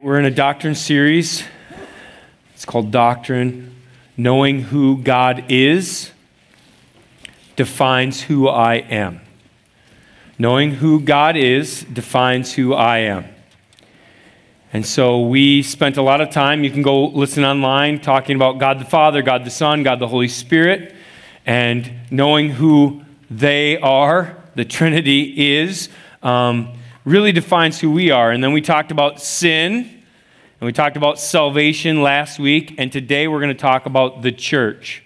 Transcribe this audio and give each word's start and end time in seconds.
We're 0.00 0.20
in 0.20 0.26
a 0.26 0.30
doctrine 0.30 0.76
series. 0.76 1.42
It's 2.54 2.64
called 2.64 2.92
Doctrine. 2.92 3.74
Knowing 4.16 4.62
who 4.62 4.98
God 4.98 5.46
is 5.48 6.12
defines 7.56 8.22
who 8.22 8.46
I 8.46 8.74
am. 8.76 9.20
Knowing 10.38 10.76
who 10.76 11.00
God 11.00 11.36
is 11.36 11.82
defines 11.82 12.52
who 12.52 12.74
I 12.74 12.98
am. 12.98 13.24
And 14.72 14.86
so 14.86 15.22
we 15.22 15.64
spent 15.64 15.96
a 15.96 16.02
lot 16.02 16.20
of 16.20 16.30
time, 16.30 16.62
you 16.62 16.70
can 16.70 16.82
go 16.82 17.06
listen 17.06 17.44
online, 17.44 17.98
talking 17.98 18.36
about 18.36 18.58
God 18.58 18.78
the 18.78 18.84
Father, 18.84 19.20
God 19.20 19.44
the 19.44 19.50
Son, 19.50 19.82
God 19.82 19.98
the 19.98 20.06
Holy 20.06 20.28
Spirit, 20.28 20.94
and 21.44 21.90
knowing 22.08 22.50
who 22.50 23.02
they 23.28 23.76
are, 23.78 24.36
the 24.54 24.64
Trinity 24.64 25.56
is. 25.56 25.88
Um, 26.22 26.77
really 27.08 27.32
defines 27.32 27.80
who 27.80 27.90
we 27.90 28.10
are. 28.10 28.30
And 28.30 28.44
then 28.44 28.52
we 28.52 28.60
talked 28.60 28.92
about 28.92 29.20
sin, 29.20 29.74
and 29.76 30.66
we 30.66 30.72
talked 30.72 30.96
about 30.96 31.18
salvation 31.18 32.02
last 32.02 32.38
week, 32.38 32.74
and 32.78 32.92
today 32.92 33.28
we're 33.28 33.40
going 33.40 33.54
to 33.54 33.60
talk 33.60 33.86
about 33.86 34.22
the 34.22 34.30
church. 34.30 35.02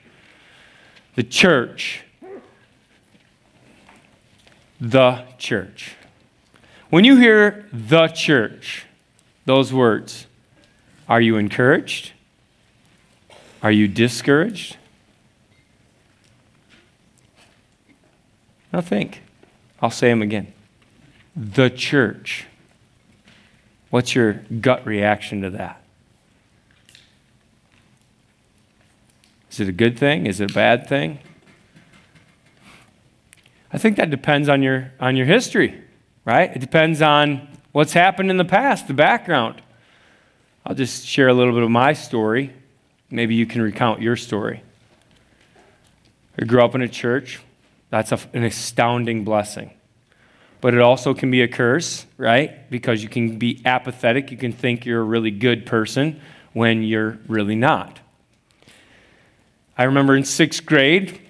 The 1.14 1.22
church. 1.22 2.02
The 4.80 5.24
church. 5.38 5.94
When 6.90 7.04
you 7.04 7.16
hear 7.16 7.68
the 7.72 8.08
church, 8.08 8.84
those 9.44 9.72
words, 9.72 10.26
are 11.08 11.20
you 11.20 11.36
encouraged? 11.36 12.12
Are 13.62 13.70
you 13.70 13.86
discouraged? 13.86 14.76
Now 18.72 18.80
think. 18.80 19.22
I'll 19.80 19.90
say 19.90 20.08
them 20.08 20.22
again 20.22 20.52
the 21.34 21.70
church. 21.70 22.46
What's 23.90 24.14
your 24.14 24.34
gut 24.60 24.86
reaction 24.86 25.42
to 25.42 25.50
that? 25.50 25.82
Is 29.50 29.60
it 29.60 29.68
a 29.68 29.72
good 29.72 29.98
thing? 29.98 30.26
Is 30.26 30.40
it 30.40 30.50
a 30.50 30.54
bad 30.54 30.88
thing? 30.88 31.18
I 33.72 33.78
think 33.78 33.96
that 33.96 34.10
depends 34.10 34.48
on 34.48 34.62
your, 34.62 34.92
on 35.00 35.16
your 35.16 35.26
history, 35.26 35.82
right? 36.24 36.50
It 36.54 36.58
depends 36.58 37.02
on 37.02 37.48
what's 37.72 37.92
happened 37.92 38.30
in 38.30 38.36
the 38.36 38.44
past, 38.44 38.86
the 38.86 38.94
background. 38.94 39.60
I'll 40.64 40.74
just 40.74 41.06
share 41.06 41.28
a 41.28 41.34
little 41.34 41.52
bit 41.52 41.62
of 41.62 41.70
my 41.70 41.92
story. 41.92 42.52
Maybe 43.10 43.34
you 43.34 43.46
can 43.46 43.60
recount 43.60 44.00
your 44.00 44.16
story. 44.16 44.62
I 46.38 46.44
grew 46.44 46.62
up 46.62 46.74
in 46.74 46.82
a 46.82 46.88
church. 46.88 47.40
That's 47.90 48.12
a, 48.12 48.18
an 48.32 48.44
astounding 48.44 49.24
blessing 49.24 49.72
but 50.62 50.74
it 50.74 50.80
also 50.80 51.12
can 51.12 51.30
be 51.30 51.42
a 51.42 51.48
curse, 51.48 52.06
right? 52.16 52.70
Because 52.70 53.02
you 53.02 53.08
can 53.08 53.36
be 53.36 53.60
apathetic. 53.64 54.30
You 54.30 54.36
can 54.36 54.52
think 54.52 54.86
you're 54.86 55.00
a 55.00 55.04
really 55.04 55.32
good 55.32 55.66
person 55.66 56.20
when 56.52 56.84
you're 56.84 57.18
really 57.26 57.56
not. 57.56 57.98
I 59.76 59.84
remember 59.84 60.14
in 60.14 60.24
sixth 60.24 60.64
grade, 60.64 61.20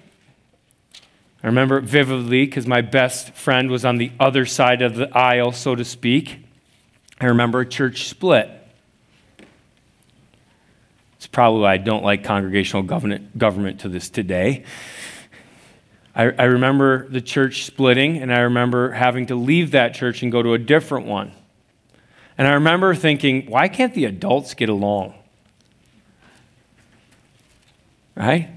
I 1.43 1.47
remember 1.47 1.79
it 1.79 1.85
vividly 1.85 2.45
because 2.45 2.67
my 2.67 2.81
best 2.81 3.31
friend 3.31 3.71
was 3.71 3.83
on 3.83 3.97
the 3.97 4.11
other 4.19 4.45
side 4.45 4.83
of 4.83 4.95
the 4.95 5.09
aisle, 5.17 5.51
so 5.51 5.73
to 5.73 5.83
speak. 5.83 6.37
I 7.19 7.25
remember 7.25 7.61
a 7.61 7.65
church 7.65 8.07
split. 8.07 8.51
It's 11.17 11.25
probably 11.25 11.61
why 11.61 11.73
I 11.73 11.77
don't 11.77 12.03
like 12.03 12.23
congregational 12.23 12.83
government, 12.83 13.35
government 13.35 13.79
to 13.79 13.89
this 13.89 14.09
today. 14.09 14.63
I, 16.15 16.23
I 16.23 16.43
remember 16.43 17.07
the 17.07 17.21
church 17.21 17.65
splitting, 17.65 18.17
and 18.17 18.33
I 18.33 18.39
remember 18.41 18.91
having 18.91 19.25
to 19.27 19.35
leave 19.35 19.71
that 19.71 19.95
church 19.95 20.21
and 20.21 20.31
go 20.31 20.43
to 20.43 20.53
a 20.53 20.59
different 20.59 21.07
one. 21.07 21.31
And 22.37 22.47
I 22.47 22.53
remember 22.53 22.93
thinking, 22.95 23.47
why 23.47 23.67
can't 23.67 23.93
the 23.93 24.05
adults 24.05 24.53
get 24.53 24.69
along? 24.69 25.15
Right? 28.15 28.49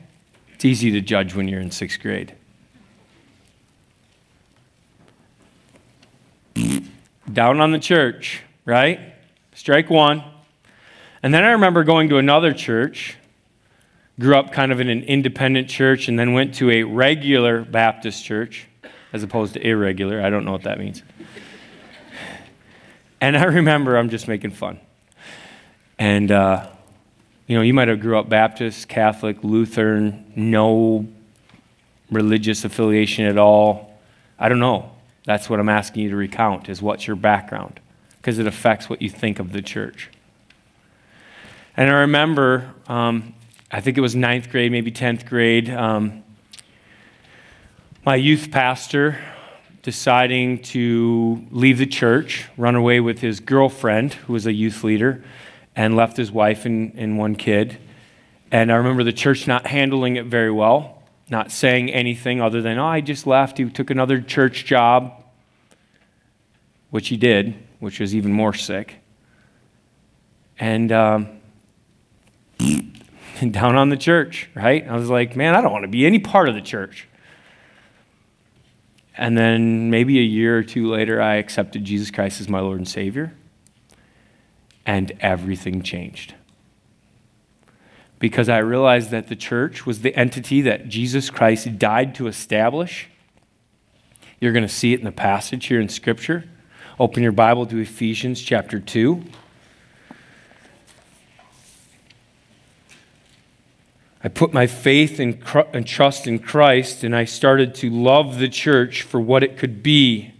It's 0.54 0.64
easy 0.64 0.90
to 0.92 1.00
judge 1.00 1.34
when 1.34 1.48
you're 1.48 1.60
in 1.60 1.70
sixth 1.70 2.00
grade. 2.00 2.34
Down 7.32 7.60
on 7.60 7.72
the 7.72 7.78
church, 7.78 8.42
right? 8.64 9.14
Strike 9.54 9.90
one. 9.90 10.22
And 11.22 11.34
then 11.34 11.44
I 11.44 11.52
remember 11.52 11.84
going 11.84 12.08
to 12.10 12.18
another 12.18 12.52
church 12.52 13.16
grew 14.18 14.36
up 14.36 14.52
kind 14.52 14.72
of 14.72 14.80
in 14.80 14.88
an 14.88 15.02
independent 15.02 15.68
church 15.68 16.08
and 16.08 16.18
then 16.18 16.32
went 16.32 16.54
to 16.54 16.70
a 16.70 16.82
regular 16.82 17.62
Baptist 17.62 18.24
church 18.24 18.66
as 19.12 19.22
opposed 19.22 19.54
to 19.54 19.66
irregular. 19.66 20.22
I 20.22 20.30
don't 20.30 20.44
know 20.44 20.52
what 20.52 20.62
that 20.62 20.78
means. 20.78 21.02
And 23.20 23.36
I 23.36 23.44
remember, 23.44 23.96
I'm 23.96 24.10
just 24.10 24.28
making 24.28 24.50
fun. 24.50 24.78
And, 25.98 26.30
uh, 26.30 26.68
you 27.46 27.56
know, 27.56 27.62
you 27.62 27.72
might 27.72 27.88
have 27.88 28.00
grew 28.00 28.18
up 28.18 28.28
Baptist, 28.28 28.88
Catholic, 28.88 29.42
Lutheran, 29.42 30.32
no 30.36 31.06
religious 32.10 32.64
affiliation 32.64 33.24
at 33.24 33.38
all. 33.38 33.98
I 34.38 34.48
don't 34.48 34.58
know. 34.58 34.92
That's 35.24 35.50
what 35.50 35.58
I'm 35.60 35.68
asking 35.68 36.04
you 36.04 36.10
to 36.10 36.16
recount 36.16 36.68
is 36.68 36.80
what's 36.80 37.06
your 37.06 37.16
background 37.16 37.80
because 38.18 38.38
it 38.38 38.46
affects 38.46 38.88
what 38.88 39.00
you 39.00 39.10
think 39.10 39.38
of 39.38 39.52
the 39.52 39.62
church. 39.62 40.10
And 41.76 41.90
I 41.90 42.00
remember 42.00 42.74
um, 42.86 43.34
I 43.70 43.80
think 43.80 43.98
it 43.98 44.00
was 44.00 44.14
ninth 44.14 44.50
grade, 44.50 44.70
maybe 44.70 44.92
10th 44.92 45.26
grade. 45.26 45.68
Um, 45.68 46.22
my 48.04 48.14
youth 48.14 48.52
pastor 48.52 49.18
deciding 49.82 50.62
to 50.62 51.44
leave 51.50 51.78
the 51.78 51.86
church, 51.86 52.46
run 52.56 52.76
away 52.76 53.00
with 53.00 53.18
his 53.18 53.40
girlfriend, 53.40 54.14
who 54.14 54.34
was 54.34 54.46
a 54.46 54.52
youth 54.52 54.84
leader, 54.84 55.24
and 55.74 55.96
left 55.96 56.16
his 56.16 56.30
wife 56.30 56.64
and, 56.64 56.94
and 56.94 57.18
one 57.18 57.34
kid. 57.34 57.76
And 58.52 58.70
I 58.70 58.76
remember 58.76 59.02
the 59.02 59.12
church 59.12 59.48
not 59.48 59.66
handling 59.66 60.14
it 60.14 60.26
very 60.26 60.52
well, 60.52 61.02
not 61.28 61.50
saying 61.50 61.90
anything 61.90 62.40
other 62.40 62.62
than, 62.62 62.78
oh, 62.78 62.86
I 62.86 63.00
just 63.00 63.26
left. 63.26 63.58
He 63.58 63.68
took 63.68 63.90
another 63.90 64.20
church 64.20 64.64
job, 64.64 65.24
which 66.90 67.08
he 67.08 67.16
did, 67.16 67.56
which 67.80 67.98
was 67.98 68.14
even 68.14 68.32
more 68.32 68.54
sick. 68.54 68.94
And 70.60 70.92
um, 70.92 71.40
down 73.50 73.76
on 73.76 73.88
the 73.88 73.96
church, 73.96 74.48
right? 74.54 74.86
I 74.86 74.96
was 74.96 75.10
like, 75.10 75.36
man, 75.36 75.54
I 75.54 75.60
don't 75.60 75.72
want 75.72 75.84
to 75.84 75.88
be 75.88 76.06
any 76.06 76.18
part 76.18 76.48
of 76.48 76.54
the 76.54 76.60
church. 76.60 77.08
And 79.16 79.36
then 79.36 79.90
maybe 79.90 80.18
a 80.18 80.22
year 80.22 80.58
or 80.58 80.62
two 80.62 80.90
later, 80.90 81.20
I 81.20 81.36
accepted 81.36 81.84
Jesus 81.84 82.10
Christ 82.10 82.40
as 82.40 82.48
my 82.48 82.60
Lord 82.60 82.78
and 82.78 82.88
Savior, 82.88 83.34
and 84.84 85.12
everything 85.20 85.82
changed. 85.82 86.34
Because 88.18 88.48
I 88.48 88.58
realized 88.58 89.10
that 89.10 89.28
the 89.28 89.36
church 89.36 89.86
was 89.86 90.00
the 90.00 90.14
entity 90.14 90.62
that 90.62 90.88
Jesus 90.88 91.30
Christ 91.30 91.78
died 91.78 92.14
to 92.16 92.26
establish. 92.26 93.08
You're 94.40 94.52
going 94.52 94.66
to 94.66 94.72
see 94.72 94.92
it 94.92 94.98
in 94.98 95.04
the 95.04 95.12
passage 95.12 95.66
here 95.66 95.80
in 95.80 95.88
Scripture. 95.88 96.44
Open 96.98 97.22
your 97.22 97.32
Bible 97.32 97.66
to 97.66 97.78
Ephesians 97.78 98.40
chapter 98.40 98.80
2. 98.80 99.22
I 104.24 104.28
put 104.28 104.52
my 104.52 104.66
faith 104.66 105.20
and, 105.20 105.40
trust 105.86 106.26
in 106.26 106.38
Christ, 106.38 107.04
and 107.04 107.14
I 107.14 107.24
started 107.24 107.74
to 107.76 107.90
love 107.90 108.38
the 108.38 108.48
church 108.48 109.02
for 109.02 109.20
what 109.20 109.42
it 109.42 109.58
could 109.58 109.82
be, 109.82 110.32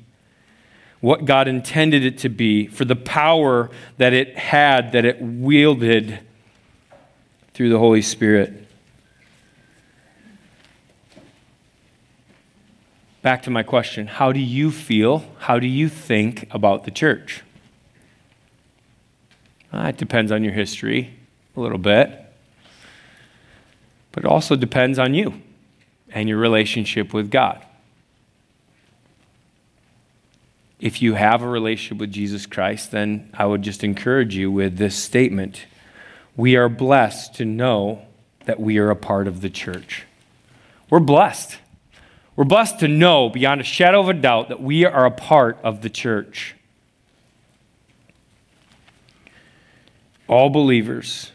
what 1.00 1.24
God 1.24 1.46
intended 1.46 2.04
it 2.04 2.18
to 2.18 2.28
be, 2.28 2.66
for 2.66 2.84
the 2.84 2.96
power 2.96 3.70
that 3.98 4.12
it 4.12 4.36
had, 4.36 4.92
that 4.92 5.04
it 5.04 5.20
wielded 5.20 6.20
through 7.52 7.68
the 7.68 7.78
Holy 7.78 8.02
Spirit. 8.02 8.66
Back 13.20 13.42
to 13.42 13.50
my 13.50 13.62
question 13.62 14.06
How 14.06 14.32
do 14.32 14.40
you 14.40 14.70
feel? 14.70 15.24
How 15.38 15.58
do 15.58 15.66
you 15.66 15.88
think 15.88 16.48
about 16.50 16.84
the 16.84 16.90
church? 16.90 17.42
Uh, 19.72 19.88
it 19.88 19.96
depends 19.96 20.32
on 20.32 20.42
your 20.42 20.54
history 20.54 21.14
a 21.56 21.60
little 21.60 21.78
bit 21.78 22.25
but 24.16 24.24
it 24.24 24.30
also 24.30 24.56
depends 24.56 24.98
on 24.98 25.12
you 25.12 25.42
and 26.08 26.26
your 26.26 26.38
relationship 26.38 27.12
with 27.12 27.30
God. 27.30 27.62
If 30.80 31.02
you 31.02 31.12
have 31.12 31.42
a 31.42 31.46
relationship 31.46 31.98
with 31.98 32.12
Jesus 32.12 32.46
Christ, 32.46 32.92
then 32.92 33.28
I 33.34 33.44
would 33.44 33.60
just 33.60 33.84
encourage 33.84 34.34
you 34.34 34.50
with 34.50 34.78
this 34.78 34.96
statement 34.96 35.66
We 36.34 36.56
are 36.56 36.70
blessed 36.70 37.34
to 37.34 37.44
know 37.44 38.06
that 38.46 38.58
we 38.58 38.78
are 38.78 38.90
a 38.90 38.96
part 38.96 39.28
of 39.28 39.42
the 39.42 39.50
church. 39.50 40.04
We're 40.88 41.00
blessed. 41.00 41.58
We're 42.36 42.44
blessed 42.44 42.80
to 42.80 42.88
know 42.88 43.28
beyond 43.28 43.60
a 43.60 43.64
shadow 43.64 44.00
of 44.00 44.08
a 44.08 44.14
doubt 44.14 44.48
that 44.48 44.62
we 44.62 44.86
are 44.86 45.04
a 45.04 45.10
part 45.10 45.58
of 45.62 45.82
the 45.82 45.90
church. 45.90 46.54
All 50.26 50.48
believers, 50.48 51.32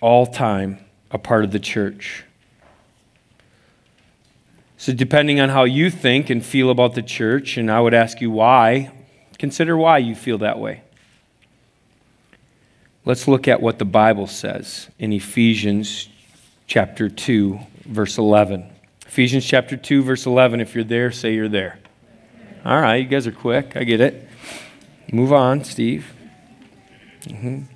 all 0.00 0.26
time, 0.26 0.78
a 1.12 1.18
part 1.18 1.44
of 1.44 1.52
the 1.52 1.60
church. 1.60 2.24
So, 4.76 4.92
depending 4.92 5.38
on 5.38 5.50
how 5.50 5.64
you 5.64 5.90
think 5.90 6.30
and 6.30 6.44
feel 6.44 6.70
about 6.70 6.94
the 6.94 7.02
church, 7.02 7.56
and 7.56 7.70
I 7.70 7.80
would 7.80 7.94
ask 7.94 8.20
you 8.20 8.30
why, 8.30 8.90
consider 9.38 9.76
why 9.76 9.98
you 9.98 10.14
feel 10.14 10.38
that 10.38 10.58
way. 10.58 10.82
let's 13.04 13.28
look 13.28 13.46
at 13.46 13.60
what 13.60 13.78
the 13.78 13.84
Bible 13.84 14.26
says 14.26 14.88
in 14.98 15.12
Ephesians 15.12 16.08
chapter 16.66 17.08
2, 17.08 17.58
verse 17.84 18.18
11. 18.18 18.68
Ephesians 19.06 19.44
chapter 19.44 19.76
2, 19.76 20.02
verse 20.02 20.26
11. 20.26 20.60
If 20.60 20.74
you're 20.74 20.84
there, 20.84 21.12
say 21.12 21.34
you're 21.34 21.48
there. 21.48 21.78
All 22.64 22.80
right, 22.80 22.96
you 22.96 23.04
guys 23.04 23.26
are 23.26 23.32
quick. 23.32 23.76
I 23.76 23.84
get 23.84 24.00
it. 24.00 24.28
Move 25.12 25.32
on, 25.32 25.64
Steve. 25.64 26.12
Mm-hmm. 27.22 27.71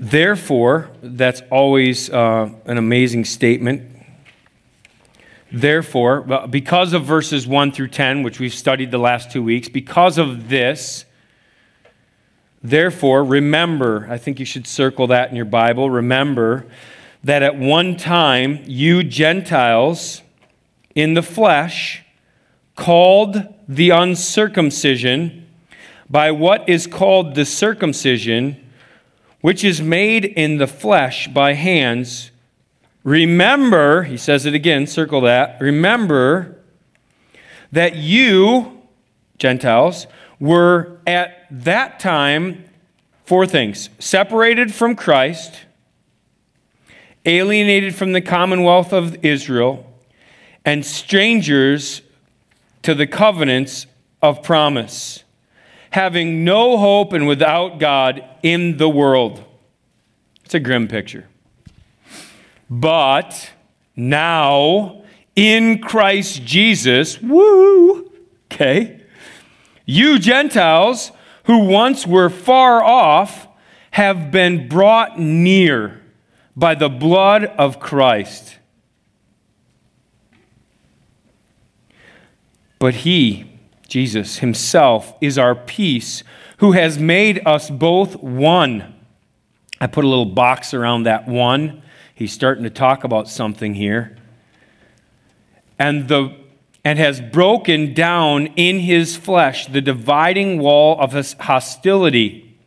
Therefore, 0.00 0.90
that's 1.02 1.42
always 1.50 2.08
uh, 2.08 2.48
an 2.64 2.78
amazing 2.78 3.26
statement. 3.26 3.82
Therefore, 5.52 6.22
because 6.48 6.94
of 6.94 7.04
verses 7.04 7.46
1 7.46 7.72
through 7.72 7.88
10, 7.88 8.22
which 8.22 8.40
we've 8.40 8.54
studied 8.54 8.92
the 8.92 8.98
last 8.98 9.30
two 9.30 9.42
weeks, 9.42 9.68
because 9.68 10.16
of 10.16 10.48
this, 10.48 11.04
therefore, 12.62 13.22
remember, 13.22 14.06
I 14.08 14.16
think 14.16 14.38
you 14.40 14.46
should 14.46 14.66
circle 14.66 15.06
that 15.08 15.28
in 15.28 15.36
your 15.36 15.44
Bible. 15.44 15.90
Remember 15.90 16.64
that 17.22 17.42
at 17.42 17.58
one 17.58 17.94
time, 17.94 18.60
you 18.64 19.02
Gentiles 19.02 20.22
in 20.94 21.12
the 21.12 21.22
flesh, 21.22 22.02
called 22.74 23.42
the 23.68 23.90
uncircumcision 23.90 25.46
by 26.08 26.30
what 26.30 26.66
is 26.66 26.86
called 26.86 27.34
the 27.34 27.44
circumcision, 27.44 28.66
which 29.40 29.64
is 29.64 29.80
made 29.80 30.24
in 30.24 30.58
the 30.58 30.66
flesh 30.66 31.28
by 31.28 31.54
hands. 31.54 32.30
Remember, 33.04 34.02
he 34.02 34.16
says 34.16 34.46
it 34.46 34.54
again, 34.54 34.86
circle 34.86 35.22
that. 35.22 35.60
Remember 35.60 36.58
that 37.72 37.96
you, 37.96 38.82
Gentiles, 39.38 40.06
were 40.38 40.98
at 41.06 41.46
that 41.50 42.00
time 42.00 42.64
four 43.24 43.46
things 43.46 43.90
separated 43.98 44.74
from 44.74 44.96
Christ, 44.96 45.54
alienated 47.24 47.94
from 47.94 48.12
the 48.12 48.20
commonwealth 48.20 48.92
of 48.92 49.24
Israel, 49.24 49.86
and 50.64 50.84
strangers 50.84 52.02
to 52.82 52.94
the 52.94 53.06
covenants 53.06 53.86
of 54.22 54.42
promise, 54.42 55.24
having 55.90 56.44
no 56.44 56.78
hope 56.78 57.12
and 57.12 57.26
without 57.26 57.78
God 57.78 58.24
in 58.42 58.76
the 58.76 58.88
world. 58.88 59.44
It's 60.44 60.54
a 60.54 60.60
grim 60.60 60.88
picture. 60.88 61.28
But 62.68 63.52
now, 63.96 65.02
in 65.34 65.80
Christ 65.80 66.44
Jesus, 66.44 67.20
woo, 67.20 68.10
okay, 68.52 69.00
you 69.84 70.18
Gentiles 70.18 71.10
who 71.44 71.64
once 71.64 72.06
were 72.06 72.30
far 72.30 72.82
off 72.82 73.48
have 73.92 74.30
been 74.30 74.68
brought 74.68 75.18
near 75.18 76.00
by 76.56 76.74
the 76.76 76.88
blood 76.88 77.44
of 77.44 77.80
Christ. 77.80 78.56
But 82.78 82.94
he, 82.94 83.49
Jesus 83.90 84.38
himself, 84.38 85.14
is 85.20 85.36
our 85.36 85.54
peace, 85.54 86.22
who 86.58 86.72
has 86.72 86.98
made 86.98 87.42
us 87.46 87.68
both 87.68 88.16
one. 88.16 88.94
I 89.80 89.88
put 89.88 90.04
a 90.04 90.08
little 90.08 90.24
box 90.24 90.72
around 90.72 91.02
that 91.02 91.26
one. 91.26 91.82
He's 92.14 92.32
starting 92.32 92.64
to 92.64 92.70
talk 92.70 93.04
about 93.04 93.28
something 93.28 93.74
here. 93.74 94.16
And 95.78 96.08
the 96.08 96.36
and 96.84 96.98
has 96.98 97.20
broken 97.20 97.92
down 97.92 98.46
in 98.56 98.78
his 98.78 99.16
flesh 99.16 99.66
the 99.66 99.80
dividing 99.80 100.58
wall 100.58 100.98
of 100.98 101.12
hostility 101.40 102.58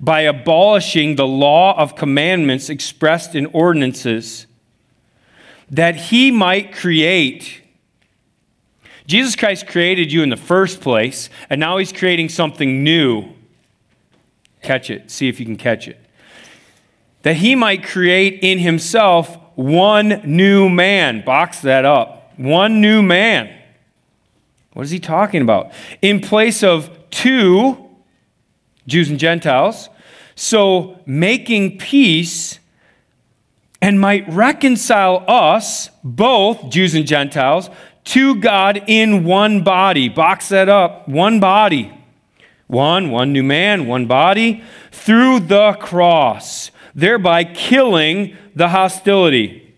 by 0.00 0.22
abolishing 0.22 1.16
the 1.16 1.26
law 1.26 1.78
of 1.78 1.94
commandments 1.94 2.70
expressed 2.70 3.34
in 3.34 3.46
ordinances, 3.46 4.46
that 5.70 5.96
he 5.96 6.30
might 6.30 6.72
create 6.72 7.61
Jesus 9.12 9.36
Christ 9.36 9.66
created 9.66 10.10
you 10.10 10.22
in 10.22 10.30
the 10.30 10.38
first 10.38 10.80
place, 10.80 11.28
and 11.50 11.60
now 11.60 11.76
he's 11.76 11.92
creating 11.92 12.30
something 12.30 12.82
new. 12.82 13.28
Catch 14.62 14.88
it. 14.88 15.10
See 15.10 15.28
if 15.28 15.38
you 15.38 15.44
can 15.44 15.58
catch 15.58 15.86
it. 15.86 16.00
That 17.20 17.36
he 17.36 17.54
might 17.54 17.84
create 17.84 18.38
in 18.40 18.58
himself 18.58 19.36
one 19.54 20.22
new 20.24 20.70
man. 20.70 21.22
Box 21.26 21.60
that 21.60 21.84
up. 21.84 22.32
One 22.38 22.80
new 22.80 23.02
man. 23.02 23.54
What 24.72 24.84
is 24.84 24.90
he 24.90 24.98
talking 24.98 25.42
about? 25.42 25.72
In 26.00 26.22
place 26.22 26.62
of 26.62 26.88
two, 27.10 27.90
Jews 28.86 29.10
and 29.10 29.18
Gentiles, 29.18 29.90
so 30.36 30.98
making 31.04 31.76
peace 31.76 32.60
and 33.82 34.00
might 34.00 34.26
reconcile 34.32 35.22
us, 35.28 35.90
both 36.02 36.70
Jews 36.70 36.94
and 36.94 37.06
Gentiles, 37.06 37.68
to 38.04 38.36
God 38.36 38.82
in 38.86 39.24
one 39.24 39.62
body. 39.62 40.08
Box 40.08 40.48
that 40.48 40.68
up. 40.68 41.08
One 41.08 41.40
body. 41.40 41.92
One, 42.66 43.10
one 43.10 43.34
new 43.34 43.42
man, 43.42 43.86
one 43.86 44.06
body, 44.06 44.64
through 44.90 45.40
the 45.40 45.74
cross, 45.74 46.70
thereby 46.94 47.44
killing 47.44 48.34
the 48.54 48.68
hostility. 48.68 49.74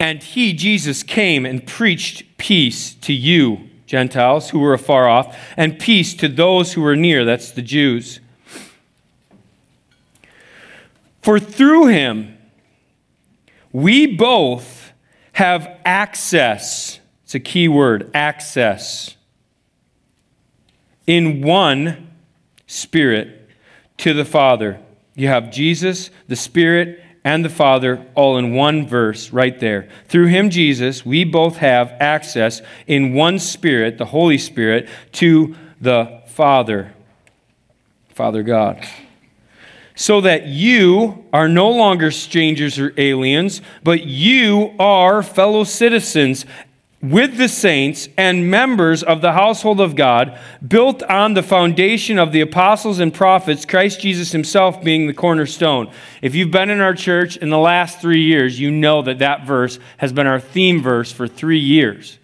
And 0.00 0.22
he, 0.22 0.54
Jesus, 0.54 1.02
came 1.02 1.44
and 1.44 1.66
preached 1.66 2.38
peace 2.38 2.94
to 2.94 3.12
you, 3.12 3.68
Gentiles, 3.86 4.48
who 4.48 4.60
were 4.60 4.72
afar 4.72 5.06
off, 5.06 5.36
and 5.54 5.78
peace 5.78 6.14
to 6.14 6.28
those 6.28 6.72
who 6.72 6.80
were 6.80 6.96
near. 6.96 7.26
That's 7.26 7.50
the 7.50 7.60
Jews. 7.60 8.20
For 11.20 11.38
through 11.38 11.88
him, 11.88 12.38
we 13.70 14.06
both 14.06 14.77
have 15.38 15.78
access. 15.84 16.98
It's 17.22 17.36
a 17.36 17.38
key 17.38 17.68
word 17.68 18.10
access. 18.12 19.14
In 21.06 21.42
one 21.42 22.10
Spirit 22.66 23.48
to 23.98 24.12
the 24.12 24.24
Father. 24.24 24.80
You 25.14 25.28
have 25.28 25.52
Jesus, 25.52 26.10
the 26.26 26.34
Spirit, 26.34 27.04
and 27.22 27.44
the 27.44 27.50
Father 27.50 28.04
all 28.16 28.36
in 28.36 28.52
one 28.52 28.84
verse 28.88 29.30
right 29.30 29.60
there. 29.60 29.88
Through 30.08 30.26
him, 30.26 30.50
Jesus, 30.50 31.06
we 31.06 31.22
both 31.22 31.58
have 31.58 31.92
access 32.00 32.60
in 32.88 33.14
one 33.14 33.38
Spirit, 33.38 33.96
the 33.96 34.06
Holy 34.06 34.38
Spirit, 34.38 34.88
to 35.12 35.54
the 35.80 36.20
Father, 36.26 36.92
Father 38.12 38.42
God 38.42 38.84
so 39.98 40.20
that 40.20 40.46
you 40.46 41.24
are 41.32 41.48
no 41.48 41.68
longer 41.68 42.12
strangers 42.12 42.78
or 42.78 42.94
aliens, 42.96 43.60
but 43.82 44.04
you 44.04 44.72
are 44.78 45.24
fellow 45.24 45.64
citizens 45.64 46.46
with 47.02 47.36
the 47.36 47.48
saints 47.48 48.08
and 48.16 48.48
members 48.48 49.02
of 49.02 49.22
the 49.22 49.32
household 49.32 49.80
of 49.80 49.96
God, 49.96 50.38
built 50.66 51.02
on 51.02 51.34
the 51.34 51.42
foundation 51.42 52.16
of 52.16 52.30
the 52.30 52.40
apostles 52.40 53.00
and 53.00 53.12
prophets, 53.12 53.64
Christ 53.64 54.00
Jesus 54.00 54.30
himself 54.30 54.84
being 54.84 55.08
the 55.08 55.12
cornerstone. 55.12 55.90
If 56.22 56.36
you've 56.36 56.52
been 56.52 56.70
in 56.70 56.80
our 56.80 56.94
church 56.94 57.36
in 57.36 57.50
the 57.50 57.58
last 57.58 58.00
three 58.00 58.22
years, 58.22 58.60
you 58.60 58.70
know 58.70 59.02
that 59.02 59.18
that 59.18 59.46
verse 59.46 59.80
has 59.96 60.12
been 60.12 60.28
our 60.28 60.40
theme 60.40 60.80
verse 60.80 61.10
for 61.10 61.26
three 61.26 61.58
years, 61.58 62.18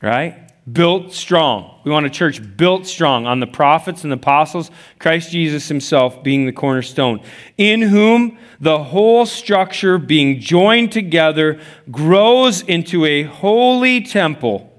right? 0.00 0.49
Built 0.72 1.12
strong. 1.12 1.80
We 1.84 1.90
want 1.90 2.06
a 2.06 2.10
church 2.10 2.40
built 2.56 2.86
strong 2.86 3.26
on 3.26 3.40
the 3.40 3.46
prophets 3.46 4.02
and 4.02 4.12
the 4.12 4.16
apostles, 4.16 4.70
Christ 4.98 5.30
Jesus 5.30 5.68
himself 5.68 6.22
being 6.22 6.46
the 6.46 6.52
cornerstone, 6.52 7.20
in 7.56 7.82
whom 7.82 8.38
the 8.60 8.84
whole 8.84 9.26
structure 9.26 9.98
being 9.98 10.40
joined 10.40 10.92
together 10.92 11.60
grows 11.90 12.62
into 12.62 13.04
a 13.04 13.22
holy 13.22 14.02
temple 14.02 14.70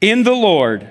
in 0.00 0.22
the 0.22 0.34
Lord. 0.34 0.90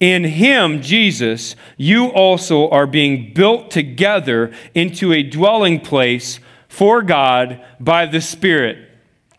In 0.00 0.22
him, 0.24 0.80
Jesus, 0.80 1.56
you 1.76 2.06
also 2.08 2.68
are 2.70 2.86
being 2.86 3.32
built 3.34 3.70
together 3.70 4.52
into 4.74 5.12
a 5.12 5.24
dwelling 5.24 5.80
place 5.80 6.38
for 6.68 7.02
God 7.02 7.64
by 7.80 8.06
the 8.06 8.20
Spirit. 8.20 8.88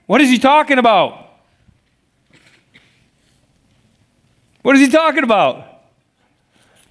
What 0.06 0.20
is 0.20 0.30
he 0.30 0.38
talking 0.38 0.80
about? 0.80 1.29
What 4.70 4.76
is 4.76 4.86
he 4.86 4.92
talking 4.92 5.24
about? 5.24 5.82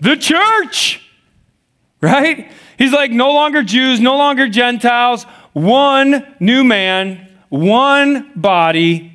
The 0.00 0.16
church, 0.16 1.00
right? 2.00 2.50
He's 2.76 2.90
like, 2.90 3.12
no 3.12 3.30
longer 3.30 3.62
Jews, 3.62 4.00
no 4.00 4.16
longer 4.16 4.48
Gentiles, 4.48 5.22
one 5.52 6.34
new 6.40 6.64
man, 6.64 7.28
one 7.50 8.32
body. 8.34 9.12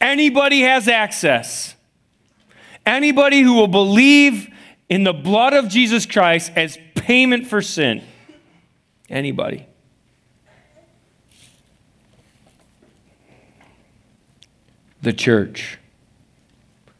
Anybody 0.00 0.62
has 0.62 0.88
access. 0.88 1.76
Anybody 2.84 3.42
who 3.42 3.54
will 3.54 3.68
believe 3.68 4.52
in 4.88 5.04
the 5.04 5.12
blood 5.12 5.52
of 5.52 5.68
Jesus 5.68 6.06
Christ 6.06 6.50
as 6.56 6.76
payment 6.96 7.46
for 7.46 7.62
sin. 7.62 8.02
Anybody. 9.08 9.64
The 15.02 15.12
church 15.12 15.76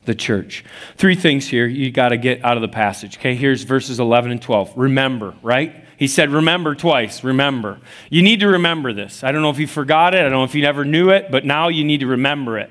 the 0.05 0.15
church. 0.15 0.65
Three 0.97 1.15
things 1.15 1.49
here 1.49 1.67
you 1.67 1.91
got 1.91 2.09
to 2.11 2.17
get 2.17 2.45
out 2.45 2.57
of 2.57 2.63
the 2.63 2.69
passage. 2.69 3.19
Okay, 3.19 3.35
here's 3.35 3.63
verses 3.65 4.01
11 4.01 4.31
and 4.31 4.41
12. 4.43 4.73
Remember, 4.77 5.35
right? 5.43 5.85
He 5.99 6.09
said, 6.09 6.31
Remember 6.31 6.75
twice. 6.75 7.23
Remember. 7.23 7.79
You 8.09 8.23
need 8.23 8.41
to 8.41 8.49
remember 8.49 8.93
this. 8.93 9.23
I 9.23 9.33
don't 9.33 9.43
know 9.43 9.51
if 9.51 9.59
you 9.59 9.67
forgot 9.67 10.15
it, 10.15 10.21
I 10.21 10.23
don't 10.23 10.33
know 10.33 10.45
if 10.45 10.55
you 10.55 10.63
never 10.63 10.85
knew 10.85 11.11
it, 11.11 11.31
but 11.31 11.45
now 11.45 11.69
you 11.69 11.85
need 11.85 12.01
to 12.01 12.07
remember 12.07 12.59
it. 12.59 12.71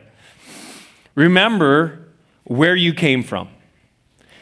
Remember 1.15 2.07
where 2.45 2.75
you 2.75 2.93
came 2.93 3.23
from. 3.23 3.49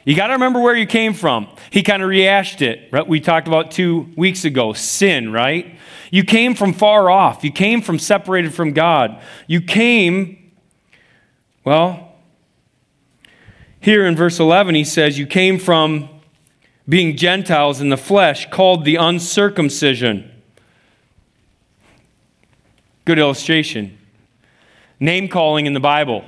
You 0.05 0.15
got 0.15 0.27
to 0.27 0.33
remember 0.33 0.61
where 0.61 0.75
you 0.75 0.85
came 0.85 1.13
from. 1.13 1.49
He 1.69 1.83
kind 1.83 2.01
of 2.01 2.07
rehashed 2.07 2.61
it. 2.61 2.87
Right? 2.93 3.05
We 3.05 3.19
talked 3.19 3.49
about 3.49 3.71
two 3.71 4.09
weeks 4.15 4.45
ago 4.45 4.71
sin, 4.71 5.33
right? 5.33 5.77
You 6.11 6.23
came 6.23 6.55
from 6.55 6.71
far 6.71 7.09
off. 7.09 7.43
You 7.43 7.51
came 7.51 7.81
from 7.81 7.99
separated 7.99 8.53
from 8.53 8.71
God. 8.71 9.21
You 9.47 9.59
came, 9.59 10.53
well, 11.65 12.06
here 13.79 14.05
in 14.05 14.15
verse 14.15 14.39
11, 14.39 14.75
he 14.75 14.83
says, 14.83 15.17
You 15.17 15.27
came 15.27 15.59
from 15.59 16.09
being 16.89 17.17
Gentiles 17.17 17.81
in 17.81 17.89
the 17.89 17.97
flesh, 17.97 18.49
called 18.49 18.85
the 18.85 18.95
uncircumcision. 18.95 20.31
Good 23.05 23.19
illustration. 23.19 23.97
Name 24.99 25.27
calling 25.27 25.65
in 25.65 25.73
the 25.73 25.79
Bible. 25.79 26.23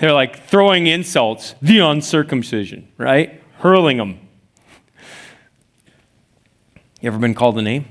They're 0.00 0.12
like 0.12 0.46
throwing 0.46 0.86
insults, 0.86 1.54
the 1.60 1.80
uncircumcision, 1.80 2.88
right? 2.96 3.42
Hurling 3.58 3.98
them. 3.98 4.18
You 7.00 7.08
ever 7.08 7.18
been 7.18 7.34
called 7.34 7.58
a 7.58 7.62
name? 7.62 7.86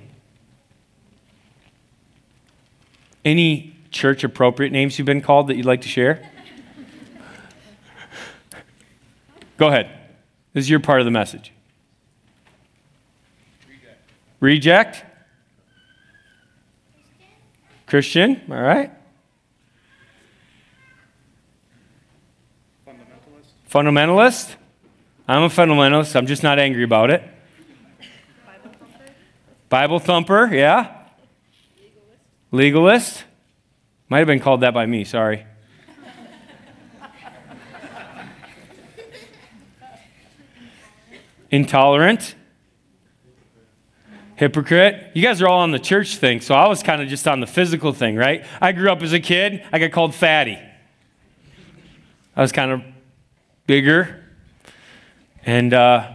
Any 3.23 3.75
church 3.91 4.23
appropriate 4.23 4.71
names 4.71 4.97
you've 4.97 5.05
been 5.05 5.21
called 5.21 5.47
that 5.47 5.55
you'd 5.55 5.65
like 5.65 5.81
to 5.81 5.89
share? 5.89 6.30
Go 9.61 9.67
ahead. 9.67 9.91
This 10.53 10.63
is 10.63 10.71
your 10.71 10.79
part 10.79 11.01
of 11.01 11.05
the 11.05 11.11
message. 11.11 11.53
Reject. 13.69 14.01
Reject? 14.39 15.05
Christian, 17.85 18.41
all 18.49 18.59
right. 18.59 18.89
Fundamentalist. 22.87 23.69
Fundamentalist. 23.69 24.55
I'm 25.27 25.43
a 25.43 25.47
fundamentalist. 25.47 26.15
I'm 26.15 26.25
just 26.25 26.41
not 26.41 26.57
angry 26.57 26.83
about 26.83 27.11
it. 27.11 27.21
Bible 28.43 28.71
thumper. 28.79 29.13
Bible 29.69 29.99
thumper, 29.99 30.49
yeah. 30.51 31.03
Legalist. 32.51 33.13
Legalist. 33.13 33.23
Might 34.09 34.17
have 34.17 34.27
been 34.27 34.39
called 34.39 34.61
that 34.61 34.73
by 34.73 34.87
me, 34.87 35.03
sorry. 35.03 35.45
Intolerant, 41.51 42.35
hypocrite. 44.35 45.11
You 45.13 45.21
guys 45.21 45.41
are 45.41 45.47
all 45.47 45.59
on 45.59 45.71
the 45.71 45.79
church 45.79 46.15
thing, 46.15 46.41
so 46.41 46.55
I 46.55 46.67
was 46.67 46.81
kind 46.81 47.01
of 47.01 47.09
just 47.09 47.27
on 47.27 47.41
the 47.41 47.47
physical 47.47 47.93
thing, 47.93 48.15
right? 48.15 48.43
I 48.59 48.71
grew 48.71 48.91
up 48.91 49.03
as 49.03 49.13
a 49.13 49.19
kid, 49.19 49.63
I 49.71 49.77
got 49.77 49.91
called 49.91 50.15
fatty. 50.15 50.57
I 52.35 52.41
was 52.41 52.51
kind 52.51 52.71
of 52.71 52.81
bigger. 53.67 54.23
And 55.45 55.73
uh, 55.73 56.13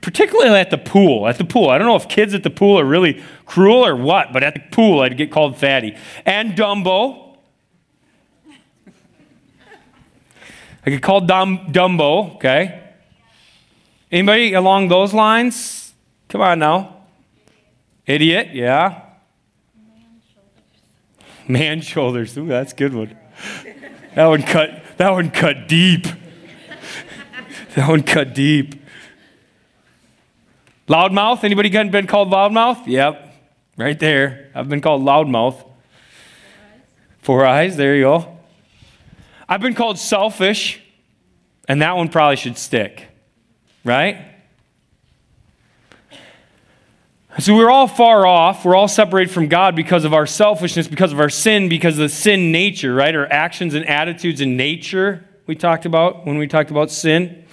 particularly 0.00 0.58
at 0.58 0.70
the 0.70 0.78
pool. 0.78 1.28
At 1.28 1.38
the 1.38 1.44
pool. 1.44 1.68
I 1.68 1.78
don't 1.78 1.86
know 1.86 1.96
if 1.96 2.08
kids 2.08 2.34
at 2.34 2.42
the 2.42 2.50
pool 2.50 2.78
are 2.78 2.84
really 2.84 3.22
cruel 3.44 3.84
or 3.84 3.94
what, 3.94 4.32
but 4.32 4.42
at 4.42 4.54
the 4.54 4.60
pool, 4.72 5.00
I'd 5.00 5.16
get 5.16 5.30
called 5.30 5.58
fatty. 5.58 5.96
And 6.24 6.56
Dumbo. 6.56 7.36
I 10.86 10.90
get 10.90 11.02
called 11.02 11.28
Dum- 11.28 11.72
Dumbo, 11.72 12.36
okay? 12.36 12.89
Anybody 14.12 14.54
along 14.54 14.88
those 14.88 15.14
lines? 15.14 15.92
Come 16.28 16.40
on 16.40 16.58
now. 16.58 16.96
Idiot, 18.06 18.48
yeah. 18.52 19.02
Man 21.46 21.80
shoulders. 21.80 22.36
Ooh, 22.36 22.46
that's 22.46 22.72
a 22.72 22.76
good 22.76 22.92
one. 22.92 23.16
That 24.14 24.26
one 24.26 24.42
cut 24.42 24.82
that 24.96 25.10
one 25.10 25.30
cut 25.30 25.68
deep. 25.68 26.06
that 27.76 27.88
one 27.88 28.02
cut 28.02 28.34
deep. 28.34 28.84
Loudmouth? 30.88 31.44
Anybody 31.44 31.68
been 31.68 32.08
called 32.08 32.32
loudmouth? 32.32 32.88
Yep. 32.88 33.32
Right 33.76 33.98
there. 33.98 34.50
I've 34.56 34.68
been 34.68 34.80
called 34.80 35.02
loudmouth. 35.02 35.54
Four 35.54 35.68
eyes. 35.68 36.80
Four 37.20 37.46
eyes, 37.46 37.76
there 37.76 37.94
you 37.94 38.02
go. 38.02 38.38
I've 39.48 39.60
been 39.60 39.74
called 39.74 39.98
selfish, 39.98 40.82
and 41.68 41.80
that 41.80 41.96
one 41.96 42.08
probably 42.08 42.36
should 42.36 42.58
stick 42.58 43.09
right? 43.84 44.26
So 47.38 47.54
we're 47.54 47.70
all 47.70 47.86
far 47.86 48.26
off. 48.26 48.64
We're 48.64 48.74
all 48.74 48.88
separated 48.88 49.32
from 49.32 49.48
God 49.48 49.76
because 49.76 50.04
of 50.04 50.12
our 50.12 50.26
selfishness, 50.26 50.88
because 50.88 51.12
of 51.12 51.20
our 51.20 51.30
sin, 51.30 51.68
because 51.68 51.94
of 51.94 52.02
the 52.02 52.08
sin 52.08 52.50
nature, 52.52 52.94
right? 52.94 53.14
Our 53.14 53.30
actions 53.30 53.74
and 53.74 53.86
attitudes 53.86 54.40
and 54.40 54.56
nature 54.56 55.26
we 55.50 55.56
talked 55.56 55.84
about 55.84 56.26
when 56.26 56.38
we 56.38 56.46
talked 56.46 56.70
about 56.70 56.92
sin. 56.92 57.44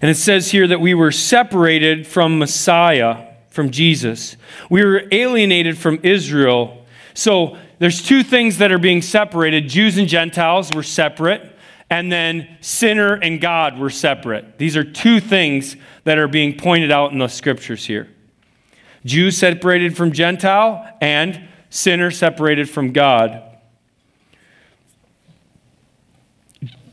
And 0.00 0.10
it 0.10 0.16
says 0.16 0.50
here 0.50 0.66
that 0.66 0.80
we 0.80 0.94
were 0.94 1.12
separated 1.12 2.06
from 2.06 2.38
Messiah, 2.38 3.26
from 3.50 3.70
Jesus. 3.70 4.36
We 4.70 4.84
were 4.84 5.04
alienated 5.12 5.76
from 5.76 6.00
Israel. 6.02 6.86
So 7.12 7.58
there's 7.78 8.02
two 8.02 8.22
things 8.22 8.56
that 8.56 8.72
are 8.72 8.78
being 8.78 9.02
separated 9.02 9.68
Jews 9.68 9.98
and 9.98 10.08
Gentiles 10.08 10.72
were 10.72 10.82
separate 10.82 11.53
and 11.90 12.10
then 12.10 12.56
sinner 12.60 13.14
and 13.14 13.40
God 13.40 13.78
were 13.78 13.90
separate. 13.90 14.58
These 14.58 14.76
are 14.76 14.84
two 14.84 15.20
things 15.20 15.76
that 16.04 16.18
are 16.18 16.28
being 16.28 16.56
pointed 16.56 16.90
out 16.90 17.12
in 17.12 17.18
the 17.18 17.28
scriptures 17.28 17.84
here 17.84 18.08
Jews 19.04 19.36
separated 19.36 19.96
from 19.96 20.12
Gentile, 20.12 20.88
and 21.00 21.48
sinner 21.68 22.10
separated 22.10 22.70
from 22.70 22.92
God. 22.92 23.42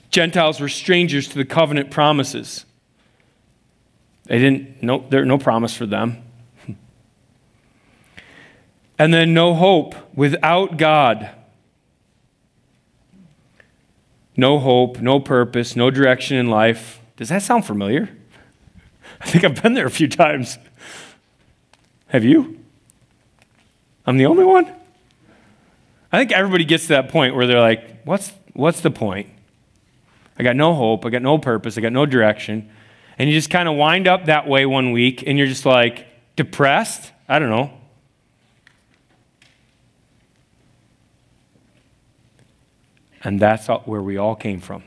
Gentiles 0.09 0.59
were 0.59 0.67
strangers 0.67 1.29
to 1.29 1.35
the 1.35 1.45
covenant 1.45 1.89
promises. 1.89 2.65
They 4.25 4.39
didn't, 4.39 4.83
no, 4.83 5.05
there 5.09 5.23
no 5.23 5.37
promise 5.37 5.75
for 5.75 5.85
them. 5.85 6.23
And 8.99 9.11
then 9.11 9.33
no 9.33 9.55
hope 9.55 9.95
without 10.15 10.77
God. 10.77 11.27
No 14.35 14.59
hope, 14.59 14.99
no 14.99 15.19
purpose, 15.19 15.75
no 15.75 15.91
direction 15.91 16.37
in 16.37 16.49
life. 16.49 17.01
Does 17.17 17.29
that 17.29 17.41
sound 17.41 17.65
familiar? 17.65 18.09
I 19.19 19.27
think 19.27 19.43
I've 19.43 19.61
been 19.61 19.73
there 19.73 19.85
a 19.85 19.91
few 19.91 20.07
times. 20.07 20.57
Have 22.07 22.23
you? 22.23 22.59
I'm 24.05 24.17
the 24.17 24.25
only 24.25 24.43
one? 24.43 24.73
I 26.11 26.17
think 26.17 26.31
everybody 26.31 26.65
gets 26.65 26.83
to 26.83 26.89
that 26.89 27.09
point 27.09 27.35
where 27.35 27.47
they're 27.47 27.59
like, 27.59 28.03
what's, 28.03 28.33
what's 28.53 28.81
the 28.81 28.91
point? 28.91 29.29
I 30.37 30.43
got 30.43 30.55
no 30.55 30.73
hope, 30.73 31.05
I 31.05 31.09
got 31.09 31.21
no 31.21 31.37
purpose, 31.37 31.77
I 31.77 31.81
got 31.81 31.93
no 31.93 32.05
direction. 32.05 32.69
And 33.17 33.29
you 33.29 33.35
just 33.35 33.49
kind 33.49 33.69
of 33.69 33.75
wind 33.75 34.07
up 34.07 34.25
that 34.25 34.47
way 34.47 34.65
one 34.65 34.91
week 34.91 35.23
and 35.25 35.37
you're 35.37 35.47
just 35.47 35.65
like 35.65 36.07
depressed. 36.35 37.11
I 37.29 37.39
don't 37.39 37.49
know. 37.49 37.71
And 43.23 43.39
that's 43.39 43.67
where 43.67 44.01
we 44.01 44.17
all 44.17 44.35
came 44.35 44.59
from. 44.59 44.83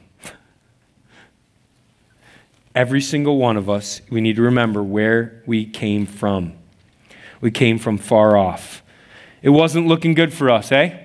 Every 2.75 3.01
single 3.01 3.39
one 3.39 3.57
of 3.57 3.71
us, 3.71 4.01
we 4.11 4.21
need 4.21 4.37
to 4.37 4.43
remember 4.43 4.83
where 4.83 5.43
we 5.47 5.65
came 5.65 6.07
from. 6.07 6.55
We 7.41 7.53
came 7.53 7.79
from 7.79 7.99
far 7.99 8.37
off. 8.37 8.83
It 9.43 9.51
wasn't 9.51 9.87
looking 9.87 10.15
good 10.15 10.33
for 10.33 10.51
us, 10.51 10.73
eh? 10.73 10.99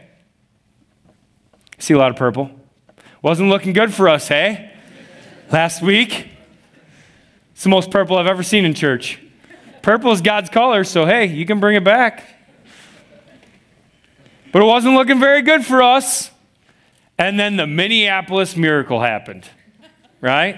See 1.77 1.93
a 1.93 1.97
lot 1.97 2.09
of 2.09 2.15
purple. 2.15 2.49
Wasn't 3.21 3.49
looking 3.49 3.73
good 3.73 3.93
for 3.93 4.09
us, 4.09 4.31
eh? 4.31 4.69
Last 5.51 5.81
week. 5.81 6.29
It's 7.51 7.63
the 7.63 7.69
most 7.69 7.91
purple 7.91 8.17
I've 8.17 8.27
ever 8.27 8.41
seen 8.41 8.65
in 8.65 8.73
church. 8.73 9.19
Purple 9.81 10.11
is 10.11 10.21
God's 10.21 10.49
color, 10.49 10.83
so 10.83 11.05
hey, 11.05 11.25
you 11.25 11.45
can 11.45 11.59
bring 11.59 11.75
it 11.75 11.83
back. 11.83 12.25
But 14.51 14.61
it 14.61 14.65
wasn't 14.65 14.95
looking 14.95 15.19
very 15.19 15.41
good 15.41 15.65
for 15.65 15.83
us. 15.83 16.31
And 17.19 17.37
then 17.37 17.57
the 17.57 17.67
Minneapolis 17.67 18.55
miracle 18.55 19.01
happened, 19.01 19.43
right? 20.21 20.57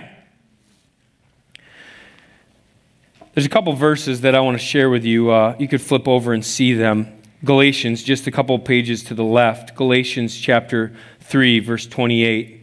There's 3.33 3.47
a 3.47 3.49
couple 3.49 3.73
verses 3.73 4.21
that 4.21 4.35
I 4.35 4.41
want 4.41 4.59
to 4.59 4.63
share 4.63 4.87
with 4.87 5.03
you. 5.03 5.31
Uh, 5.31 5.55
you 5.57 5.67
could 5.67 5.81
flip 5.81 6.07
over 6.07 6.33
and 6.33 6.45
see 6.45 6.73
them. 6.73 7.19
Galatians, 7.43 8.03
just 8.03 8.27
a 8.27 8.31
couple 8.31 8.57
pages 8.59 9.03
to 9.05 9.15
the 9.15 9.23
left. 9.23 9.73
Galatians 9.75 10.37
chapter 10.37 10.95
3, 11.21 11.59
verse 11.61 11.87
28. 11.87 12.59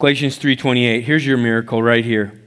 Galatians 0.00 0.38
3:28. 0.38 1.04
Here's 1.04 1.24
your 1.24 1.38
miracle 1.38 1.82
right 1.82 2.04
here. 2.04 2.38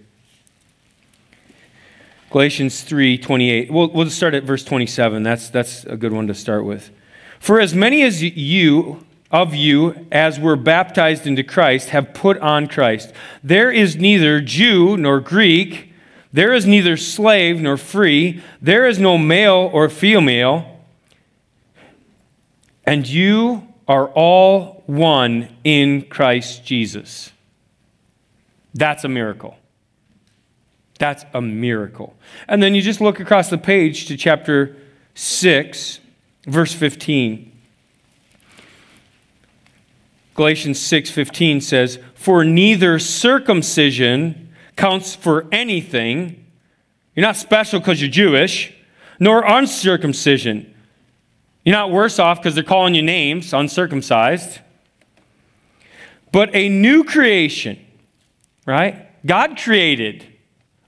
Galatians 2.30 2.84
3:28. 2.84 3.72
We'll, 3.72 3.90
we'll 3.90 4.10
start 4.10 4.34
at 4.34 4.44
verse 4.44 4.64
27. 4.64 5.24
That's, 5.24 5.50
that's 5.50 5.84
a 5.86 5.96
good 5.96 6.12
one 6.12 6.28
to 6.28 6.36
start 6.36 6.66
with. 6.66 6.92
For 7.40 7.60
as 7.60 7.74
many 7.74 8.04
as 8.04 8.22
you, 8.22 9.06
of 9.32 9.54
you, 9.54 10.08
as 10.12 10.40
were 10.40 10.56
baptized 10.56 11.26
into 11.28 11.44
Christ, 11.44 11.90
have 11.90 12.14
put 12.14 12.38
on 12.40 12.68
Christ. 12.68 13.14
There 13.44 13.72
is 13.72 13.96
neither 13.96 14.42
Jew 14.42 14.98
nor 14.98 15.20
Greek, 15.20 15.94
there 16.32 16.54
is 16.54 16.66
neither 16.66 16.98
slave 16.98 17.62
nor 17.62 17.78
free, 17.78 18.42
there 18.62 18.88
is 18.88 19.00
no 19.00 19.18
male 19.18 19.70
or 19.74 19.90
female, 19.90 20.80
and 22.86 23.08
you 23.08 23.68
are 23.88 24.08
all 24.10 24.84
one 24.86 25.56
in 25.64 26.04
Christ 26.04 26.66
Jesus. 26.66 27.32
That's 28.74 29.04
a 29.04 29.10
miracle. 29.10 29.58
That's 31.00 31.24
a 31.34 31.42
miracle. 31.42 32.16
And 32.48 32.62
then 32.62 32.76
you 32.76 32.82
just 32.82 33.02
look 33.02 33.20
across 33.20 33.50
the 33.50 33.58
page 33.58 34.08
to 34.08 34.18
chapter 34.18 34.76
6, 35.16 36.00
verse 36.50 36.74
15. 36.74 37.52
Galatians 40.36 40.80
6:15 40.80 41.62
says, 41.62 42.00
"For 42.16 42.46
neither 42.46 42.98
circumcision 43.00 44.50
counts 44.80 45.14
for 45.14 45.46
anything. 45.52 46.46
You're 47.14 47.26
not 47.26 47.36
special 47.36 47.80
because 47.80 48.02
you're 48.02 48.10
Jewish, 48.10 48.74
nor 49.20 49.44
uncircumcision. 49.46 50.74
You're 51.66 51.76
not 51.76 51.92
worse 51.92 52.18
off 52.18 52.40
because 52.40 52.56
they're 52.56 52.64
calling 52.64 52.96
you 52.96 53.02
names, 53.02 53.54
uncircumcised. 53.54 54.60
But 56.32 56.50
a 56.56 56.70
new 56.70 57.04
creation, 57.04 57.78
right? 58.66 59.08
God 59.26 59.58
created 59.58 60.26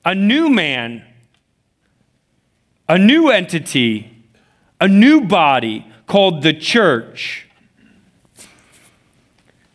a 0.06 0.16
new 0.16 0.50
man, 0.50 1.04
a 2.88 2.98
new 2.98 3.30
entity, 3.30 4.11
a 4.82 4.88
new 4.88 5.22
body 5.22 5.86
called 6.08 6.42
the 6.42 6.54
church. 6.54 7.48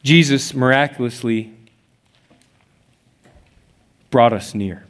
Jesus 0.02 0.52
miraculously 0.52 1.54
brought 4.10 4.32
us 4.32 4.54
near. 4.54 4.84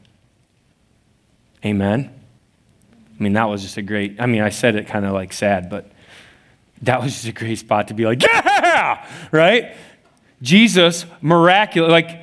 Amen. 1.65 2.11
I 3.19 3.23
mean, 3.23 3.35
that 3.35 3.45
was 3.45 3.63
just 3.63 3.77
a 3.77 3.83
great, 3.83 4.21
I 4.21 4.27
mean, 4.27 4.43
I 4.43 4.51
said 4.51 4.75
it 4.75 4.89
kind 4.89 5.05
of 5.05 5.13
like 5.13 5.33
sad, 5.33 5.71
but 5.71 5.91
that 6.83 7.01
was 7.01 7.13
just 7.13 7.29
a 7.29 7.33
great 7.33 7.59
spot 7.59 7.89
to 7.89 7.95
be 7.95 8.05
like, 8.05 8.23
yeah, 8.23 9.09
right? 9.31 9.77
Jesus 10.43 11.07
miraculous, 11.21 11.91
like, 11.91 12.23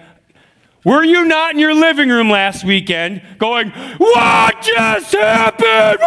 were 0.85 1.03
you 1.03 1.25
not 1.25 1.53
in 1.53 1.59
your 1.59 1.73
living 1.73 2.09
room 2.09 2.29
last 2.29 2.63
weekend 2.63 3.21
going, 3.38 3.69
What 3.97 4.62
just 4.62 5.13
happened? 5.13 6.00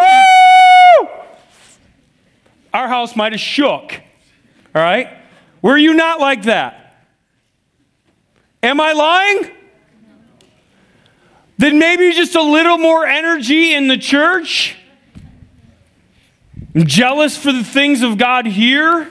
Our 2.76 2.88
house 2.88 3.16
might 3.16 3.32
have 3.32 3.40
shook. 3.40 3.94
All 4.74 4.82
right? 4.82 5.08
Were 5.62 5.78
you 5.78 5.94
not 5.94 6.20
like 6.20 6.42
that? 6.42 7.06
Am 8.62 8.82
I 8.82 8.92
lying? 8.92 9.50
Then 11.56 11.78
maybe 11.78 12.12
just 12.12 12.34
a 12.34 12.42
little 12.42 12.76
more 12.76 13.06
energy 13.06 13.72
in 13.72 13.88
the 13.88 13.96
church? 13.96 14.76
Jealous 16.76 17.34
for 17.34 17.50
the 17.50 17.64
things 17.64 18.02
of 18.02 18.18
God 18.18 18.44
here? 18.44 19.10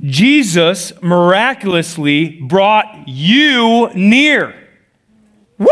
Jesus 0.00 0.90
miraculously 1.02 2.40
brought 2.40 3.06
you 3.06 3.90
near. 3.94 4.54
Woo! 5.58 5.68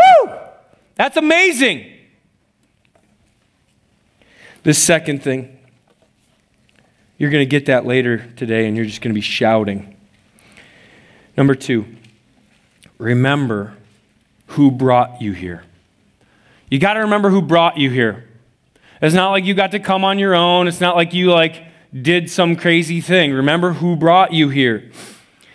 That's 0.93 1.17
amazing. 1.17 1.93
The 4.65 4.73
second 4.73 5.21
thing, 5.21 5.59
you're 7.19 7.29
going 7.29 7.43
to 7.43 7.49
get 7.49 7.67
that 7.67 7.85
later 7.85 8.25
today 8.35 8.65
and 8.65 8.75
you're 8.75 8.87
just 8.87 8.99
going 8.99 9.11
to 9.11 9.15
be 9.15 9.21
shouting. 9.21 9.95
Number 11.37 11.53
two, 11.53 11.85
remember 12.97 13.75
who 14.47 14.71
brought 14.71 15.21
you 15.21 15.33
here. 15.33 15.63
You 16.67 16.79
got 16.79 16.93
to 16.93 17.01
remember 17.01 17.29
who 17.29 17.43
brought 17.43 17.77
you 17.77 17.91
here. 17.91 18.27
It's 19.03 19.13
not 19.13 19.29
like 19.29 19.45
you 19.45 19.53
got 19.53 19.69
to 19.69 19.79
come 19.79 20.03
on 20.03 20.17
your 20.17 20.33
own. 20.33 20.67
It's 20.67 20.81
not 20.81 20.95
like 20.95 21.13
you 21.13 21.31
like 21.31 21.63
did 21.93 22.31
some 22.31 22.55
crazy 22.55 23.01
thing. 23.01 23.33
Remember 23.33 23.73
who 23.73 23.95
brought 23.95 24.33
you 24.33 24.49
here. 24.49 24.91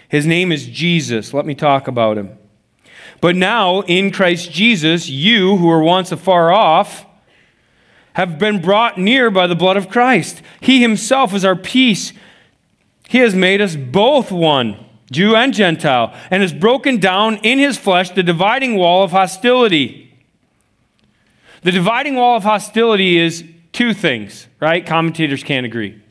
His 0.08 0.24
name 0.24 0.52
is 0.52 0.68
Jesus. 0.68 1.34
Let 1.34 1.46
me 1.46 1.56
talk 1.56 1.88
about 1.88 2.16
him. 2.16 2.38
But 3.20 3.34
now, 3.34 3.80
in 3.80 4.12
Christ 4.12 4.52
Jesus, 4.52 5.08
you 5.08 5.56
who 5.56 5.66
were 5.66 5.82
once 5.82 6.12
afar 6.12 6.52
off 6.52 7.06
have 8.14 8.38
been 8.38 8.60
brought 8.60 8.98
near 8.98 9.30
by 9.30 9.46
the 9.46 9.54
blood 9.54 9.76
of 9.76 9.88
Christ. 9.88 10.42
He 10.60 10.80
himself 10.80 11.34
is 11.34 11.44
our 11.44 11.56
peace. 11.56 12.12
He 13.08 13.18
has 13.18 13.34
made 13.34 13.60
us 13.60 13.76
both 13.76 14.30
one, 14.30 14.76
Jew 15.10 15.34
and 15.34 15.52
Gentile, 15.52 16.14
and 16.30 16.42
has 16.42 16.52
broken 16.52 16.98
down 16.98 17.36
in 17.38 17.58
his 17.58 17.76
flesh 17.76 18.10
the 18.10 18.22
dividing 18.22 18.76
wall 18.76 19.02
of 19.02 19.10
hostility. 19.10 20.12
The 21.62 21.72
dividing 21.72 22.16
wall 22.16 22.36
of 22.36 22.42
hostility 22.42 23.18
is 23.18 23.44
two 23.72 23.94
things, 23.94 24.46
right? 24.60 24.84
Commentators 24.84 25.42
can't 25.42 25.66
agree. 25.66 26.02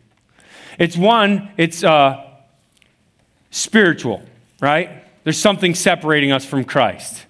It's 0.77 0.95
one, 0.95 1.51
it's 1.57 1.83
uh, 1.83 2.25
spiritual, 3.51 4.21
right? 4.61 5.03
There's 5.23 5.39
something 5.39 5.75
separating 5.75 6.31
us 6.31 6.45
from 6.45 6.63
Christ, 6.63 7.25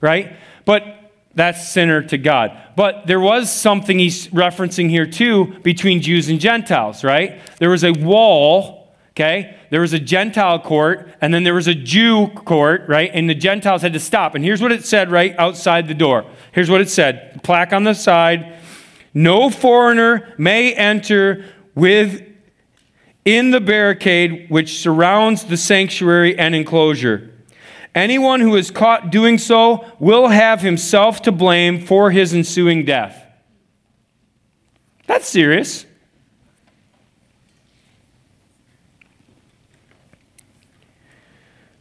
right? 0.00 0.36
But 0.64 1.12
that's 1.34 1.68
sinner 1.68 2.02
to 2.02 2.18
God. 2.18 2.56
But 2.74 3.06
there 3.06 3.20
was 3.20 3.52
something 3.52 3.98
he's 3.98 4.28
referencing 4.28 4.88
here 4.88 5.06
too 5.06 5.58
between 5.62 6.00
Jews 6.00 6.28
and 6.28 6.40
Gentiles, 6.40 7.04
right? 7.04 7.40
There 7.58 7.70
was 7.70 7.84
a 7.84 7.92
wall, 7.92 8.94
okay? 9.10 9.56
There 9.70 9.80
was 9.80 9.92
a 9.92 9.98
Gentile 9.98 10.58
court, 10.58 11.08
and 11.20 11.32
then 11.32 11.44
there 11.44 11.54
was 11.54 11.68
a 11.68 11.74
Jew 11.74 12.28
court, 12.28 12.82
right? 12.88 13.10
And 13.12 13.28
the 13.28 13.34
Gentiles 13.34 13.82
had 13.82 13.92
to 13.92 14.00
stop. 14.00 14.34
And 14.34 14.44
here's 14.44 14.62
what 14.62 14.72
it 14.72 14.84
said 14.84 15.10
right 15.10 15.34
outside 15.38 15.88
the 15.88 15.94
door. 15.94 16.24
Here's 16.52 16.70
what 16.70 16.80
it 16.80 16.88
said 16.90 17.42
plaque 17.42 17.72
on 17.72 17.84
the 17.84 17.94
side 17.94 18.56
No 19.14 19.50
foreigner 19.50 20.34
may 20.38 20.72
enter 20.72 21.44
with 21.74 22.22
in 23.24 23.50
the 23.50 23.60
barricade 23.60 24.46
which 24.50 24.78
surrounds 24.78 25.44
the 25.44 25.56
sanctuary 25.56 26.38
and 26.38 26.54
enclosure. 26.54 27.31
Anyone 27.94 28.40
who 28.40 28.56
is 28.56 28.70
caught 28.70 29.10
doing 29.10 29.38
so 29.38 29.84
will 29.98 30.28
have 30.28 30.60
himself 30.60 31.22
to 31.22 31.32
blame 31.32 31.84
for 31.84 32.10
his 32.10 32.32
ensuing 32.32 32.84
death. 32.84 33.26
That's 35.06 35.28
serious. 35.28 35.84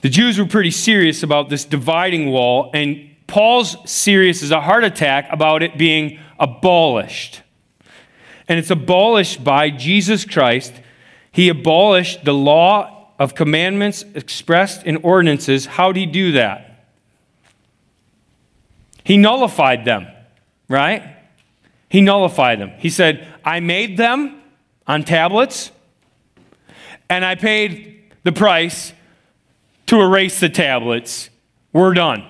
The 0.02 0.10
Jews 0.10 0.38
were 0.40 0.46
pretty 0.46 0.72
serious 0.72 1.24
about 1.24 1.50
this 1.50 1.64
dividing 1.64 2.32
wall, 2.32 2.72
and 2.74 3.10
Paul's 3.28 3.78
serious 3.90 4.44
as 4.44 4.52
a 4.52 4.60
heart 4.60 4.84
attack 4.84 5.28
about 5.32 5.64
it 5.64 5.78
being 5.78 6.20
abolished. 6.40 7.44
And 8.48 8.60
it's 8.60 8.72
abolished 8.72 9.44
by 9.44 9.70
Jesus 9.70 10.26
Christ 10.26 10.74
he 11.32 11.48
abolished 11.48 12.26
the 12.26 12.34
law 12.34 13.01
of 13.22 13.36
commandments 13.36 14.04
expressed 14.16 14.84
in 14.84 14.96
ordinances. 14.98 15.68
How'd 15.68 15.96
he 15.96 16.08
do 16.08 16.32
that? 16.32 16.88
He 19.04 19.16
nullified 19.16 19.86
them, 19.86 20.08
right? 20.68 21.18
He 21.88 22.02
nullified 22.02 22.60
them. 22.60 22.72
He 22.80 22.90
said, 22.90 23.28
I 23.46 23.60
made 23.60 23.96
them 23.96 24.42
on 24.88 25.04
tablets, 25.04 25.70
and 27.12 27.24
I 27.24 27.36
paid 27.36 28.12
the 28.24 28.32
price 28.32 28.92
to 29.86 30.02
erase 30.02 30.40
the 30.40 30.50
tablets. 30.50 31.30
We're 31.74 31.94
done. 31.94 32.26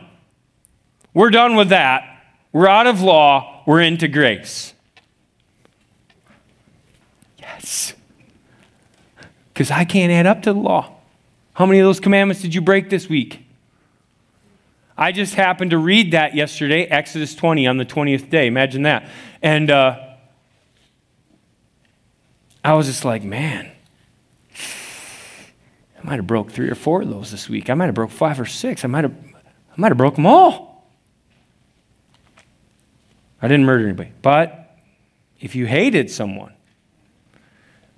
We're 1.13 1.29
done 1.29 1.55
with 1.55 1.69
that. 1.69 2.03
We're 2.51 2.67
out 2.67 2.87
of 2.87 3.01
law. 3.01 3.63
We're 3.65 3.79
into 3.79 4.09
grace. 4.09 4.73
Yes 7.39 7.93
because 9.53 9.71
I 9.71 9.85
can't 9.85 10.11
add 10.11 10.25
up 10.25 10.43
to 10.43 10.53
the 10.53 10.59
law. 10.59 10.95
How 11.53 11.65
many 11.65 11.79
of 11.79 11.85
those 11.85 11.99
commandments 11.99 12.41
did 12.41 12.55
you 12.55 12.61
break 12.61 12.89
this 12.89 13.09
week? 13.09 13.45
I 14.97 15.11
just 15.11 15.35
happened 15.35 15.71
to 15.71 15.77
read 15.77 16.11
that 16.11 16.35
yesterday, 16.35 16.83
Exodus 16.83 17.33
20 17.35 17.65
on 17.67 17.77
the 17.77 17.85
20th 17.85 18.29
day. 18.29 18.47
Imagine 18.47 18.83
that. 18.83 19.09
And 19.41 19.71
uh, 19.71 19.99
I 22.63 22.73
was 22.73 22.87
just 22.87 23.03
like, 23.03 23.23
man, 23.23 23.71
I 24.53 26.03
might 26.03 26.17
have 26.17 26.27
broke 26.27 26.51
three 26.51 26.69
or 26.69 26.75
four 26.75 27.01
of 27.01 27.09
those 27.09 27.31
this 27.31 27.49
week. 27.49 27.69
I 27.69 27.73
might 27.73 27.87
have 27.87 27.95
broke 27.95 28.11
five 28.11 28.39
or 28.39 28.45
six. 28.45 28.83
I 28.85 28.87
might 28.87 29.03
have, 29.03 29.13
I 29.13 29.73
might 29.75 29.89
have 29.89 29.97
broke 29.97 30.15
them 30.15 30.25
all. 30.25 30.87
I 33.41 33.47
didn't 33.47 33.65
murder 33.65 33.85
anybody. 33.85 34.11
But 34.21 34.77
if 35.39 35.55
you 35.55 35.65
hated 35.65 36.11
someone, 36.11 36.53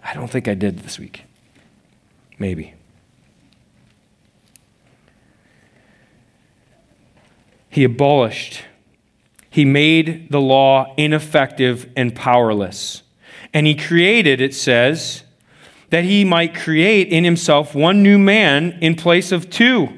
I 0.02 0.13
don't 0.13 0.30
think 0.30 0.48
I 0.48 0.54
did 0.54 0.80
this 0.80 0.98
week. 0.98 1.24
Maybe. 2.43 2.73
He 7.69 7.86
abolished, 7.86 8.65
he 9.49 9.63
made 9.63 10.29
the 10.29 10.41
law 10.41 10.93
ineffective 10.97 11.89
and 11.95 12.13
powerless. 12.13 13.03
And 13.53 13.65
he 13.65 13.75
created, 13.75 14.41
it 14.41 14.53
says, 14.53 15.23
that 15.89 16.03
he 16.03 16.25
might 16.25 16.53
create 16.53 17.08
in 17.08 17.23
himself 17.23 17.73
one 17.73 18.03
new 18.03 18.17
man 18.17 18.77
in 18.82 18.95
place 18.95 19.32
of 19.32 19.49
two. 19.49 19.97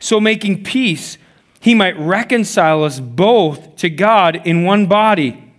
So, 0.00 0.20
making 0.20 0.64
peace, 0.64 1.16
he 1.60 1.74
might 1.74 1.98
reconcile 1.98 2.84
us 2.84 3.00
both 3.00 3.76
to 3.76 3.88
God 3.88 4.46
in 4.46 4.64
one 4.64 4.86
body. 4.86 5.50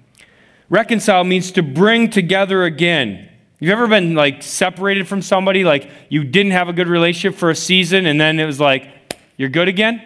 Reconcile 0.70 1.24
means 1.24 1.52
to 1.54 1.64
bring 1.64 2.12
together 2.12 2.64
again. 2.64 3.28
You've 3.64 3.72
ever 3.72 3.88
been 3.88 4.14
like 4.14 4.44
separated 4.44 5.08
from 5.08 5.22
somebody, 5.22 5.64
like 5.64 5.90
you 6.10 6.26
didn't 6.26 6.52
have 6.52 6.68
a 6.68 6.74
good 6.74 6.90
relationship 6.90 7.40
for 7.40 7.50
a 7.50 7.56
season, 7.56 8.06
and 8.06 8.20
then 8.20 8.38
it 8.38 8.46
was 8.46 8.60
like, 8.60 8.90
you're 9.38 9.48
good 9.48 9.70
again? 9.70 10.04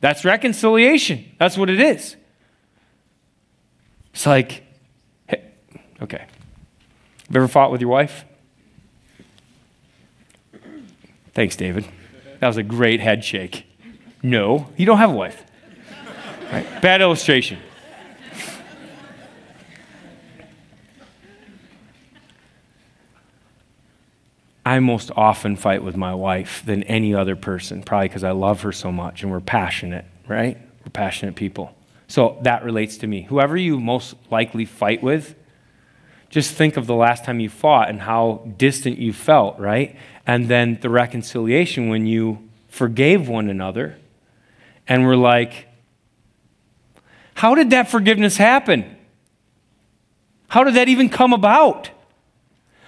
That's 0.00 0.24
reconciliation. 0.24 1.26
That's 1.38 1.58
what 1.58 1.68
it 1.68 1.78
is. 1.78 2.16
It's 4.14 4.24
like, 4.24 4.64
hey, 5.26 5.42
okay. 6.00 6.24
Have 7.26 7.36
ever 7.36 7.46
fought 7.46 7.72
with 7.72 7.82
your 7.82 7.90
wife? 7.90 8.24
Thanks, 11.34 11.56
David. 11.56 11.86
That 12.40 12.46
was 12.46 12.56
a 12.56 12.62
great 12.62 13.00
head 13.00 13.22
shake. 13.22 13.66
No, 14.22 14.70
you 14.78 14.86
don't 14.86 14.96
have 14.96 15.10
a 15.10 15.14
wife. 15.14 15.44
Right? 16.50 16.80
Bad 16.80 17.02
illustration. 17.02 17.58
I 24.66 24.80
most 24.80 25.12
often 25.14 25.54
fight 25.54 25.84
with 25.84 25.96
my 25.96 26.12
wife 26.12 26.64
than 26.66 26.82
any 26.82 27.14
other 27.14 27.36
person, 27.36 27.84
probably 27.84 28.08
because 28.08 28.24
I 28.24 28.32
love 28.32 28.62
her 28.62 28.72
so 28.72 28.90
much 28.90 29.22
and 29.22 29.30
we're 29.30 29.38
passionate, 29.38 30.04
right? 30.26 30.58
We're 30.84 30.90
passionate 30.90 31.36
people. 31.36 31.72
So 32.08 32.38
that 32.42 32.64
relates 32.64 32.96
to 32.98 33.06
me. 33.06 33.22
Whoever 33.22 33.56
you 33.56 33.78
most 33.78 34.16
likely 34.28 34.64
fight 34.64 35.04
with, 35.04 35.36
just 36.30 36.52
think 36.52 36.76
of 36.76 36.88
the 36.88 36.96
last 36.96 37.24
time 37.24 37.38
you 37.38 37.48
fought 37.48 37.88
and 37.88 38.00
how 38.00 38.42
distant 38.56 38.98
you 38.98 39.12
felt, 39.12 39.56
right? 39.60 39.94
And 40.26 40.48
then 40.48 40.78
the 40.80 40.90
reconciliation 40.90 41.88
when 41.88 42.08
you 42.08 42.48
forgave 42.66 43.28
one 43.28 43.48
another 43.48 43.96
and 44.88 45.06
were 45.06 45.16
like, 45.16 45.68
how 47.34 47.54
did 47.54 47.70
that 47.70 47.88
forgiveness 47.88 48.36
happen? 48.36 48.96
How 50.48 50.64
did 50.64 50.74
that 50.74 50.88
even 50.88 51.08
come 51.08 51.32
about? 51.32 51.90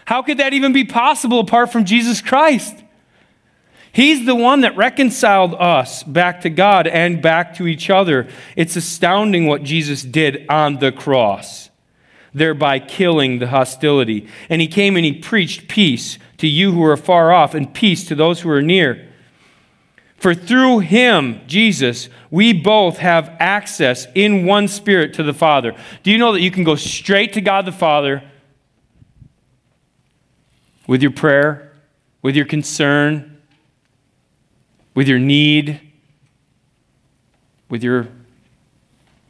How 0.09 0.23
could 0.23 0.39
that 0.39 0.55
even 0.55 0.73
be 0.73 0.85
possible 0.85 1.39
apart 1.39 1.71
from 1.71 1.85
Jesus 1.85 2.23
Christ? 2.23 2.83
He's 3.93 4.25
the 4.25 4.35
one 4.35 4.63
that 4.63 4.75
reconciled 4.75 5.53
us 5.53 6.03
back 6.03 6.41
to 6.41 6.49
God 6.49 6.87
and 6.87 7.21
back 7.21 7.55
to 7.57 7.67
each 7.67 7.91
other. 7.91 8.27
It's 8.57 8.75
astounding 8.75 9.47
what 9.47 9.65
Jesus 9.65 10.03
did 10.03 10.47
on 10.49 10.79
the 10.79 10.93
cross, 10.93 11.69
thereby 12.33 12.79
killing 12.79 13.39
the 13.39 13.49
hostility. 13.49 14.27
And 14.49 14.63
he 14.63 14.67
came 14.67 14.97
and 14.97 15.05
he 15.05 15.13
preached 15.13 15.69
peace 15.69 16.19
to 16.39 16.47
you 16.47 16.73
who 16.73 16.83
are 16.85 16.97
far 16.97 17.31
off 17.31 17.53
and 17.53 17.75
peace 17.75 18.07
to 18.07 18.15
those 18.15 18.41
who 18.41 18.49
are 18.49 18.63
near. 18.63 19.13
For 20.17 20.35
through 20.35 20.79
him, 20.79 21.43
Jesus, 21.47 22.09
we 22.31 22.55
both 22.55 22.97
have 22.97 23.37
access 23.39 24.07
in 24.15 24.47
one 24.47 24.69
spirit 24.69 25.13
to 25.15 25.23
the 25.23 25.35
Father. 25.35 25.77
Do 26.03 26.11
you 26.11 26.17
know 26.17 26.33
that 26.33 26.41
you 26.41 26.51
can 26.51 26.65
go 26.65 26.77
straight 26.77 27.35
to 27.35 27.43
God 27.43 27.67
the 27.67 27.73
Father 27.73 28.23
with 30.89 31.03
your 31.03 31.13
prayer, 31.13 31.71
with 32.23 32.35
your 32.35 32.47
concern, 32.47 33.41
with 34.95 35.07
your 35.07 35.21
need, 35.21 35.81
with 37.69 37.85
your 37.85 38.09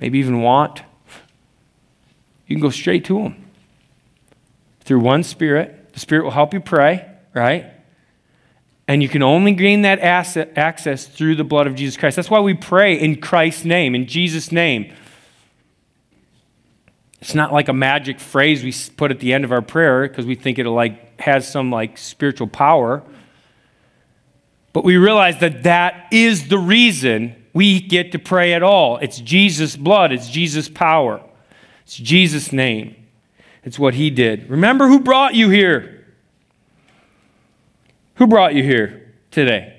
maybe 0.01 0.19
even 0.19 0.41
want. 0.41 0.83
You 2.47 2.57
can 2.57 2.63
go 2.63 2.71
straight 2.71 3.05
to 3.07 3.19
Him 3.19 3.51
through 4.81 5.01
one 5.01 5.23
Spirit. 5.23 5.93
The 5.93 6.01
Spirit 6.01 6.25
will 6.25 6.31
help 6.31 6.55
you 6.55 6.61
pray, 6.61 7.07
right? 7.35 7.67
And 8.87 9.03
you 9.03 9.09
can 9.11 9.23
only 9.23 9.53
gain 9.53 9.83
that 9.83 9.99
access 9.99 11.07
through 11.07 11.35
the 11.35 11.45
blood 11.45 11.67
of 11.67 11.75
Jesus 11.75 11.99
Christ. 11.99 12.17
That's 12.17 12.31
why 12.31 12.41
we 12.41 12.55
pray 12.55 12.99
in 12.99 13.21
Christ's 13.21 13.67
name, 13.67 13.95
in 13.95 14.07
Jesus' 14.07 14.51
name. 14.51 14.95
It's 17.21 17.35
not 17.35 17.53
like 17.53 17.69
a 17.69 17.73
magic 17.73 18.21
phrase 18.21 18.63
we 18.63 18.73
put 18.97 19.11
at 19.11 19.19
the 19.19 19.33
end 19.33 19.45
of 19.45 19.53
our 19.53 19.63
prayer 19.63 20.07
because 20.09 20.25
we 20.25 20.35
think 20.35 20.59
it'll 20.59 20.75
like 20.75 21.21
has 21.21 21.51
some 21.51 21.71
like 21.71 21.99
spiritual 21.99 22.47
power. 22.47 23.03
But 24.73 24.85
we 24.85 24.97
realize 24.97 25.41
that 25.41 25.65
that 25.65 26.07
is 26.13 26.49
the 26.49 26.59
reason 26.59 27.35
we 27.53 27.81
get 27.81 28.13
to 28.13 28.19
pray 28.19 28.53
at 28.53 28.63
all. 28.63 28.99
It's 28.99 29.19
Jesus' 29.19 29.77
blood, 29.77 30.13
it's 30.13 30.29
Jesus' 30.29 30.69
power, 30.69 31.21
it's 31.83 31.97
Jesus' 31.97 32.53
name. 32.53 32.95
It's 33.65 33.79
what 33.79 33.95
he 33.95 34.09
did. 34.09 34.49
Remember 34.49 34.87
who 34.87 35.01
brought 35.01 35.35
you 35.35 35.51
here? 35.51 36.07
Who 38.15 38.27
brought 38.27 38.55
you 38.55 38.63
here 38.63 39.13
today? 39.31 39.77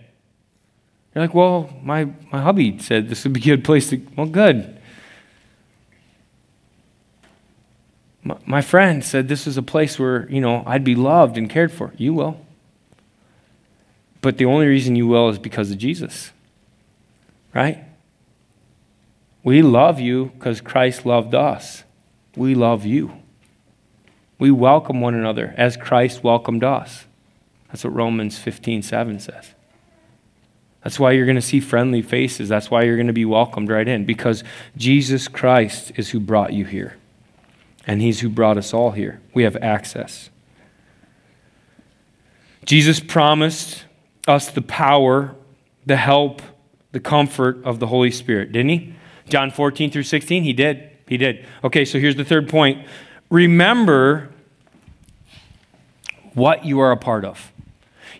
You're 1.15 1.23
like, 1.23 1.33
well, 1.33 1.73
my, 1.81 2.05
my 2.31 2.41
hubby 2.41 2.77
said 2.79 3.09
this 3.09 3.23
would 3.23 3.33
be 3.33 3.39
a 3.39 3.43
good 3.43 3.63
place 3.63 3.89
to. 3.89 4.05
Well, 4.15 4.27
good. 4.27 4.78
My 8.23 8.61
friend 8.61 9.03
said 9.03 9.27
this 9.27 9.47
is 9.47 9.57
a 9.57 9.61
place 9.61 9.97
where, 9.97 10.29
you 10.29 10.41
know, 10.41 10.63
I'd 10.65 10.83
be 10.83 10.95
loved 10.95 11.37
and 11.37 11.49
cared 11.49 11.71
for. 11.71 11.93
You 11.97 12.13
will. 12.13 12.39
But 14.21 14.37
the 14.37 14.45
only 14.45 14.67
reason 14.67 14.95
you 14.95 15.07
will 15.07 15.29
is 15.29 15.39
because 15.39 15.71
of 15.71 15.77
Jesus. 15.77 16.31
Right? 17.53 17.83
We 19.43 19.61
love 19.61 19.99
you 19.99 20.31
because 20.37 20.59
Christ 20.59 21.05
loved 21.05 21.33
us. 21.33 21.83
We 22.35 22.55
love 22.55 22.85
you. 22.85 23.13
We 24.37 24.51
welcome 24.51 25.01
one 25.01 25.15
another 25.15 25.53
as 25.57 25.77
Christ 25.77 26.23
welcomed 26.23 26.63
us. 26.63 27.05
That's 27.69 27.83
what 27.83 27.93
Romans 27.93 28.37
15 28.37 28.81
7 28.83 29.19
says. 29.19 29.53
That's 30.83 30.99
why 30.99 31.11
you're 31.11 31.25
going 31.25 31.35
to 31.35 31.41
see 31.41 31.59
friendly 31.59 32.01
faces. 32.01 32.49
That's 32.49 32.69
why 32.69 32.83
you're 32.83 32.95
going 32.95 33.07
to 33.07 33.13
be 33.13 33.25
welcomed 33.25 33.69
right 33.69 33.87
in, 33.87 34.05
because 34.05 34.43
Jesus 34.77 35.27
Christ 35.27 35.93
is 35.95 36.09
who 36.09 36.19
brought 36.19 36.53
you 36.53 36.65
here 36.65 36.98
and 37.89 38.03
He's 38.03 38.19
who 38.19 38.29
brought 38.29 38.55
us 38.55 38.71
all 38.71 38.91
here. 38.91 39.19
We 39.33 39.41
have 39.41 39.55
access. 39.55 40.29
Jesus 42.63 42.99
promised 42.99 43.85
us 44.27 44.51
the 44.51 44.61
power, 44.61 45.35
the 45.87 45.95
help, 45.95 46.43
the 46.91 46.99
comfort 46.99 47.63
of 47.63 47.79
the 47.79 47.87
Holy 47.87 48.11
Spirit, 48.11 48.51
didn't 48.51 48.69
He? 48.69 48.93
John 49.27 49.49
14 49.49 49.89
through 49.89 50.03
16, 50.03 50.43
He 50.43 50.53
did. 50.53 50.87
He 51.07 51.17
did. 51.17 51.43
Okay, 51.63 51.83
so 51.83 51.97
here's 51.97 52.15
the 52.15 52.23
third 52.23 52.47
point. 52.47 52.87
Remember 53.31 54.29
what 56.35 56.65
you 56.65 56.79
are 56.81 56.91
a 56.91 56.97
part 56.97 57.25
of. 57.25 57.51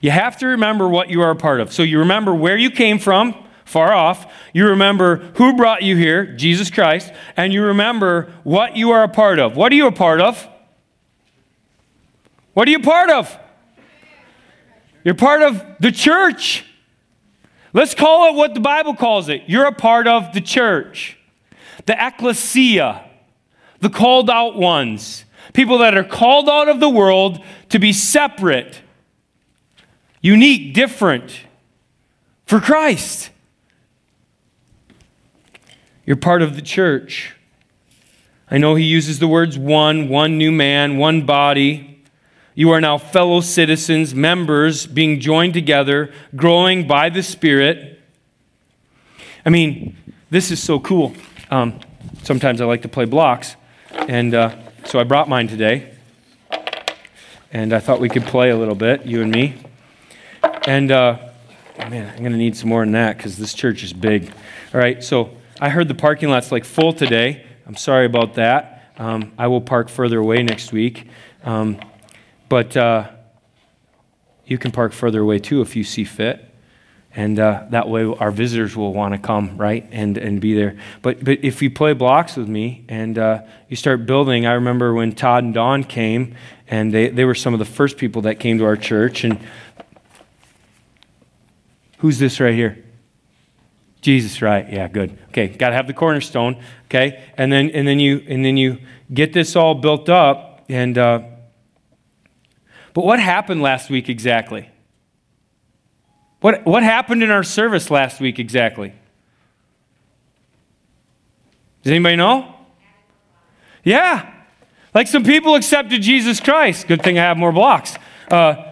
You 0.01 0.09
have 0.09 0.35
to 0.37 0.47
remember 0.47 0.89
what 0.89 1.11
you 1.11 1.21
are 1.21 1.29
a 1.29 1.35
part 1.35 1.59
of. 1.59 1.71
So 1.71 1.83
you 1.83 1.99
remember 1.99 2.33
where 2.33 2.57
you 2.57 2.71
came 2.71 2.97
from 2.97 3.35
far 3.69 3.93
off. 3.93 4.31
You 4.51 4.67
remember 4.67 5.17
who 5.35 5.55
brought 5.55 5.83
you 5.83 5.95
here, 5.95 6.25
Jesus 6.25 6.71
Christ, 6.71 7.13
and 7.37 7.53
you 7.53 7.63
remember 7.63 8.33
what 8.43 8.75
you 8.75 8.89
are 8.91 9.03
a 9.03 9.07
part 9.07 9.37
of. 9.37 9.55
What 9.55 9.71
are 9.71 9.75
you 9.75 9.85
a 9.85 9.91
part 9.91 10.19
of? 10.19 10.47
What 12.53 12.67
are 12.67 12.71
you 12.71 12.79
part 12.79 13.11
of? 13.11 13.37
You're 15.03 15.13
part 15.13 15.43
of 15.43 15.63
the 15.79 15.91
church. 15.91 16.65
Let's 17.71 17.93
call 17.93 18.29
it 18.29 18.35
what 18.35 18.55
the 18.55 18.59
Bible 18.59 18.95
calls 18.95 19.29
it. 19.29 19.43
You're 19.45 19.67
a 19.67 19.71
part 19.71 20.07
of 20.07 20.33
the 20.33 20.41
church, 20.41 21.19
the 21.85 21.93
ecclesia, 21.93 23.05
the 23.81 23.89
called 23.89 24.31
out 24.31 24.55
ones, 24.55 25.25
people 25.53 25.77
that 25.77 25.95
are 25.95 26.03
called 26.03 26.49
out 26.49 26.67
of 26.67 26.79
the 26.79 26.89
world 26.89 27.39
to 27.69 27.77
be 27.77 27.93
separate, 27.93 28.81
unique, 30.21 30.73
different 30.73 31.41
for 32.47 32.59
Christ. 32.59 33.29
You're 36.09 36.17
part 36.17 36.41
of 36.41 36.55
the 36.55 36.63
church. 36.63 37.35
I 38.49 38.57
know 38.57 38.73
he 38.73 38.83
uses 38.83 39.19
the 39.19 39.27
words 39.27 39.59
one, 39.59 40.09
one 40.09 40.39
new 40.39 40.51
man, 40.51 40.97
one 40.97 41.23
body. 41.23 42.01
You 42.55 42.71
are 42.71 42.81
now 42.81 42.97
fellow 42.97 43.41
citizens, 43.41 44.15
members, 44.15 44.87
being 44.87 45.19
joined 45.19 45.53
together, 45.53 46.11
growing 46.35 46.87
by 46.87 47.09
the 47.09 47.21
Spirit. 47.21 48.01
I 49.45 49.51
mean, 49.51 49.95
this 50.31 50.49
is 50.49 50.59
so 50.59 50.79
cool. 50.79 51.13
Um, 51.51 51.79
sometimes 52.23 52.59
I 52.59 52.65
like 52.65 52.81
to 52.81 52.89
play 52.89 53.05
blocks, 53.05 53.55
and 53.91 54.33
uh, 54.33 54.55
so 54.85 54.99
I 54.99 55.03
brought 55.03 55.29
mine 55.29 55.47
today. 55.47 55.93
And 57.51 57.71
I 57.71 57.79
thought 57.79 57.99
we 57.99 58.09
could 58.09 58.25
play 58.25 58.49
a 58.49 58.57
little 58.57 58.73
bit, 58.73 59.05
you 59.05 59.21
and 59.21 59.31
me. 59.31 59.61
And 60.65 60.89
uh, 60.89 61.19
man, 61.77 62.09
I'm 62.09 62.17
going 62.17 62.31
to 62.31 62.37
need 62.39 62.57
some 62.57 62.69
more 62.69 62.81
than 62.81 62.93
that 62.93 63.17
because 63.17 63.37
this 63.37 63.53
church 63.53 63.83
is 63.83 63.93
big. 63.93 64.33
All 64.73 64.79
right, 64.79 65.03
so 65.03 65.35
I 65.61 65.67
heard 65.67 65.89
the 65.89 65.95
parking 65.95 66.29
lot's 66.29 66.53
like 66.53 66.63
full 66.63 66.93
today. 66.93 67.45
I'm 67.67 67.75
sorry 67.75 68.05
about 68.05 68.35
that. 68.35 68.93
Um, 68.97 69.33
I 69.37 69.47
will 69.47 69.59
park 69.59 69.89
further 69.89 70.17
away 70.17 70.41
next 70.41 70.71
week. 70.71 71.07
Um, 71.43 71.79
but 72.47 72.77
uh, 72.77 73.09
you 74.45 74.57
can 74.57 74.71
park 74.71 74.93
further 74.93 75.19
away 75.19 75.39
too 75.39 75.61
if 75.61 75.75
you 75.75 75.83
see 75.83 76.05
fit. 76.05 76.45
And 77.13 77.39
uh, 77.39 77.65
that 77.71 77.89
way 77.89 78.05
our 78.05 78.31
visitors 78.31 78.77
will 78.77 78.93
want 78.93 79.15
to 79.15 79.19
come, 79.19 79.57
right, 79.57 79.85
and, 79.91 80.17
and 80.17 80.39
be 80.39 80.53
there. 80.53 80.77
But, 81.01 81.25
but 81.25 81.43
if 81.43 81.61
you 81.61 81.69
play 81.69 81.91
blocks 81.91 82.37
with 82.37 82.47
me 82.47 82.85
and 82.87 83.17
uh, 83.17 83.41
you 83.67 83.75
start 83.75 84.05
building, 84.05 84.45
I 84.45 84.53
remember 84.53 84.93
when 84.93 85.13
Todd 85.13 85.43
and 85.43 85.53
Dawn 85.53 85.83
came, 85.83 86.35
and 86.67 86.93
they, 86.93 87.09
they 87.09 87.25
were 87.25 87.35
some 87.35 87.53
of 87.53 87.59
the 87.59 87.65
first 87.65 87.97
people 87.97 88.21
that 88.21 88.35
came 88.39 88.59
to 88.59 88.65
our 88.65 88.77
church. 88.77 89.25
And 89.25 89.39
who's 91.97 92.19
this 92.19 92.39
right 92.39 92.53
here? 92.53 92.85
Jesus, 94.01 94.41
right? 94.41 94.71
Yeah, 94.71 94.87
good. 94.87 95.17
Okay, 95.29 95.47
got 95.47 95.69
to 95.69 95.75
have 95.75 95.87
the 95.87 95.93
cornerstone. 95.93 96.61
Okay, 96.85 97.23
and 97.37 97.51
then 97.51 97.69
and 97.71 97.87
then 97.87 97.99
you 97.99 98.23
and 98.27 98.43
then 98.45 98.57
you 98.57 98.79
get 99.13 99.33
this 99.33 99.55
all 99.55 99.75
built 99.75 100.09
up. 100.09 100.63
And 100.69 100.97
uh, 100.97 101.21
but 102.93 103.05
what 103.05 103.19
happened 103.19 103.61
last 103.61 103.89
week 103.89 104.09
exactly? 104.09 104.69
What, 106.41 106.65
what 106.65 106.83
happened 106.83 107.21
in 107.21 107.31
our 107.31 107.43
service 107.43 107.91
last 107.91 108.19
week 108.19 108.39
exactly? 108.39 108.93
Does 111.83 111.91
anybody 111.91 112.15
know? 112.15 112.55
Yeah. 113.83 114.33
Like 114.93 115.07
some 115.07 115.23
people 115.23 115.55
accepted 115.55 116.01
Jesus 116.01 116.39
Christ. 116.39 116.87
Good 116.87 117.01
thing 117.01 117.19
I 117.19 117.23
have 117.23 117.37
more 117.37 117.51
blocks. 117.51 117.95
Uh, 118.29 118.68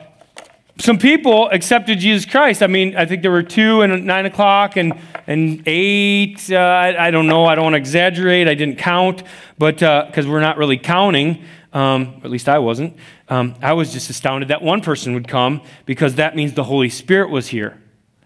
some 0.79 0.97
people 0.97 1.49
accepted 1.49 1.99
Jesus 1.99 2.25
Christ. 2.25 2.61
I 2.61 2.67
mean, 2.67 2.95
I 2.95 3.05
think 3.05 3.21
there 3.21 3.31
were 3.31 3.43
two 3.43 3.81
and 3.81 4.05
nine 4.05 4.25
o'clock 4.25 4.77
and, 4.77 4.93
and 5.25 5.63
eight. 5.65 6.49
Uh, 6.51 6.57
I, 6.57 7.07
I, 7.07 7.11
don't 7.11 7.27
know. 7.27 7.45
I 7.45 7.55
don't 7.55 7.63
want 7.63 7.73
to 7.73 7.79
exaggerate. 7.79 8.47
I 8.47 8.53
didn't 8.53 8.77
count, 8.77 9.23
but 9.57 9.75
because 9.75 10.25
uh, 10.25 10.29
we're 10.29 10.41
not 10.41 10.57
really 10.57 10.77
counting, 10.77 11.43
um, 11.73 12.21
at 12.23 12.29
least 12.29 12.47
I 12.47 12.59
wasn't. 12.59 12.95
Um, 13.27 13.55
I 13.61 13.73
was 13.73 13.91
just 13.91 14.09
astounded 14.09 14.49
that 14.49 14.61
one 14.61 14.81
person 14.81 15.13
would 15.13 15.27
come 15.27 15.61
because 15.85 16.15
that 16.15 16.35
means 16.35 16.53
the 16.53 16.63
Holy 16.63 16.89
Spirit 16.89 17.29
was 17.29 17.47
here 17.47 17.81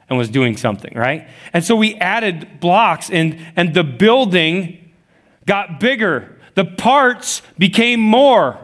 and 0.09 0.17
was 0.17 0.29
doing 0.29 0.57
something, 0.57 0.93
right? 0.93 1.27
And 1.53 1.63
so 1.63 1.75
we 1.75 1.95
added 1.95 2.59
blocks, 2.59 3.09
and, 3.09 3.39
and 3.55 3.73
the 3.73 3.83
building 3.83 4.91
got 5.45 5.79
bigger. 5.79 6.37
The 6.55 6.65
parts 6.65 7.41
became 7.57 8.01
more. 8.01 8.59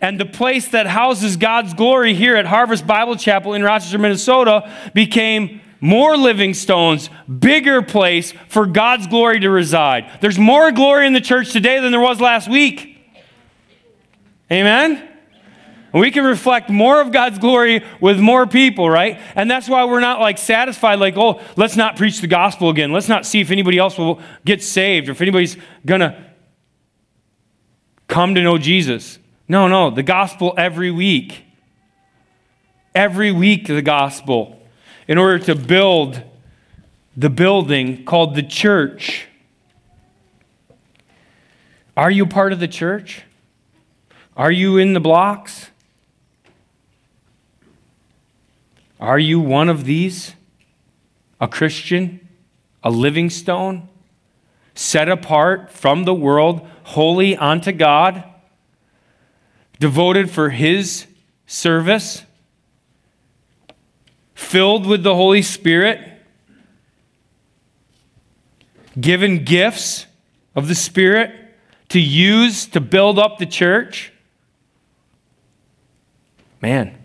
And 0.00 0.18
the 0.18 0.26
place 0.26 0.68
that 0.68 0.86
houses 0.86 1.36
God's 1.36 1.74
glory 1.74 2.14
here 2.14 2.36
at 2.36 2.46
Harvest 2.46 2.86
Bible 2.86 3.16
Chapel 3.16 3.52
in 3.54 3.62
Rochester, 3.62 3.98
Minnesota 3.98 4.70
became 4.94 5.60
more 5.80 6.16
living 6.16 6.54
stones, 6.54 7.10
bigger 7.26 7.82
place 7.82 8.32
for 8.48 8.66
God's 8.66 9.06
glory 9.06 9.40
to 9.40 9.50
reside. 9.50 10.10
There's 10.20 10.38
more 10.38 10.72
glory 10.72 11.06
in 11.06 11.12
the 11.12 11.20
church 11.20 11.52
today 11.52 11.80
than 11.80 11.90
there 11.92 12.00
was 12.00 12.20
last 12.20 12.48
week. 12.48 12.98
Amen? 14.50 15.06
We 15.92 16.10
can 16.10 16.24
reflect 16.24 16.70
more 16.70 17.00
of 17.00 17.12
God's 17.12 17.38
glory 17.38 17.84
with 18.00 18.20
more 18.20 18.46
people, 18.46 18.88
right? 18.88 19.18
And 19.34 19.50
that's 19.50 19.68
why 19.68 19.84
we're 19.84 20.00
not 20.00 20.20
like 20.20 20.38
satisfied, 20.38 21.00
like, 21.00 21.16
oh, 21.16 21.40
let's 21.56 21.76
not 21.76 21.96
preach 21.96 22.20
the 22.20 22.26
gospel 22.26 22.70
again. 22.70 22.92
Let's 22.92 23.08
not 23.08 23.26
see 23.26 23.40
if 23.40 23.50
anybody 23.50 23.78
else 23.78 23.98
will 23.98 24.20
get 24.44 24.62
saved 24.62 25.08
or 25.08 25.12
if 25.12 25.20
anybody's 25.20 25.56
going 25.84 26.00
to 26.00 26.24
come 28.06 28.34
to 28.34 28.42
know 28.42 28.56
Jesus. 28.56 29.18
No, 29.50 29.66
no, 29.66 29.90
the 29.90 30.04
gospel 30.04 30.54
every 30.56 30.92
week. 30.92 31.44
Every 32.94 33.32
week, 33.32 33.66
the 33.66 33.82
gospel, 33.82 34.62
in 35.08 35.18
order 35.18 35.40
to 35.46 35.56
build 35.56 36.22
the 37.16 37.30
building 37.30 38.04
called 38.04 38.36
the 38.36 38.44
church. 38.44 39.26
Are 41.96 42.12
you 42.12 42.26
part 42.26 42.52
of 42.52 42.60
the 42.60 42.68
church? 42.68 43.22
Are 44.36 44.52
you 44.52 44.76
in 44.78 44.92
the 44.92 45.00
blocks? 45.00 45.70
Are 49.00 49.18
you 49.18 49.40
one 49.40 49.68
of 49.68 49.84
these? 49.84 50.34
A 51.40 51.48
Christian? 51.48 52.28
A 52.84 52.90
living 52.90 53.28
stone? 53.28 53.88
Set 54.76 55.08
apart 55.08 55.72
from 55.72 56.04
the 56.04 56.14
world, 56.14 56.64
holy 56.84 57.36
unto 57.36 57.72
God? 57.72 58.29
Devoted 59.80 60.30
for 60.30 60.50
His 60.50 61.06
service? 61.46 62.22
Filled 64.34 64.86
with 64.86 65.02
the 65.02 65.16
Holy 65.16 65.42
Spirit? 65.42 65.98
Given 69.00 69.44
gifts 69.44 70.06
of 70.54 70.68
the 70.68 70.74
Spirit 70.74 71.32
to 71.88 71.98
use 71.98 72.66
to 72.66 72.80
build 72.80 73.18
up 73.18 73.38
the 73.38 73.46
church? 73.46 74.12
Man, 76.60 76.96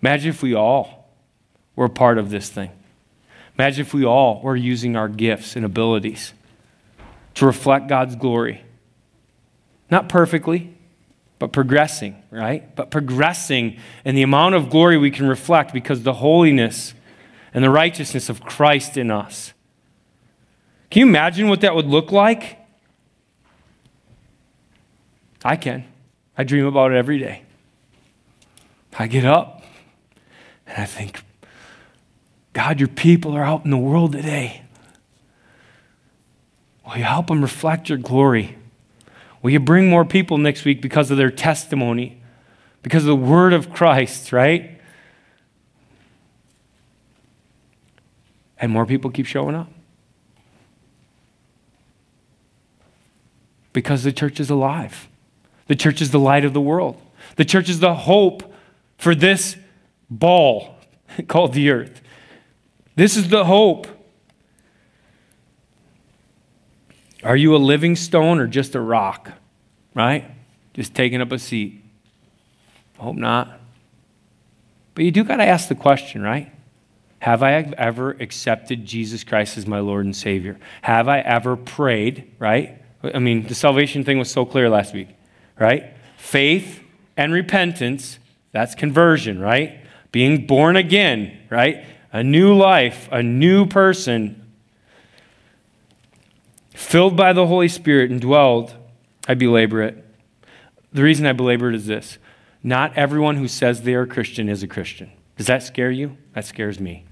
imagine 0.00 0.30
if 0.30 0.42
we 0.42 0.54
all 0.54 1.08
were 1.76 1.88
part 1.88 2.18
of 2.18 2.30
this 2.30 2.50
thing. 2.50 2.70
Imagine 3.56 3.82
if 3.82 3.94
we 3.94 4.04
all 4.04 4.40
were 4.42 4.56
using 4.56 4.96
our 4.96 5.08
gifts 5.08 5.54
and 5.54 5.64
abilities 5.64 6.32
to 7.34 7.46
reflect 7.46 7.86
God's 7.86 8.16
glory. 8.16 8.62
Not 9.90 10.08
perfectly, 10.08 10.71
but 11.42 11.50
progressing, 11.50 12.22
right? 12.30 12.72
But 12.76 12.92
progressing 12.92 13.76
in 14.04 14.14
the 14.14 14.22
amount 14.22 14.54
of 14.54 14.70
glory 14.70 14.96
we 14.96 15.10
can 15.10 15.26
reflect 15.26 15.72
because 15.72 16.04
the 16.04 16.12
holiness 16.12 16.94
and 17.52 17.64
the 17.64 17.68
righteousness 17.68 18.28
of 18.28 18.44
Christ 18.44 18.96
in 18.96 19.10
us. 19.10 19.52
Can 20.88 21.00
you 21.00 21.06
imagine 21.08 21.48
what 21.48 21.62
that 21.62 21.74
would 21.74 21.86
look 21.86 22.12
like? 22.12 22.58
I 25.44 25.56
can. 25.56 25.84
I 26.38 26.44
dream 26.44 26.64
about 26.64 26.92
it 26.92 26.96
every 26.96 27.18
day. 27.18 27.42
I 28.96 29.08
get 29.08 29.24
up 29.24 29.64
and 30.64 30.78
I 30.78 30.86
think, 30.86 31.24
God, 32.52 32.78
your 32.78 32.88
people 32.88 33.36
are 33.36 33.42
out 33.42 33.64
in 33.64 33.72
the 33.72 33.76
world 33.76 34.12
today. 34.12 34.62
Will 36.86 36.98
you 36.98 37.02
help 37.02 37.26
them 37.26 37.42
reflect 37.42 37.88
your 37.88 37.98
glory? 37.98 38.58
Will 39.42 39.50
you 39.50 39.60
bring 39.60 39.90
more 39.90 40.04
people 40.04 40.38
next 40.38 40.64
week 40.64 40.80
because 40.80 41.10
of 41.10 41.16
their 41.16 41.30
testimony, 41.30 42.22
because 42.82 43.02
of 43.02 43.08
the 43.08 43.16
word 43.16 43.52
of 43.52 43.72
Christ, 43.72 44.32
right? 44.32 44.80
And 48.58 48.70
more 48.70 48.86
people 48.86 49.10
keep 49.10 49.26
showing 49.26 49.56
up. 49.56 49.68
Because 53.72 54.04
the 54.04 54.12
church 54.12 54.38
is 54.38 54.48
alive. 54.48 55.08
The 55.66 55.74
church 55.74 56.00
is 56.00 56.12
the 56.12 56.20
light 56.20 56.44
of 56.44 56.52
the 56.52 56.60
world. 56.60 57.00
The 57.36 57.44
church 57.44 57.68
is 57.68 57.80
the 57.80 57.94
hope 57.94 58.52
for 58.96 59.14
this 59.14 59.56
ball 60.08 60.76
called 61.26 61.54
the 61.54 61.70
earth. 61.70 62.00
This 62.94 63.16
is 63.16 63.28
the 63.28 63.44
hope. 63.44 63.88
Are 67.24 67.36
you 67.36 67.54
a 67.54 67.58
living 67.58 67.96
stone 67.96 68.40
or 68.40 68.46
just 68.46 68.74
a 68.74 68.80
rock? 68.80 69.30
Right? 69.94 70.30
Just 70.74 70.94
taking 70.94 71.20
up 71.20 71.32
a 71.32 71.38
seat. 71.38 71.84
I 72.98 73.02
hope 73.02 73.16
not. 73.16 73.60
But 74.94 75.04
you 75.04 75.10
do 75.10 75.24
got 75.24 75.36
to 75.36 75.44
ask 75.44 75.68
the 75.68 75.74
question, 75.74 76.22
right? 76.22 76.52
Have 77.20 77.42
I 77.42 77.52
ever 77.52 78.10
accepted 78.10 78.84
Jesus 78.84 79.22
Christ 79.22 79.56
as 79.56 79.66
my 79.66 79.80
Lord 79.80 80.04
and 80.04 80.14
Savior? 80.14 80.58
Have 80.82 81.08
I 81.08 81.20
ever 81.20 81.56
prayed, 81.56 82.32
right? 82.38 82.82
I 83.02 83.18
mean, 83.18 83.46
the 83.46 83.54
salvation 83.54 84.04
thing 84.04 84.18
was 84.18 84.30
so 84.30 84.44
clear 84.44 84.68
last 84.68 84.92
week, 84.92 85.08
right? 85.58 85.92
Faith 86.16 86.80
and 87.16 87.32
repentance 87.32 88.18
that's 88.52 88.74
conversion, 88.74 89.40
right? 89.40 89.80
Being 90.12 90.46
born 90.46 90.76
again, 90.76 91.38
right? 91.50 91.84
A 92.12 92.22
new 92.22 92.54
life, 92.54 93.08
a 93.10 93.22
new 93.22 93.66
person, 93.66 94.41
filled 96.82 97.16
by 97.16 97.32
the 97.32 97.46
Holy 97.46 97.68
Spirit 97.68 98.10
and 98.10 98.20
dwelled. 98.20 98.74
I 99.26 99.34
belabor 99.34 99.82
it. 99.82 100.04
The 100.92 101.02
reason 101.02 101.26
I 101.26 101.32
belabor 101.32 101.70
it 101.70 101.74
is 101.74 101.86
this 101.86 102.18
not 102.62 102.96
everyone 102.96 103.36
who 103.36 103.48
says 103.48 103.82
they 103.82 103.94
are 103.94 104.02
a 104.02 104.06
Christian 104.06 104.48
is 104.48 104.62
a 104.62 104.68
Christian. 104.68 105.10
Does 105.36 105.46
that 105.46 105.62
scare 105.62 105.90
you? 105.90 106.16
That 106.34 106.44
scares 106.44 106.78
me. 106.78 107.04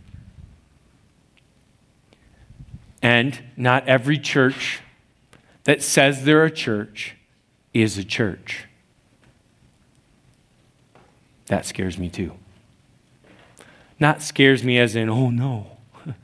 And 3.03 3.43
not 3.57 3.89
every 3.89 4.19
church 4.19 4.81
that 5.65 5.83
says 5.83 6.25
they're 6.25 6.45
a 6.45 6.51
church 6.51 7.17
is 7.73 7.97
a 7.97 8.05
church. 8.05 8.67
That 11.47 11.67
scares 11.67 11.99
me 11.99 12.09
too. 12.09 12.35
Not 13.99 14.23
scares 14.23 14.63
me 14.63 14.79
as 14.79 14.95
in, 14.95 15.11
oh 15.11 15.31
no, 15.31 15.79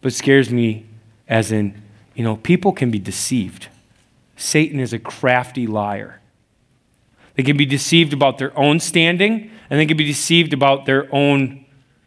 but 0.00 0.12
scares 0.12 0.50
me 0.50 0.86
as 1.28 1.52
in, 1.52 1.80
you 2.14 2.24
know, 2.24 2.36
people 2.36 2.72
can 2.72 2.90
be 2.90 2.98
deceived. 2.98 3.68
Satan 4.36 4.80
is 4.80 4.92
a 4.92 4.98
crafty 4.98 5.66
liar. 5.66 6.20
They 7.34 7.42
can 7.42 7.56
be 7.56 7.66
deceived 7.66 8.12
about 8.12 8.38
their 8.38 8.56
own 8.58 8.80
standing, 8.80 9.50
and 9.70 9.80
they 9.80 9.86
can 9.86 9.96
be 9.96 10.04
deceived 10.04 10.52
about 10.52 10.84
their 10.84 11.12
own 11.14 11.64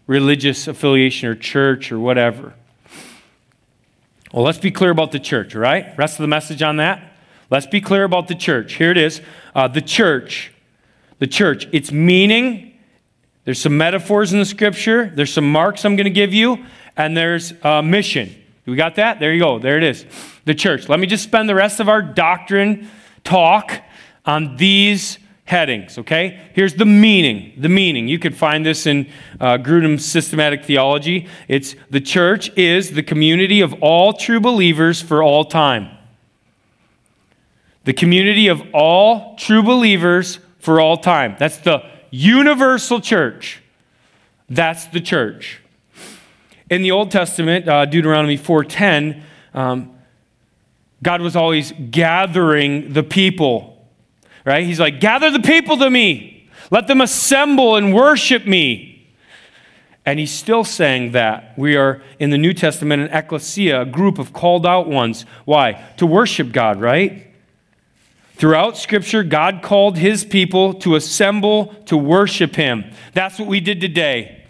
religious 0.07 0.67
affiliation 0.67 1.27
or 1.29 1.35
church 1.35 1.91
or 1.91 1.99
whatever. 1.99 2.53
Well, 4.31 4.43
let's 4.43 4.59
be 4.59 4.71
clear 4.71 4.91
about 4.91 5.11
the 5.11 5.19
church, 5.19 5.55
right? 5.55 5.97
Rest 5.97 6.19
of 6.19 6.23
the 6.23 6.27
message 6.27 6.61
on 6.61 6.77
that? 6.77 7.13
Let's 7.49 7.67
be 7.67 7.81
clear 7.81 8.03
about 8.03 8.27
the 8.27 8.35
church. 8.35 8.73
Here 8.73 8.91
it 8.91 8.97
is. 8.97 9.21
Uh, 9.55 9.67
the 9.67 9.81
church 9.81 10.51
the 11.19 11.27
church, 11.27 11.67
its 11.71 11.91
meaning 11.91 12.73
There's 13.45 13.61
some 13.61 13.77
metaphors 13.77 14.33
in 14.33 14.39
the 14.39 14.45
scripture, 14.45 15.11
there's 15.13 15.31
some 15.31 15.49
marks 15.51 15.85
I'm 15.85 15.95
going 15.95 16.05
to 16.05 16.09
give 16.09 16.33
you, 16.33 16.65
and 16.97 17.15
there's 17.15 17.53
a 17.61 17.83
mission. 17.83 18.35
We 18.65 18.75
got 18.75 18.95
that? 18.95 19.19
There 19.19 19.33
you 19.33 19.39
go. 19.39 19.59
There 19.59 19.77
it 19.77 19.83
is. 19.83 20.05
The 20.45 20.55
church. 20.55 20.89
Let 20.89 20.99
me 20.99 21.07
just 21.07 21.23
spend 21.23 21.47
the 21.47 21.55
rest 21.55 21.79
of 21.79 21.87
our 21.87 22.01
doctrine 22.01 22.89
talk 23.23 23.81
on 24.25 24.55
these 24.57 25.19
headings, 25.45 25.99
okay? 25.99 26.49
Here's 26.53 26.73
the 26.73 26.85
meaning. 26.85 27.53
The 27.57 27.69
meaning. 27.69 28.07
You 28.07 28.17
could 28.17 28.35
find 28.35 28.65
this 28.65 28.87
in 28.87 29.07
uh, 29.39 29.57
Grudem's 29.57 30.03
systematic 30.03 30.65
theology. 30.65 31.27
It's 31.47 31.75
the 31.89 32.01
church 32.01 32.55
is 32.57 32.91
the 32.91 33.03
community 33.03 33.61
of 33.61 33.75
all 33.81 34.13
true 34.13 34.39
believers 34.39 35.01
for 35.01 35.21
all 35.21 35.45
time. 35.45 35.95
The 37.83 37.93
community 37.93 38.47
of 38.47 38.63
all 38.73 39.35
true 39.35 39.61
believers 39.61 40.39
for 40.57 40.81
all 40.81 40.97
time. 40.97 41.35
That's 41.37 41.57
the 41.57 41.83
universal 42.09 42.99
church. 42.99 43.61
That's 44.49 44.87
the 44.87 45.01
church. 45.01 45.61
In 46.75 46.81
the 46.81 46.91
Old 46.91 47.09
Testament, 47.09 47.69
uh, 47.69 47.85
Deuteronomy 47.85 48.35
4:10, 48.35 49.23
um, 49.53 49.91
God 51.01 51.21
was 51.21 51.33
always 51.33 51.71
gathering 51.89 52.91
the 52.91 53.01
people, 53.01 53.87
right? 54.43 54.65
He's 54.65 54.81
like, 54.81 54.99
gather 54.99 55.31
the 55.31 55.39
people 55.39 55.77
to 55.77 55.89
me. 55.89 56.49
Let 56.71 56.87
them 56.87 56.99
assemble 56.99 57.77
and 57.77 57.93
worship 57.93 58.45
me. 58.45 59.07
And 60.05 60.19
he's 60.19 60.33
still 60.33 60.65
saying 60.65 61.13
that. 61.13 61.57
We 61.57 61.77
are 61.77 62.01
in 62.19 62.31
the 62.31 62.37
New 62.37 62.53
Testament 62.53 63.03
an 63.03 63.07
ecclesia, 63.07 63.83
a 63.83 63.85
group 63.85 64.19
of 64.19 64.33
called 64.33 64.65
out 64.65 64.89
ones. 64.89 65.25
Why? 65.45 65.81
To 65.95 66.05
worship 66.05 66.51
God, 66.51 66.81
right? 66.81 67.25
Throughout 68.35 68.75
Scripture, 68.75 69.23
God 69.23 69.61
called 69.61 69.97
his 69.97 70.25
people 70.25 70.73
to 70.73 70.97
assemble 70.97 71.67
to 71.85 71.95
worship 71.95 72.57
him. 72.57 72.91
That's 73.13 73.39
what 73.39 73.47
we 73.47 73.61
did 73.61 73.79
today. 73.79 74.41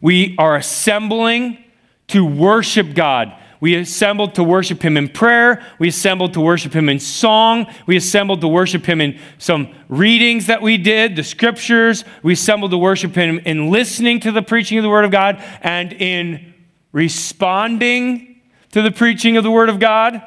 We 0.00 0.34
are 0.38 0.56
assembling 0.56 1.62
to 2.08 2.24
worship 2.24 2.94
God. 2.94 3.36
We 3.60 3.74
assembled 3.74 4.34
to 4.36 4.42
worship 4.42 4.82
Him 4.82 4.96
in 4.96 5.08
prayer. 5.08 5.62
We 5.78 5.88
assembled 5.88 6.32
to 6.32 6.40
worship 6.40 6.72
Him 6.72 6.88
in 6.88 6.98
song. 6.98 7.66
We 7.86 7.96
assembled 7.96 8.40
to 8.40 8.48
worship 8.48 8.86
Him 8.86 9.02
in 9.02 9.20
some 9.36 9.74
readings 9.88 10.46
that 10.46 10.62
we 10.62 10.78
did, 10.78 11.14
the 11.14 11.22
scriptures. 11.22 12.04
We 12.22 12.32
assembled 12.32 12.70
to 12.70 12.78
worship 12.78 13.14
Him 13.14 13.38
in 13.40 13.70
listening 13.70 14.20
to 14.20 14.32
the 14.32 14.42
preaching 14.42 14.78
of 14.78 14.82
the 14.82 14.88
Word 14.88 15.04
of 15.04 15.10
God 15.10 15.44
and 15.60 15.92
in 15.92 16.54
responding 16.92 18.40
to 18.72 18.80
the 18.80 18.90
preaching 18.90 19.36
of 19.36 19.44
the 19.44 19.50
Word 19.50 19.68
of 19.68 19.78
God. 19.78 20.22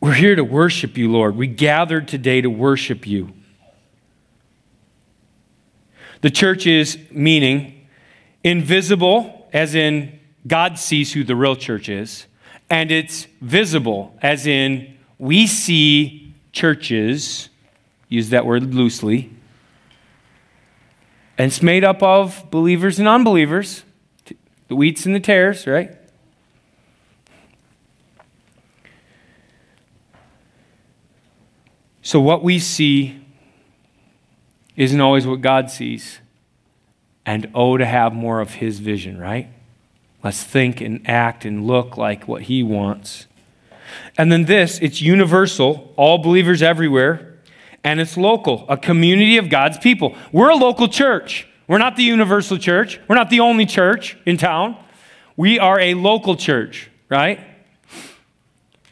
We're 0.00 0.14
here 0.14 0.34
to 0.34 0.44
worship 0.44 0.96
you, 0.96 1.12
Lord. 1.12 1.36
We 1.36 1.46
gathered 1.46 2.08
today 2.08 2.40
to 2.40 2.48
worship 2.50 3.06
you. 3.06 3.34
The 6.22 6.30
church 6.30 6.68
is 6.68 6.98
meaning 7.10 7.88
invisible, 8.44 9.48
as 9.52 9.74
in 9.74 10.20
God 10.46 10.78
sees 10.78 11.12
who 11.12 11.24
the 11.24 11.34
real 11.34 11.56
church 11.56 11.88
is, 11.88 12.26
and 12.70 12.92
it's 12.92 13.26
visible, 13.40 14.16
as 14.22 14.46
in 14.46 14.96
we 15.18 15.48
see 15.48 16.32
churches, 16.52 17.48
use 18.08 18.30
that 18.30 18.46
word 18.46 18.72
loosely, 18.72 19.32
and 21.36 21.48
it's 21.50 21.62
made 21.62 21.82
up 21.82 22.02
of 22.04 22.48
believers 22.52 23.00
and 23.00 23.08
unbelievers, 23.08 23.82
the 24.68 24.76
wheats 24.76 25.04
and 25.04 25.14
the 25.16 25.20
tares, 25.20 25.66
right? 25.66 25.96
So, 32.00 32.20
what 32.20 32.44
we 32.44 32.60
see 32.60 33.21
isn't 34.76 35.00
always 35.00 35.26
what 35.26 35.40
God 35.40 35.70
sees. 35.70 36.20
And 37.24 37.50
oh, 37.54 37.76
to 37.76 37.86
have 37.86 38.12
more 38.12 38.40
of 38.40 38.54
His 38.54 38.78
vision, 38.78 39.18
right? 39.18 39.48
Let's 40.24 40.42
think 40.42 40.80
and 40.80 41.08
act 41.08 41.44
and 41.44 41.66
look 41.66 41.96
like 41.96 42.26
what 42.26 42.42
He 42.42 42.62
wants. 42.62 43.26
And 44.16 44.32
then 44.32 44.44
this 44.44 44.78
it's 44.80 45.00
universal, 45.00 45.92
all 45.96 46.18
believers 46.18 46.62
everywhere, 46.62 47.38
and 47.84 48.00
it's 48.00 48.16
local, 48.16 48.64
a 48.68 48.76
community 48.76 49.36
of 49.36 49.48
God's 49.48 49.78
people. 49.78 50.16
We're 50.32 50.50
a 50.50 50.56
local 50.56 50.88
church. 50.88 51.46
We're 51.68 51.78
not 51.78 51.96
the 51.96 52.02
universal 52.02 52.58
church, 52.58 53.00
we're 53.08 53.14
not 53.14 53.30
the 53.30 53.40
only 53.40 53.66
church 53.66 54.18
in 54.26 54.36
town. 54.36 54.76
We 55.36 55.58
are 55.58 55.80
a 55.80 55.94
local 55.94 56.36
church, 56.36 56.90
right? 57.08 57.40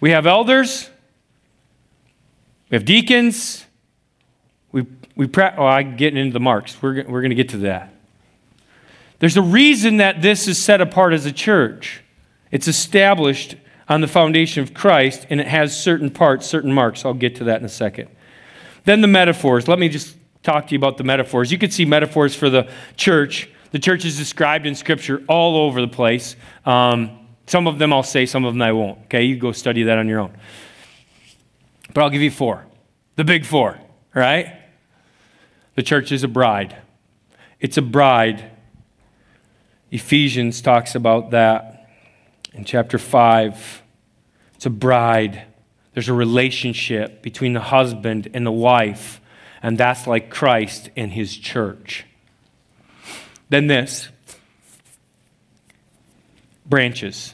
We 0.00 0.12
have 0.12 0.26
elders, 0.26 0.88
we 2.70 2.76
have 2.76 2.86
deacons, 2.86 3.66
we, 5.20 5.26
pra- 5.26 5.54
oh, 5.58 5.66
I'm 5.66 5.98
getting 5.98 6.18
into 6.18 6.32
the 6.32 6.40
marks. 6.40 6.80
We're, 6.80 7.04
we're 7.06 7.20
going 7.20 7.28
to 7.28 7.34
get 7.34 7.50
to 7.50 7.58
that. 7.58 7.92
There's 9.18 9.36
a 9.36 9.42
reason 9.42 9.98
that 9.98 10.22
this 10.22 10.48
is 10.48 10.56
set 10.56 10.80
apart 10.80 11.12
as 11.12 11.26
a 11.26 11.30
church. 11.30 12.02
It's 12.50 12.66
established 12.66 13.54
on 13.86 14.00
the 14.00 14.08
foundation 14.08 14.62
of 14.62 14.72
Christ, 14.72 15.26
and 15.28 15.38
it 15.38 15.46
has 15.46 15.78
certain 15.78 16.08
parts, 16.08 16.46
certain 16.46 16.72
marks. 16.72 17.04
I'll 17.04 17.12
get 17.12 17.36
to 17.36 17.44
that 17.44 17.60
in 17.60 17.66
a 17.66 17.68
second. 17.68 18.08
Then 18.84 19.02
the 19.02 19.08
metaphors. 19.08 19.68
Let 19.68 19.78
me 19.78 19.90
just 19.90 20.16
talk 20.42 20.68
to 20.68 20.72
you 20.72 20.78
about 20.78 20.96
the 20.96 21.04
metaphors. 21.04 21.52
You 21.52 21.58
could 21.58 21.74
see 21.74 21.84
metaphors 21.84 22.34
for 22.34 22.48
the 22.48 22.70
church. 22.96 23.50
The 23.72 23.78
church 23.78 24.06
is 24.06 24.16
described 24.16 24.64
in 24.64 24.74
Scripture 24.74 25.22
all 25.28 25.58
over 25.58 25.82
the 25.82 25.88
place. 25.88 26.34
Um, 26.64 27.28
some 27.46 27.66
of 27.66 27.78
them 27.78 27.92
I'll 27.92 28.02
say, 28.02 28.24
some 28.24 28.46
of 28.46 28.54
them 28.54 28.62
I 28.62 28.72
won't. 28.72 29.00
Okay, 29.04 29.24
you 29.24 29.36
go 29.36 29.52
study 29.52 29.82
that 29.82 29.98
on 29.98 30.08
your 30.08 30.20
own. 30.20 30.34
But 31.92 32.04
I'll 32.04 32.10
give 32.10 32.22
you 32.22 32.30
four. 32.30 32.64
The 33.16 33.24
big 33.24 33.44
four, 33.44 33.78
right? 34.14 34.59
The 35.80 35.84
church 35.84 36.12
is 36.12 36.22
a 36.22 36.28
bride. 36.28 36.76
It's 37.58 37.78
a 37.78 37.82
bride 37.82 38.50
Ephesians 39.90 40.60
talks 40.60 40.94
about 40.94 41.30
that 41.30 41.88
in 42.52 42.66
chapter 42.66 42.98
5. 42.98 43.82
It's 44.56 44.66
a 44.66 44.70
bride. 44.70 45.44
There's 45.94 46.10
a 46.10 46.12
relationship 46.12 47.22
between 47.22 47.54
the 47.54 47.62
husband 47.62 48.28
and 48.34 48.44
the 48.44 48.52
wife, 48.52 49.22
and 49.62 49.78
that's 49.78 50.06
like 50.06 50.28
Christ 50.28 50.90
and 50.98 51.12
his 51.12 51.34
church. 51.34 52.04
Then 53.48 53.66
this 53.66 54.10
branches. 56.66 57.32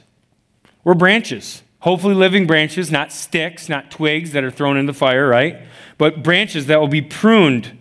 We're 0.85 0.95
branches. 0.95 1.65
Hopefully, 1.81 2.15
living 2.15 2.47
branches, 2.47 2.93
not 2.93 3.11
sticks, 3.11 3.69
not 3.69 3.91
twigs 3.91 4.31
that 4.31 4.45
are 4.45 4.53
thrown 4.53 4.77
in 4.77 4.87
the 4.87 4.95
fire, 4.95 5.27
right? 5.27 5.63
But 5.99 6.23
branches 6.23 6.67
that 6.67 6.79
will 6.79 6.87
be 6.87 7.03
pruned 7.03 7.77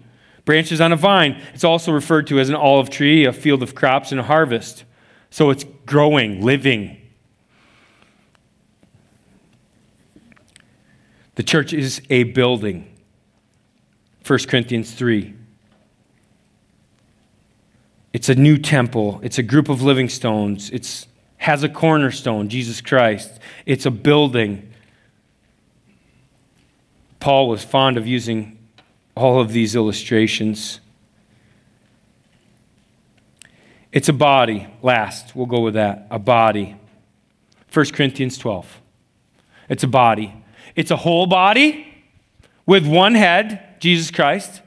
Branches 0.45 0.79
on 0.79 0.93
a 0.93 0.95
vine. 0.95 1.41
It's 1.53 1.63
also 1.63 1.91
referred 1.91 2.27
to 2.27 2.39
as 2.39 2.49
an 2.49 2.55
olive 2.55 2.89
tree, 2.89 3.25
a 3.25 3.33
field 3.33 3.63
of 3.63 3.73
crops, 3.75 4.11
and 4.11 4.19
a 4.19 4.23
harvest. 4.23 4.85
So 5.31 5.49
it's 5.49 5.65
growing, 5.85 6.45
living. 6.45 7.01
The 11.33 11.43
church 11.43 11.73
is 11.73 12.01
a 12.09 12.23
building. 12.23 12.95
1 14.25 14.39
Corinthians 14.47 14.93
3. 14.93 15.33
It's 18.13 18.29
a 18.29 18.35
new 18.35 18.57
temple. 18.57 19.19
It's 19.23 19.37
a 19.37 19.43
group 19.43 19.67
of 19.67 19.81
living 19.81 20.07
stones. 20.07 20.69
It 20.69 21.07
has 21.37 21.63
a 21.63 21.69
cornerstone, 21.69 22.49
Jesus 22.49 22.79
Christ. 22.79 23.39
It's 23.65 23.85
a 23.85 23.91
building. 23.91 24.71
Paul 27.19 27.49
was 27.49 27.63
fond 27.63 27.97
of 27.97 28.07
using 28.07 28.54
all 29.15 29.39
of 29.39 29.51
these 29.51 29.75
illustrations. 29.75 30.81
It's 33.91 34.09
a 34.09 34.13
body. 34.13 34.67
Last, 34.81 35.35
we'll 35.35 35.45
go 35.45 35.61
with 35.61 35.75
that. 35.75 36.07
A 36.11 36.19
body. 36.19 36.75
1 37.73 37.85
Corinthians 37.87 38.37
12. 38.37 38.81
It's 39.69 39.83
a 39.83 39.87
body. 39.87 40.33
It's 40.75 40.91
a 40.91 40.97
whole 40.97 41.27
body 41.27 41.87
with 42.65 42.85
one 42.85 43.15
head, 43.15 43.79
Jesus 43.79 44.11
Christ, 44.11 44.61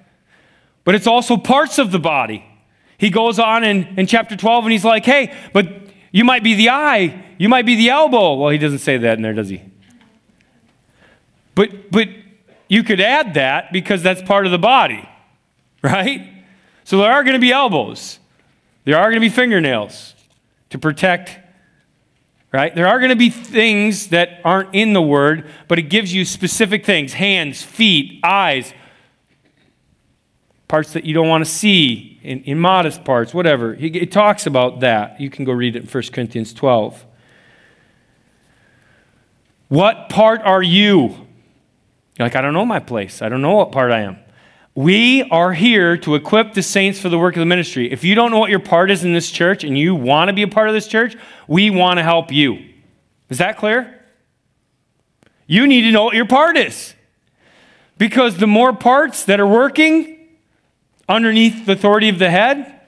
but 0.85 0.95
it's 0.95 1.07
also 1.07 1.37
parts 1.37 1.79
of 1.79 1.93
the 1.93 1.99
body. 1.99 2.45
He 2.97 3.11
goes 3.11 3.39
on 3.39 3.65
in, 3.65 3.99
in 3.99 4.07
chapter 4.07 4.37
12 4.37 4.65
and 4.65 4.73
he's 4.73 4.85
like, 4.85 5.05
hey, 5.05 5.37
but 5.53 5.69
you 6.11 6.25
might 6.25 6.43
be 6.43 6.55
the 6.55 6.71
eye, 6.71 7.25
you 7.39 7.49
might 7.49 7.67
be 7.67 7.77
the 7.77 7.91
elbow. 7.91 8.35
Well, 8.35 8.51
he 8.51 8.59
doesn't 8.59 8.79
say 8.79 8.97
that 8.97 9.19
in 9.19 9.23
there, 9.23 9.35
does 9.35 9.49
he? 9.49 9.63
But, 11.55 11.91
but 11.91 12.09
you 12.69 12.83
could 12.83 13.01
add 13.01 13.35
that 13.35 13.73
because 13.73 14.03
that's 14.03 14.23
part 14.23 14.47
of 14.47 14.53
the 14.53 14.59
body, 14.59 15.09
right? 15.83 16.45
So 16.85 16.99
there 16.99 17.11
are 17.13 17.25
going 17.25 17.35
to 17.35 17.41
be 17.41 17.53
elbows, 17.53 18.19
there 18.85 18.97
are 18.99 19.05
going 19.05 19.15
to 19.17 19.21
be 19.21 19.29
fingernails 19.29 20.15
to 20.71 20.79
protect, 20.79 21.39
right? 22.53 22.75
There 22.75 22.87
are 22.87 22.99
going 22.99 23.11
to 23.11 23.17
be 23.17 23.31
things 23.31 24.09
that 24.09 24.41
aren't 24.45 24.75
in 24.75 24.93
the 24.93 25.03
word, 25.03 25.51
but 25.67 25.79
it 25.79 25.83
gives 25.83 26.13
you 26.13 26.25
specific 26.25 26.85
things 26.85 27.15
hands, 27.15 27.63
feet, 27.63 28.21
eyes, 28.23 28.73
parts 30.69 30.93
that 30.93 31.05
you 31.05 31.15
don't 31.15 31.29
want 31.29 31.45
to 31.45 31.51
see, 31.51 32.21
in, 32.23 32.43
in 32.45 32.59
modest 32.59 33.05
parts, 33.05 33.33
whatever. 33.33 33.75
It 33.75 34.13
talks 34.13 34.47
about 34.47 34.81
that. 34.81 35.19
You 35.19 35.31
can 35.31 35.47
go 35.47 35.53
read 35.53 35.77
it 35.77 35.83
in 35.83 35.89
1 35.89 36.03
Corinthians 36.13 36.53
12. 36.53 37.07
What 39.69 40.09
part 40.11 40.43
are 40.43 40.63
you? 40.63 41.28
You're 42.19 42.27
like, 42.27 42.37
I 42.37 42.41
don't 42.41 42.53
know 42.53 42.67
my 42.67 42.81
place. 42.81 43.23
I 43.23 43.29
don't 43.29 43.43
know 43.43 43.55
what 43.55 43.71
part 43.71 43.93
I 43.93 44.01
am. 44.01 44.19
We 44.75 45.23
are 45.31 45.53
here 45.53 45.97
to 45.99 46.15
equip 46.15 46.55
the 46.55 46.63
saints 46.63 47.01
for 47.01 47.09
the 47.09 47.19
work 47.19 47.37
of 47.37 47.41
the 47.41 47.47
ministry. 47.47 47.91
If 47.91 48.05
you 48.05 48.15
don't 48.15 48.31
know 48.31 48.39
what 48.39 48.51
your 48.51 48.61
part 48.61 48.91
is 48.91 49.05
in 49.05 49.13
this 49.13 49.31
church 49.31 49.65
and 49.65 49.79
you 49.79 49.95
want 49.95 50.29
to 50.29 50.33
be 50.33 50.43
a 50.43 50.49
part 50.49 50.69
of 50.69 50.75
this 50.75 50.87
church, 50.87 51.17
we 51.47 51.71
want 51.71 51.99
to 51.99 52.03
help 52.03 52.31
you. 52.31 52.65
Is 53.29 53.39
that 53.39 53.57
clear? 53.57 54.03
You 55.47 55.67
need 55.67 55.83
to 55.83 55.91
know 55.91 56.05
what 56.05 56.15
your 56.15 56.27
part 56.27 56.57
is. 56.57 56.95
Because 57.97 58.37
the 58.37 58.47
more 58.47 58.73
parts 58.73 59.25
that 59.25 59.41
are 59.41 59.47
working 59.47 60.29
underneath 61.09 61.67
the 61.67 61.73
authority 61.73 62.09
of 62.09 62.19
the 62.19 62.31
head, 62.31 62.81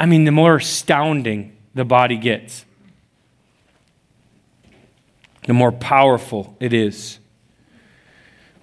I 0.00 0.06
mean, 0.06 0.24
the 0.24 0.32
more 0.32 0.56
astounding 0.56 1.56
the 1.74 1.84
body 1.84 2.16
gets, 2.16 2.64
the 5.46 5.54
more 5.54 5.72
powerful 5.72 6.56
it 6.60 6.72
is. 6.72 7.17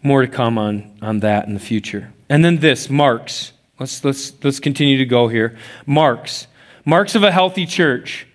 More 0.05 0.21
to 0.21 0.27
come 0.27 0.59
on, 0.59 0.99
on 1.01 1.21
that 1.21 1.47
in 1.47 1.55
the 1.55 1.59
future. 1.59 2.13
And 2.29 2.45
then 2.45 2.57
this, 2.59 2.91
marks. 2.91 3.53
Let's, 3.79 4.05
let's, 4.05 4.33
let's 4.43 4.59
continue 4.59 4.99
to 4.99 5.05
go 5.05 5.29
here. 5.29 5.57
Marks. 5.87 6.45
Marks 6.85 7.15
of 7.15 7.23
a 7.23 7.31
healthy 7.31 7.65
church. 7.65 8.27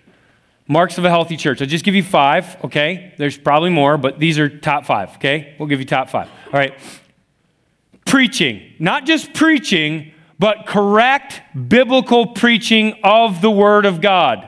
Marks 0.67 0.97
of 0.97 1.05
a 1.05 1.09
healthy 1.09 1.37
church. 1.37 1.61
I'll 1.61 1.67
just 1.69 1.85
give 1.85 1.95
you 1.95 2.03
five, 2.03 2.57
okay? 2.65 3.13
There's 3.17 3.37
probably 3.37 3.69
more, 3.69 3.97
but 3.97 4.19
these 4.19 4.37
are 4.37 4.49
top 4.49 4.85
five, 4.85 5.15
okay? 5.15 5.55
We'll 5.57 5.69
give 5.69 5.79
you 5.79 5.85
top 5.85 6.09
five. 6.09 6.27
All 6.47 6.59
right. 6.59 6.73
Preaching. 8.05 8.73
Not 8.77 9.05
just 9.05 9.33
preaching, 9.33 10.11
but 10.37 10.65
correct 10.65 11.41
biblical 11.69 12.27
preaching 12.27 12.99
of 13.01 13.39
the 13.39 13.49
Word 13.49 13.85
of 13.85 14.01
God. 14.01 14.45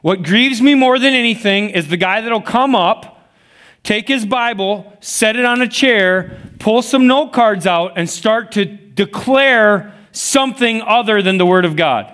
What 0.00 0.22
grieves 0.22 0.62
me 0.62 0.76
more 0.76 1.00
than 1.00 1.12
anything 1.12 1.70
is 1.70 1.88
the 1.88 1.96
guy 1.96 2.20
that'll 2.20 2.40
come 2.40 2.76
up, 2.76 3.15
take 3.86 4.08
his 4.08 4.26
Bible, 4.26 4.92
set 5.00 5.36
it 5.36 5.44
on 5.44 5.62
a 5.62 5.68
chair, 5.68 6.38
pull 6.58 6.82
some 6.82 7.06
note 7.06 7.32
cards 7.32 7.66
out, 7.66 7.92
and 7.96 8.10
start 8.10 8.52
to 8.52 8.64
declare 8.64 9.94
something 10.10 10.82
other 10.82 11.22
than 11.22 11.38
the 11.38 11.46
Word 11.46 11.64
of 11.64 11.76
God. 11.76 12.12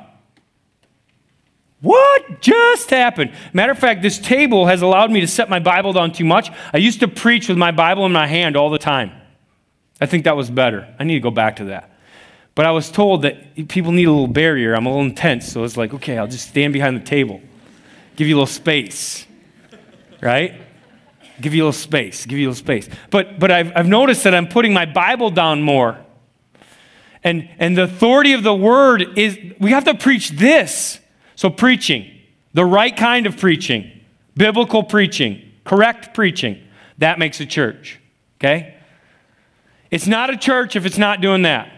What 1.81 2.41
just 2.41 2.91
happened? 2.91 3.33
Matter 3.53 3.73
of 3.73 3.79
fact, 3.79 4.03
this 4.03 4.19
table 4.19 4.67
has 4.67 4.83
allowed 4.83 5.11
me 5.11 5.21
to 5.21 5.27
set 5.27 5.49
my 5.49 5.59
Bible 5.59 5.93
down 5.93 6.13
too 6.13 6.25
much. 6.25 6.51
I 6.73 6.77
used 6.77 7.01
to 7.01 7.09
preach 7.09 7.49
with 7.49 7.59
my 7.59 7.73
Bible 7.73 8.07
in 8.07 8.13
my 8.13 8.27
hand 8.27 8.57
all 8.57 8.71
the 8.71 8.79
time. 8.79 9.11
I 10.01 10.07
think 10.07 10.25
that 10.25 10.37
was 10.37 10.51
better. 10.51 10.95
I 10.99 11.05
need 11.05 11.15
to 11.15 11.21
go 11.21 11.31
back 11.31 11.57
to 11.57 11.65
that. 11.65 11.91
But 12.55 12.67
I 12.67 12.71
was 12.71 12.91
told 12.91 13.23
that 13.23 13.69
people 13.69 13.93
need 13.93 14.07
a 14.07 14.13
little 14.13 14.29
barrier. 14.29 14.75
I'm 14.75 14.85
a 14.85 14.91
little 14.91 15.07
intense, 15.07 15.51
so 15.51 15.65
it's 15.65 15.77
like, 15.77 15.95
okay, 15.95 16.19
I'll 16.19 16.29
just 16.29 16.51
stand 16.51 16.75
behind 16.75 17.01
the 17.01 17.05
table, 17.05 17.41
give 18.15 18.29
you 18.29 18.35
a 18.35 18.39
little 18.39 18.47
space, 18.47 19.27
right? 20.21 20.61
Give 21.41 21.55
you 21.55 21.63
a 21.63 21.67
little 21.67 21.81
space, 21.81 22.27
give 22.27 22.39
you 22.39 22.49
a 22.49 22.51
little 22.51 22.63
space. 22.63 22.89
But, 23.11 23.39
but 23.39 23.51
I've, 23.51 23.73
I've 23.75 23.89
noticed 23.89 24.25
that 24.25 24.35
I'm 24.35 24.47
putting 24.47 24.73
my 24.73 24.85
Bible 24.85 25.31
down 25.31 25.63
more. 25.63 25.99
And, 27.25 27.49
and 27.59 27.77
the 27.77 27.85
authority 27.85 28.33
of 28.33 28.43
the 28.43 28.55
word 28.55 29.19
is, 29.19 29.39
we 29.59 29.71
have 29.71 29.85
to 29.85 29.95
preach 29.95 30.31
this. 30.31 30.99
So, 31.37 31.51
preaching, 31.51 32.11
the 32.53 32.65
right 32.65 32.97
kind 32.97 33.27
of 33.27 33.37
preaching, 33.37 33.91
biblical 34.37 34.83
preaching, 34.83 35.51
correct 35.65 36.15
preaching, 36.15 36.63
that 36.99 37.19
makes 37.19 37.41
a 37.41 37.47
church. 37.47 37.99
Okay? 38.39 38.77
It's 39.91 40.07
not 40.07 40.31
a 40.31 40.37
church 40.37 40.77
if 40.77 40.85
it's 40.87 40.99
not 40.99 41.21
doing 41.21 41.43
that. 41.43 41.73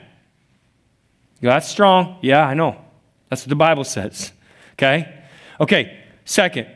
That's 1.41 1.69
strong. 1.69 2.19
Yeah, 2.23 2.47
I 2.47 2.55
know. 2.55 2.81
That's 3.29 3.43
what 3.43 3.51
the 3.51 3.57
Bible 3.57 3.85
says. 3.85 4.33
Okay? 4.75 5.23
Okay, 5.61 6.01
second. 6.25 6.69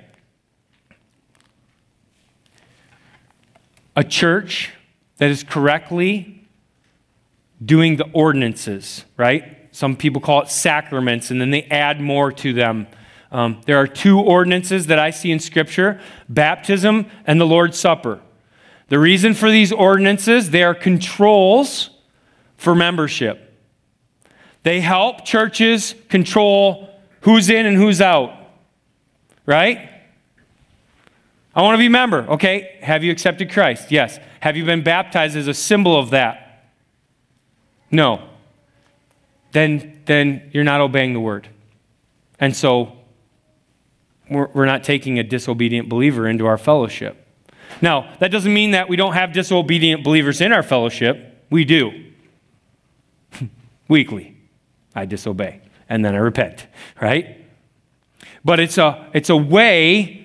A 3.99 4.05
church 4.05 4.71
that 5.17 5.29
is 5.29 5.43
correctly 5.43 6.47
doing 7.65 7.97
the 7.97 8.09
ordinances, 8.13 9.05
right? 9.17 9.69
Some 9.73 9.97
people 9.97 10.21
call 10.21 10.41
it 10.41 10.51
sacraments, 10.51 11.33
and 11.33 11.41
then 11.41 11.51
they 11.51 11.65
add 11.65 12.01
more 12.01 12.31
to 12.31 12.53
them. 12.53 12.87
Um, 13.33 13.61
there 13.67 13.77
are 13.77 13.89
two 13.89 14.21
ordinances 14.21 14.87
that 14.87 15.01
I 15.01 15.11
see 15.11 15.33
in 15.33 15.41
Scripture 15.41 16.01
baptism 16.29 17.07
and 17.27 17.41
the 17.41 17.45
Lord's 17.45 17.77
Supper. 17.77 18.21
The 18.87 19.01
reason 19.01 19.35
for 19.35 19.51
these 19.51 19.73
ordinances, 19.73 20.51
they 20.51 20.63
are 20.63 20.77
controls 20.77 21.91
for 22.57 22.77
membership. 22.77 23.53
They 24.63 24.81
help 24.81 25.25
churches 25.25 25.97
control 26.09 26.89
who's 27.23 27.51
in 27.51 27.67
and 27.67 27.77
who's 27.77 28.01
out. 28.01 28.33
Right? 29.45 29.91
I 31.59 31.63
want 31.63 31.75
to 31.75 31.79
be 31.79 31.87
a 31.87 31.91
member. 31.91 32.27
Okay, 32.31 32.79
have 32.81 33.05
you 33.05 33.13
accepted 33.13 33.53
Christ? 33.53 33.91
Yes. 33.91 34.19
Have 34.41 34.57
you 34.57 34.65
been 34.65 34.83
baptized 34.83 35.37
as 35.37 35.49
a 35.49 35.55
symbol 35.55 35.99
of 35.99 36.11
that? 36.11 36.71
No 37.91 38.29
then, 39.53 40.03
then 40.07 40.51
you're 40.53 40.65
not 40.65 40.81
obeying 40.81 41.13
the 41.13 41.21
word. 41.21 41.49
And 42.39 42.55
so 42.55 42.97
we're, 44.31 44.49
we're 44.49 44.67
not 44.67 44.85
taking 44.85 45.19
a 45.19 45.23
disobedient 45.23 45.89
believer 45.89 46.29
into 46.29 46.47
our 46.47 46.59
fellowship. 46.59 47.27
Now, 47.81 48.15
that 48.21 48.31
doesn't 48.31 48.53
mean 48.53 48.73
that 48.73 48.89
we 48.89 48.97
don't 48.97 49.15
have 49.15 49.33
disobedient 49.33 50.05
believers 50.05 50.41
in 50.41 50.53
our 50.53 50.63
fellowship. 50.63 51.45
We 51.51 51.65
do. 51.65 52.13
Weekly, 53.89 54.37
I 54.95 55.07
disobey, 55.07 55.61
and 55.89 56.05
then 56.05 56.15
I 56.15 56.19
repent, 56.19 56.67
right? 57.01 57.45
But 58.45 58.61
it's 58.61 58.79
a, 58.79 59.09
it's 59.13 59.31
a 59.31 59.37
way 59.37 60.18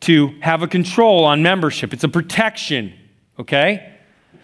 to 0.00 0.28
have 0.40 0.62
a 0.62 0.68
control 0.68 1.24
on 1.24 1.42
membership, 1.42 1.92
it's 1.92 2.04
a 2.04 2.08
protection, 2.08 2.94
okay? 3.38 3.94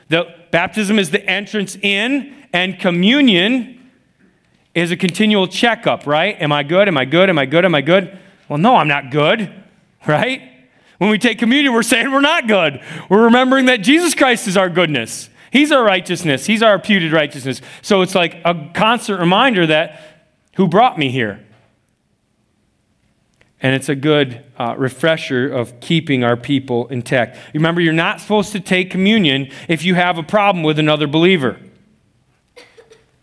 The 0.09 0.26
baptism 0.50 0.98
is 0.98 1.11
the 1.11 1.24
entrance 1.28 1.76
in, 1.76 2.34
and 2.53 2.78
communion 2.78 3.90
is 4.74 4.90
a 4.90 4.96
continual 4.96 5.46
checkup, 5.46 6.07
right? 6.07 6.40
Am 6.40 6.53
I 6.53 6.62
good? 6.62 6.88
Am 6.88 6.96
I 6.96 7.05
good? 7.05 7.28
Am 7.28 7.38
I 7.38 7.46
good? 7.46 7.64
Am 7.64 7.74
I 7.74 7.82
good? 7.82 8.18
Well, 8.48 8.59
no, 8.59 8.76
I'm 8.76 8.88
not 8.88 9.11
good, 9.11 9.53
right? 10.07 10.42
When 10.98 11.11
we 11.11 11.18
take 11.18 11.38
communion, 11.38 11.72
we're 11.72 11.82
saying 11.82 12.11
we're 12.12 12.20
not 12.20 12.46
good. 12.46 12.80
We're 13.09 13.24
remembering 13.24 13.66
that 13.66 13.78
Jesus 13.78 14.14
Christ 14.14 14.46
is 14.46 14.57
our 14.57 14.68
goodness. 14.68 15.28
He's 15.50 15.72
our 15.72 15.84
righteousness. 15.84 16.46
He's 16.46 16.62
our 16.62 16.74
imputed 16.74 17.12
righteousness. 17.12 17.61
So 17.82 18.03
it's 18.03 18.14
like 18.14 18.40
a 18.44 18.70
constant 18.72 19.20
reminder 19.20 19.66
that 19.66 20.00
who 20.57 20.68
brought 20.68 20.98
me 20.98 21.11
here? 21.11 21.44
And 23.62 23.76
it's 23.76 23.88
a 23.88 23.94
good 23.94 24.44
uh, 24.58 24.74
refresher 24.76 25.48
of 25.48 25.78
keeping 25.78 26.24
our 26.24 26.36
people 26.36 26.88
intact. 26.88 27.38
Remember, 27.54 27.80
you're 27.80 27.92
not 27.92 28.20
supposed 28.20 28.52
to 28.52 28.60
take 28.60 28.90
communion 28.90 29.50
if 29.68 29.84
you 29.84 29.94
have 29.94 30.18
a 30.18 30.22
problem 30.22 30.64
with 30.64 30.80
another 30.80 31.06
believer. 31.06 31.60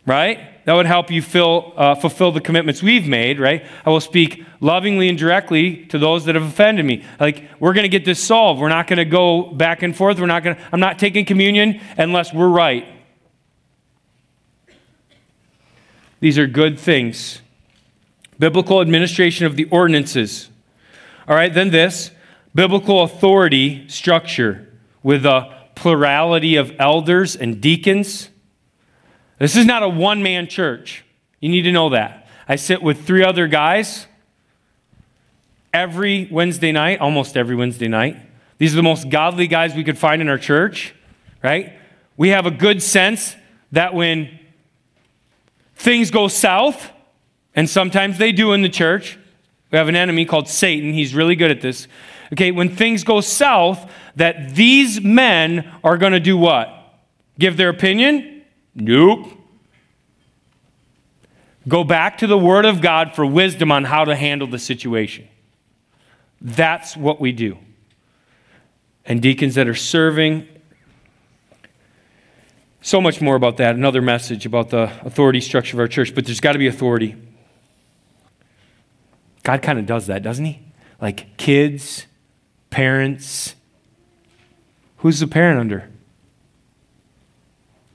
Right? 0.06 0.40
That 0.64 0.76
would 0.76 0.86
help 0.86 1.12
you 1.12 1.22
fill, 1.22 1.74
uh, 1.76 1.96
fulfill 1.96 2.32
the 2.32 2.42
commitments 2.42 2.82
we've 2.82 3.08
made, 3.08 3.40
right? 3.40 3.66
I 3.86 3.90
will 3.90 4.00
speak 4.00 4.46
lovingly 4.62 5.10
and 5.10 5.18
directly 5.18 5.86
to 5.88 5.98
those 5.98 6.26
that 6.26 6.36
have 6.36 6.44
offended 6.44 6.86
me. 6.86 7.04
Like, 7.20 7.50
we're 7.60 7.74
going 7.74 7.84
to 7.84 7.90
get 7.90 8.06
this 8.06 8.24
solved. 8.24 8.62
We're 8.62 8.70
not 8.70 8.88
going 8.88 8.98
to 8.98 9.06
go 9.06 9.44
back 9.44 9.84
and 9.84 9.96
forth. 9.96 10.20
We're 10.20 10.28
not 10.28 10.44
going 10.44 10.56
to, 10.56 10.62
I'm 10.72 10.80
not 10.80 11.00
taking 11.00 11.26
communion 11.26 11.82
unless 11.98 12.34
we're 12.34 12.48
right. 12.48 12.88
These 16.20 16.38
are 16.38 16.48
good 16.48 16.80
things. 16.80 17.42
Biblical 18.40 18.82
administration 18.82 19.46
of 19.46 19.56
the 19.56 19.66
ordinances. 19.66 20.50
All 21.28 21.36
right, 21.36 21.54
then 21.54 21.70
this 21.70 22.12
biblical 22.56 23.04
authority 23.04 23.88
structure 23.88 24.68
with 25.04 25.26
a 25.26 25.56
plurality 25.76 26.56
of 26.56 26.74
elders 26.80 27.36
and 27.36 27.62
deacons 27.62 28.30
this 29.40 29.56
is 29.56 29.66
not 29.66 29.84
a 29.84 29.90
one 29.90 30.22
man 30.22 30.48
church. 30.48 31.04
You 31.40 31.50
need 31.50 31.62
to 31.64 31.72
know 31.72 31.90
that. 31.90 32.28
I 32.48 32.58
sit 32.58 32.84
with 32.84 33.06
three 33.08 33.24
other 33.24 33.48
guys 33.48 34.06
every 35.74 36.28
Wednesday 36.30 36.74
night, 36.74 37.00
almost 37.00 37.38
every 37.38 37.56
Wednesday 37.56 37.88
night. 37.88 38.18
These 38.58 38.74
are 38.74 38.76
the 38.76 38.84
most 38.84 39.10
godly 39.10 39.48
guys 39.48 39.74
we 39.74 39.86
could 39.86 39.98
find 39.98 40.22
in 40.22 40.28
our 40.28 40.38
church, 40.38 40.94
right? 41.42 41.74
We 42.18 42.30
have 42.30 42.46
a 42.46 42.52
good 42.52 42.84
sense 42.84 43.36
that 43.72 43.94
when 43.94 44.38
things 45.76 46.12
go 46.12 46.28
south, 46.28 46.92
and 47.60 47.70
sometimes 47.70 48.18
they 48.18 48.32
do 48.32 48.54
in 48.54 48.62
the 48.62 48.70
church, 48.70 49.20
we 49.70 49.78
have 49.78 49.90
an 49.90 49.96
enemy 49.98 50.24
called 50.24 50.48
Satan. 50.48 50.94
He's 50.94 51.14
really 51.14 51.36
good 51.36 51.52
at 51.52 51.60
this. 51.60 51.90
Okay, 52.32 52.52
when 52.52 52.74
things 52.74 53.04
go 53.04 53.20
south, 53.20 53.92
that 54.16 54.56
these 54.56 55.02
men 55.02 55.70
are 55.84 55.98
going 55.98 56.14
to 56.14 56.22
do 56.22 56.38
what? 56.38 56.70
Give 57.38 57.58
their 57.58 57.68
opinion? 57.68 58.44
Nope. 58.74 59.34
Go 61.68 61.84
back 61.84 62.20
to 62.20 62.28
the 62.28 62.38
Word 62.38 62.64
of 62.64 62.80
God 62.80 63.14
for 63.14 63.26
wisdom 63.26 63.74
on 63.74 63.84
how 63.84 64.06
to 64.06 64.16
handle 64.16 64.48
the 64.48 64.58
situation. 64.58 65.28
That's 66.40 66.96
what 66.96 67.20
we 67.20 67.34
do. 67.34 67.58
And 69.04 69.22
deacons 69.22 69.56
that 69.56 69.68
are 69.68 69.76
serving, 69.76 70.48
so 72.80 73.02
much 73.02 73.20
more 73.20 73.36
about 73.36 73.58
that. 73.58 73.76
Another 73.76 74.02
message 74.02 74.46
about 74.46 74.70
the 74.70 74.84
authority 75.02 75.42
structure 75.42 75.76
of 75.76 75.82
our 75.82 75.90
church, 75.90 76.16
but 76.16 76.26
there's 76.26 76.40
got 76.40 76.54
to 76.54 76.60
be 76.60 76.68
authority. 76.68 77.18
God 79.50 79.64
kind 79.64 79.80
of 79.80 79.88
does 79.88 80.06
that, 80.06 80.22
doesn't 80.22 80.46
He? 80.46 80.60
Like 81.02 81.36
kids, 81.38 82.06
parents, 82.70 83.56
Who's 84.98 85.20
the 85.20 85.26
parent 85.26 85.60
under? 85.60 85.90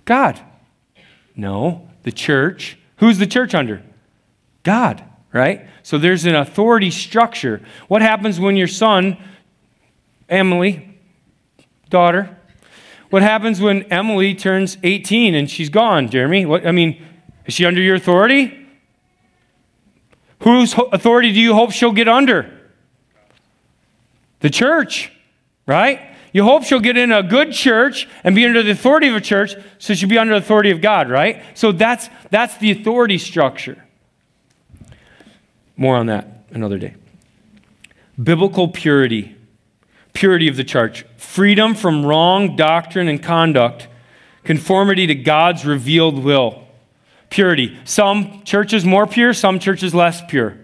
God. 0.04 0.40
No, 1.36 1.88
the 2.02 2.10
church. 2.10 2.76
Who's 2.96 3.18
the 3.18 3.26
church 3.26 3.54
under? 3.54 3.82
God, 4.64 5.04
right? 5.32 5.68
So 5.84 5.96
there's 5.96 6.24
an 6.24 6.34
authority 6.34 6.90
structure. 6.90 7.60
What 7.86 8.02
happens 8.02 8.40
when 8.40 8.56
your 8.56 8.66
son, 8.66 9.16
Emily, 10.28 10.98
daughter, 11.88 12.36
what 13.10 13.22
happens 13.22 13.60
when 13.60 13.82
Emily 13.92 14.34
turns 14.34 14.76
18 14.82 15.36
and 15.36 15.48
she's 15.48 15.68
gone, 15.68 16.08
Jeremy? 16.08 16.46
What, 16.46 16.66
I 16.66 16.72
mean, 16.72 17.00
is 17.46 17.54
she 17.54 17.64
under 17.64 17.80
your 17.80 17.94
authority? 17.94 18.63
Whose 20.44 20.74
authority 20.74 21.32
do 21.32 21.40
you 21.40 21.54
hope 21.54 21.72
she'll 21.72 21.92
get 21.92 22.06
under? 22.06 22.50
The 24.40 24.50
church, 24.50 25.10
right? 25.66 26.14
You 26.34 26.44
hope 26.44 26.64
she'll 26.64 26.80
get 26.80 26.98
in 26.98 27.12
a 27.12 27.22
good 27.22 27.52
church 27.52 28.06
and 28.22 28.34
be 28.34 28.44
under 28.44 28.62
the 28.62 28.72
authority 28.72 29.08
of 29.08 29.14
a 29.14 29.22
church, 29.22 29.54
so 29.78 29.94
she'll 29.94 30.08
be 30.08 30.18
under 30.18 30.34
the 30.34 30.44
authority 30.44 30.70
of 30.70 30.82
God, 30.82 31.08
right? 31.08 31.42
So 31.54 31.72
that's, 31.72 32.10
that's 32.30 32.58
the 32.58 32.70
authority 32.72 33.16
structure. 33.16 33.82
More 35.78 35.96
on 35.96 36.06
that 36.06 36.44
another 36.50 36.76
day. 36.76 36.94
Biblical 38.22 38.68
purity, 38.68 39.36
purity 40.12 40.46
of 40.48 40.56
the 40.56 40.64
church, 40.64 41.06
freedom 41.16 41.74
from 41.74 42.04
wrong 42.04 42.54
doctrine 42.54 43.08
and 43.08 43.22
conduct, 43.22 43.88
conformity 44.44 45.06
to 45.06 45.14
God's 45.14 45.64
revealed 45.64 46.22
will. 46.22 46.63
Purity. 47.34 47.76
Some 47.84 48.44
churches 48.44 48.84
more 48.84 49.08
pure, 49.08 49.34
some 49.34 49.58
churches 49.58 49.92
less 49.92 50.22
pure. 50.28 50.56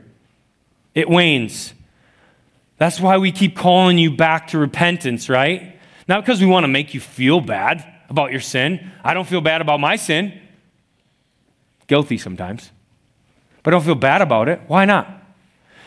It 0.95 1.11
wanes. 1.11 1.75
That's 2.77 3.01
why 3.01 3.19
we 3.19 3.33
keep 3.33 3.57
calling 3.57 3.99
you 3.99 4.13
back 4.13 4.47
to 4.51 4.59
repentance, 4.59 5.29
right? 5.29 5.77
Not 6.07 6.25
because 6.25 6.41
we 6.41 6.47
want 6.47 6.63
to 6.63 6.69
make 6.69 6.95
you 6.95 7.01
feel 7.01 7.41
bad 7.41 7.85
about 8.09 8.31
your 8.31 8.41
sin. 8.41 8.89
I 9.03 9.15
don't 9.15 9.27
feel 9.27 9.41
bad 9.41 9.61
about 9.61 9.81
my 9.81 9.97
sin. 9.97 10.41
Guilty 11.89 12.19
sometimes. 12.19 12.71
But 13.65 13.75
I 13.75 13.77
don't 13.77 13.85
feel 13.85 13.97
bad 13.97 14.23
about 14.23 14.49
it. 14.49 14.61
Why 14.69 14.85
not? 14.85 15.11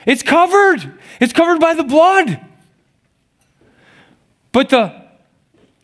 It's 0.05 0.21
covered. 0.21 0.99
It's 1.21 1.31
covered 1.31 1.61
by 1.61 1.75
the 1.75 1.85
blood. 1.85 2.45
But 4.51 4.67
the 4.67 5.01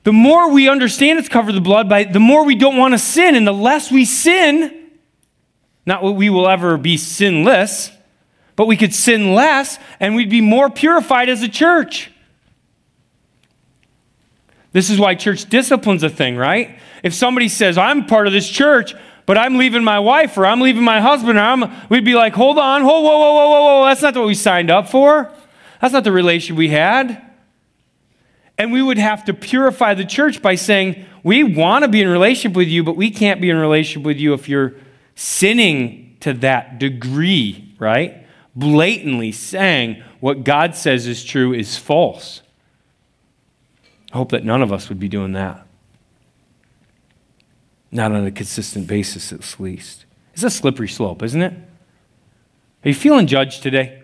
the 0.04 0.12
more 0.12 0.52
we 0.52 0.68
understand 0.68 1.20
it's 1.20 1.30
covered 1.30 1.54
the 1.54 1.62
blood 1.62 1.88
by 1.88 2.04
the 2.04 2.20
more 2.20 2.43
we 2.43 2.56
don't 2.56 2.76
want 2.76 2.93
to 2.93 2.97
sin 2.97 3.36
and 3.36 3.47
the 3.47 3.54
less 3.54 3.89
we 3.89 4.04
sin 4.04 4.76
not 5.86 6.04
that 6.04 6.12
we 6.12 6.30
will 6.30 6.48
ever 6.48 6.78
be 6.78 6.98
sinless, 6.98 7.92
but 8.56 8.68
we 8.68 8.78
could 8.78 8.94
sin 8.94 9.34
less 9.34 9.80
and 10.00 10.16
we'd 10.16 10.30
be 10.30 10.42
more 10.42 10.70
purified 10.70 11.30
as 11.30 11.42
a 11.42 11.48
church. 11.48 12.12
This 14.72 14.90
is 14.90 15.00
why 15.00 15.16
church 15.16 15.50
discipline's 15.50 16.04
a 16.04 16.10
thing, 16.10 16.36
right? 16.36 16.78
If 17.04 17.14
somebody 17.14 17.50
says, 17.50 17.78
I'm 17.78 18.06
part 18.06 18.28
of 18.28 18.34
this 18.34 18.48
church, 18.48 18.94
but 19.26 19.38
I'm 19.38 19.58
leaving 19.58 19.84
my 19.84 20.00
wife 20.00 20.38
or 20.38 20.46
I'm 20.46 20.62
leaving 20.62 20.84
my 20.84 21.02
husband, 21.02 21.38
or 21.38 21.42
I'm, 21.42 21.72
we'd 21.90 22.06
be 22.06 22.16
like, 22.16 22.34
hold 22.34 22.58
on, 22.58 22.84
whoa, 22.84 23.00
whoa, 23.00 23.18
whoa, 23.18 23.34
whoa, 23.34 23.50
whoa, 23.50 23.80
whoa, 23.80 23.86
that's 23.86 24.02
not 24.02 24.16
what 24.16 24.28
we 24.28 24.36
signed 24.36 24.70
up 24.70 24.90
for. 24.90 25.32
That's 25.82 25.94
not 25.94 26.04
the 26.04 26.12
relation 26.12 26.56
we 26.56 26.70
had. 26.70 27.26
And 28.58 28.74
we 28.74 28.82
would 28.82 28.98
have 28.98 29.24
to 29.26 29.34
purify 29.34 29.94
the 29.94 30.04
church 30.04 30.42
by 30.42 30.56
saying, 30.56 31.06
we 31.24 31.44
want 31.44 31.84
to 31.84 31.88
be 31.88 32.02
in 32.02 32.10
relationship 32.10 32.56
with 32.56 32.68
you, 32.68 32.84
but 32.84 32.98
we 32.98 33.10
can't 33.10 33.40
be 33.40 33.50
in 33.50 33.58
relationship 33.58 34.06
with 34.06 34.18
you 34.18 34.34
if 34.34 34.50
you're 34.50 34.76
sinning 35.20 36.16
to 36.22 36.32
that 36.32 36.80
degree, 36.80 37.76
right? 37.78 38.26
Blatantly 38.56 39.34
saying 39.34 40.02
what 40.22 40.46
God 40.46 40.76
says 40.76 41.08
is 41.08 41.26
true 41.26 41.54
is 41.54 41.78
false. 41.78 42.42
I 44.14 44.18
hope 44.18 44.32
that 44.32 44.46
none 44.46 44.62
of 44.62 44.72
us 44.72 44.88
would 44.88 44.98
be 44.98 45.10
doing 45.10 45.34
that. 45.34 45.68
Not 47.92 48.14
on 48.14 48.26
a 48.26 48.32
consistent 48.32 48.88
basis, 48.88 49.34
at 49.34 49.60
least. 49.60 50.06
It's 50.34 50.44
a 50.44 50.50
slippery 50.50 50.88
slope, 50.88 51.22
isn't 51.22 51.42
it? 51.42 51.54
Are 52.86 52.88
you 52.88 52.96
feeling 52.96 53.28
judged 53.28 53.62
today? 53.62 54.02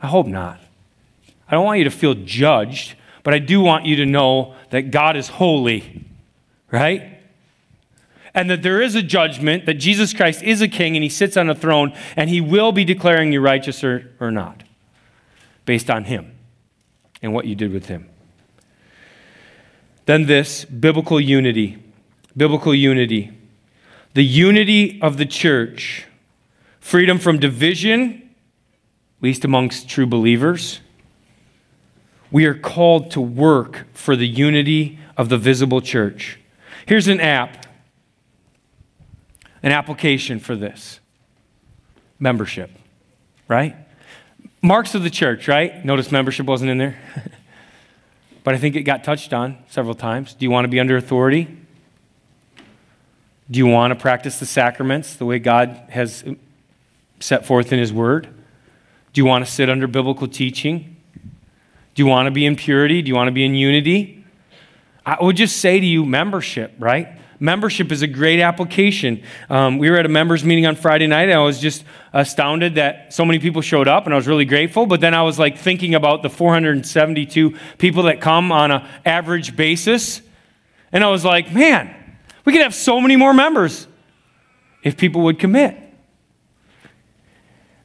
I 0.00 0.06
hope 0.06 0.26
not. 0.26 0.60
I 1.46 1.52
don't 1.52 1.64
want 1.66 1.78
you 1.78 1.84
to 1.84 1.90
feel 1.90 2.14
judged, 2.14 2.94
but 3.22 3.34
I 3.34 3.38
do 3.38 3.60
want 3.60 3.84
you 3.84 3.96
to 3.96 4.06
know 4.06 4.54
that 4.70 4.90
God 4.90 5.18
is 5.18 5.28
holy, 5.28 6.06
right? 6.70 7.13
And 8.34 8.50
that 8.50 8.62
there 8.62 8.82
is 8.82 8.94
a 8.94 9.02
judgment, 9.02 9.64
that 9.66 9.74
Jesus 9.74 10.12
Christ 10.12 10.42
is 10.42 10.60
a 10.60 10.68
king 10.68 10.96
and 10.96 11.02
he 11.02 11.08
sits 11.08 11.36
on 11.36 11.48
a 11.48 11.54
throne, 11.54 11.94
and 12.16 12.28
he 12.28 12.40
will 12.40 12.72
be 12.72 12.84
declaring 12.84 13.32
you 13.32 13.40
righteous 13.40 13.84
or, 13.84 14.10
or 14.18 14.30
not, 14.30 14.64
based 15.64 15.88
on 15.88 16.04
him 16.04 16.36
and 17.22 17.32
what 17.32 17.46
you 17.46 17.54
did 17.54 17.72
with 17.72 17.86
him. 17.86 18.08
Then, 20.06 20.26
this 20.26 20.64
biblical 20.64 21.20
unity. 21.20 21.82
Biblical 22.36 22.74
unity. 22.74 23.30
The 24.12 24.24
unity 24.24 25.00
of 25.00 25.16
the 25.16 25.26
church, 25.26 26.06
freedom 26.80 27.18
from 27.18 27.38
division, 27.38 28.30
at 29.18 29.22
least 29.22 29.44
amongst 29.44 29.88
true 29.88 30.06
believers. 30.06 30.80
We 32.30 32.44
are 32.44 32.54
called 32.54 33.10
to 33.12 33.20
work 33.20 33.86
for 33.94 34.16
the 34.16 34.28
unity 34.28 34.98
of 35.16 35.28
the 35.30 35.38
visible 35.38 35.80
church. 35.80 36.38
Here's 36.86 37.08
an 37.08 37.20
app 37.20 37.63
an 39.64 39.72
application 39.72 40.38
for 40.38 40.54
this 40.54 41.00
membership, 42.18 42.70
right? 43.48 43.74
Marks 44.60 44.94
of 44.94 45.02
the 45.02 45.10
church, 45.10 45.48
right? 45.48 45.82
Notice 45.84 46.12
membership 46.12 46.44
wasn't 46.44 46.70
in 46.70 46.76
there. 46.76 46.98
but 48.44 48.54
I 48.54 48.58
think 48.58 48.76
it 48.76 48.82
got 48.82 49.04
touched 49.04 49.32
on 49.32 49.56
several 49.68 49.94
times. 49.94 50.34
Do 50.34 50.44
you 50.44 50.50
want 50.50 50.66
to 50.66 50.68
be 50.68 50.78
under 50.78 50.98
authority? 50.98 51.48
Do 53.50 53.58
you 53.58 53.66
want 53.66 53.92
to 53.92 53.98
practice 53.98 54.38
the 54.38 54.44
sacraments 54.44 55.16
the 55.16 55.24
way 55.24 55.38
God 55.38 55.68
has 55.88 56.22
set 57.20 57.46
forth 57.46 57.72
in 57.72 57.78
His 57.78 57.92
Word? 57.92 58.28
Do 59.14 59.20
you 59.20 59.24
want 59.24 59.46
to 59.46 59.50
sit 59.50 59.70
under 59.70 59.86
biblical 59.86 60.28
teaching? 60.28 60.96
Do 61.94 62.02
you 62.02 62.06
want 62.06 62.26
to 62.26 62.30
be 62.30 62.44
in 62.44 62.54
purity? 62.54 63.00
Do 63.00 63.08
you 63.08 63.14
want 63.14 63.28
to 63.28 63.32
be 63.32 63.46
in 63.46 63.54
unity? 63.54 64.26
I 65.06 65.22
would 65.22 65.36
just 65.36 65.56
say 65.56 65.80
to 65.80 65.86
you, 65.86 66.04
membership, 66.04 66.74
right? 66.78 67.18
Membership 67.40 67.92
is 67.92 68.02
a 68.02 68.06
great 68.06 68.40
application. 68.40 69.22
Um, 69.50 69.78
we 69.78 69.90
were 69.90 69.96
at 69.96 70.06
a 70.06 70.08
members 70.08 70.44
meeting 70.44 70.66
on 70.66 70.76
Friday 70.76 71.06
night, 71.06 71.28
and 71.28 71.34
I 71.34 71.42
was 71.42 71.60
just 71.60 71.84
astounded 72.12 72.76
that 72.76 73.12
so 73.12 73.24
many 73.24 73.38
people 73.38 73.62
showed 73.62 73.88
up, 73.88 74.04
and 74.04 74.14
I 74.14 74.16
was 74.16 74.26
really 74.26 74.44
grateful. 74.44 74.86
But 74.86 75.00
then 75.00 75.14
I 75.14 75.22
was 75.22 75.38
like 75.38 75.58
thinking 75.58 75.94
about 75.94 76.22
the 76.22 76.30
472 76.30 77.54
people 77.78 78.04
that 78.04 78.20
come 78.20 78.52
on 78.52 78.70
an 78.70 78.88
average 79.04 79.56
basis, 79.56 80.22
and 80.92 81.02
I 81.02 81.10
was 81.10 81.24
like, 81.24 81.52
man, 81.52 81.94
we 82.44 82.52
could 82.52 82.62
have 82.62 82.74
so 82.74 83.00
many 83.00 83.16
more 83.16 83.34
members 83.34 83.86
if 84.82 84.96
people 84.96 85.22
would 85.22 85.38
commit. 85.38 85.80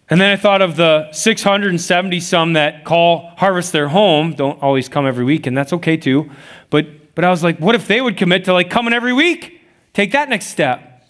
And 0.09 0.19
then 0.19 0.31
I 0.31 0.35
thought 0.37 0.61
of 0.61 0.75
the 0.75 1.11
670 1.11 2.19
some 2.19 2.53
that 2.53 2.83
call 2.83 3.31
harvest 3.37 3.71
their 3.71 3.89
home, 3.89 4.33
don't 4.33 4.61
always 4.61 4.89
come 4.89 5.05
every 5.05 5.23
week, 5.23 5.45
and 5.45 5.55
that's 5.55 5.71
okay 5.73 5.97
too. 5.97 6.31
But 6.71 6.87
but 7.19 7.25
I 7.25 7.31
was 7.31 7.43
like, 7.43 7.59
what 7.59 7.75
if 7.75 7.85
they 7.85 7.99
would 7.99 8.15
commit 8.15 8.45
to 8.45 8.53
like 8.53 8.69
coming 8.69 8.93
every 8.93 9.11
week? 9.11 9.59
Take 9.91 10.13
that 10.13 10.29
next 10.29 10.45
step. 10.45 11.05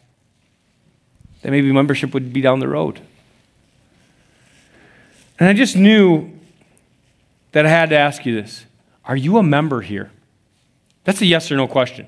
Then 1.44 1.52
maybe 1.52 1.72
membership 1.72 2.16
would 2.16 2.34
be 2.34 2.42
down 2.42 2.58
the 2.58 2.68
road. 2.68 3.00
And 5.38 5.48
I 5.48 5.54
just 5.54 5.76
knew 5.76 6.32
that 7.52 7.68
I 7.68 7.70
had 7.70 7.92
to 7.92 7.96
ask 7.96 8.26
you 8.26 8.34
this 8.34 8.66
Are 9.06 9.16
you 9.16 9.38
a 9.38 9.44
member 9.44 9.82
here? 9.82 10.10
That's 11.04 11.22
a 11.22 11.28
yes 11.28 11.52
or 11.52 11.58
no 11.58 11.68
question. 11.68 12.08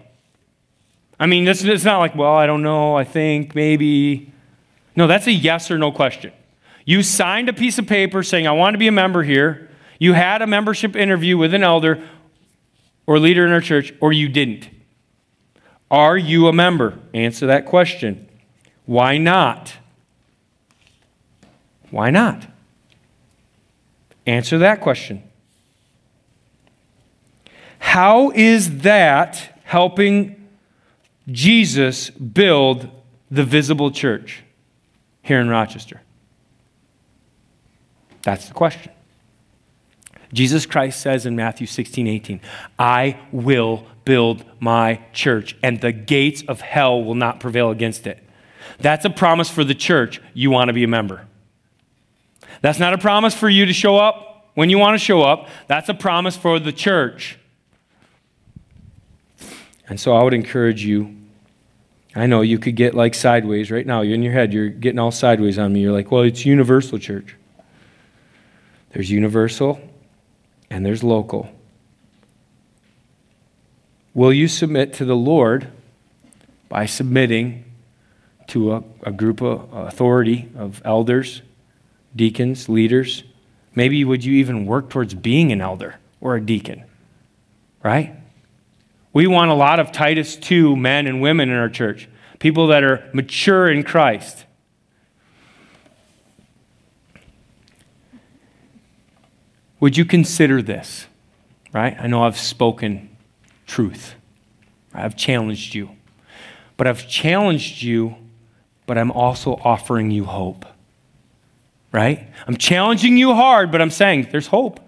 I 1.19 1.27
mean, 1.27 1.45
this, 1.45 1.63
it's 1.63 1.85
not 1.85 1.99
like, 1.99 2.15
well, 2.15 2.33
I 2.33 2.47
don't 2.47 2.63
know, 2.63 2.95
I 2.95 3.03
think, 3.03 3.53
maybe. 3.53 4.33
No, 4.95 5.05
that's 5.05 5.27
a 5.27 5.31
yes 5.31 5.69
or 5.69 5.77
no 5.77 5.91
question. 5.91 6.33
You 6.85 7.03
signed 7.03 7.49
a 7.49 7.53
piece 7.53 7.77
of 7.77 7.85
paper 7.85 8.23
saying, 8.23 8.47
I 8.47 8.51
want 8.53 8.73
to 8.73 8.79
be 8.79 8.87
a 8.87 8.91
member 8.91 9.21
here. 9.21 9.69
You 9.99 10.13
had 10.13 10.41
a 10.41 10.47
membership 10.47 10.95
interview 10.95 11.37
with 11.37 11.53
an 11.53 11.61
elder 11.61 12.03
or 13.11 13.19
leader 13.19 13.45
in 13.45 13.51
our 13.51 13.59
church, 13.59 13.93
or 13.99 14.13
you 14.13 14.29
didn't. 14.29 14.69
Are 15.91 16.17
you 16.17 16.47
a 16.47 16.53
member? 16.53 16.97
Answer 17.13 17.47
that 17.47 17.65
question. 17.65 18.29
Why 18.85 19.17
not? 19.17 19.75
Why 21.89 22.09
not? 22.09 22.47
Answer 24.25 24.59
that 24.59 24.79
question. 24.79 25.23
How 27.79 28.31
is 28.31 28.77
that 28.83 29.59
helping 29.65 30.47
Jesus 31.27 32.11
build 32.11 32.89
the 33.29 33.43
visible 33.43 33.91
church 33.91 34.41
here 35.21 35.41
in 35.41 35.49
Rochester? 35.49 35.99
That's 38.21 38.47
the 38.47 38.53
question. 38.53 38.93
Jesus 40.33 40.65
Christ 40.65 41.01
says 41.01 41.25
in 41.25 41.35
Matthew 41.35 41.67
16, 41.67 42.07
18, 42.07 42.41
I 42.79 43.19
will 43.31 43.85
build 44.05 44.45
my 44.59 45.01
church, 45.13 45.57
and 45.61 45.81
the 45.81 45.91
gates 45.91 46.43
of 46.47 46.61
hell 46.61 47.03
will 47.03 47.15
not 47.15 47.39
prevail 47.39 47.69
against 47.69 48.07
it. 48.07 48.23
That's 48.79 49.05
a 49.05 49.09
promise 49.09 49.49
for 49.49 49.63
the 49.63 49.75
church. 49.75 50.21
You 50.33 50.49
want 50.49 50.69
to 50.69 50.73
be 50.73 50.83
a 50.83 50.87
member. 50.87 51.27
That's 52.61 52.79
not 52.79 52.93
a 52.93 52.97
promise 52.97 53.33
for 53.33 53.49
you 53.49 53.65
to 53.65 53.73
show 53.73 53.97
up 53.97 54.51
when 54.53 54.69
you 54.69 54.77
want 54.77 54.95
to 54.95 55.03
show 55.03 55.21
up. 55.21 55.49
That's 55.67 55.89
a 55.89 55.93
promise 55.93 56.35
for 56.35 56.59
the 56.59 56.71
church. 56.71 57.37
And 59.87 59.99
so 59.99 60.15
I 60.15 60.23
would 60.23 60.33
encourage 60.33 60.85
you. 60.85 61.17
I 62.15 62.25
know 62.25 62.41
you 62.41 62.59
could 62.59 62.75
get 62.75 62.93
like 62.93 63.13
sideways 63.13 63.71
right 63.71 63.85
now. 63.85 64.01
You're 64.01 64.15
in 64.15 64.23
your 64.23 64.33
head, 64.33 64.53
you're 64.53 64.69
getting 64.69 64.99
all 64.99 65.11
sideways 65.11 65.57
on 65.57 65.73
me. 65.73 65.81
You're 65.81 65.91
like, 65.91 66.11
well, 66.11 66.21
it's 66.21 66.45
universal 66.45 66.97
church. 66.97 67.35
There's 68.91 69.09
universal 69.09 69.81
and 70.71 70.85
there's 70.85 71.03
local. 71.03 71.49
Will 74.13 74.31
you 74.31 74.47
submit 74.47 74.93
to 74.93 75.05
the 75.05 75.15
Lord 75.15 75.67
by 76.69 76.85
submitting 76.85 77.65
to 78.47 78.73
a, 78.73 78.83
a 79.03 79.11
group 79.11 79.41
of 79.41 79.71
authority 79.73 80.49
of 80.55 80.81
elders, 80.85 81.41
deacons, 82.15 82.69
leaders? 82.69 83.23
Maybe 83.75 84.03
would 84.05 84.23
you 84.23 84.33
even 84.35 84.65
work 84.65 84.89
towards 84.89 85.13
being 85.13 85.51
an 85.51 85.59
elder 85.59 85.99
or 86.21 86.35
a 86.35 86.41
deacon? 86.41 86.85
Right? 87.83 88.15
We 89.11 89.27
want 89.27 89.51
a 89.51 89.55
lot 89.55 89.81
of 89.81 89.91
Titus 89.91 90.37
2 90.37 90.77
men 90.77 91.05
and 91.05 91.21
women 91.21 91.49
in 91.49 91.55
our 91.57 91.69
church, 91.69 92.07
people 92.39 92.67
that 92.67 92.83
are 92.83 93.09
mature 93.13 93.69
in 93.69 93.83
Christ. 93.83 94.45
Would 99.81 99.97
you 99.97 100.05
consider 100.05 100.61
this? 100.61 101.07
Right? 101.73 101.97
I 101.99 102.07
know 102.07 102.23
I've 102.23 102.37
spoken 102.37 103.09
truth. 103.67 104.15
I've 104.93 105.17
challenged 105.17 105.75
you. 105.75 105.89
But 106.77 106.87
I've 106.87 107.07
challenged 107.07 107.81
you, 107.81 108.15
but 108.85 108.97
I'm 108.97 109.11
also 109.11 109.59
offering 109.63 110.11
you 110.11 110.25
hope. 110.25 110.65
Right? 111.91 112.27
I'm 112.47 112.57
challenging 112.57 113.17
you 113.17 113.33
hard, 113.33 113.71
but 113.71 113.81
I'm 113.81 113.91
saying 113.91 114.29
there's 114.31 114.47
hope. 114.47 114.79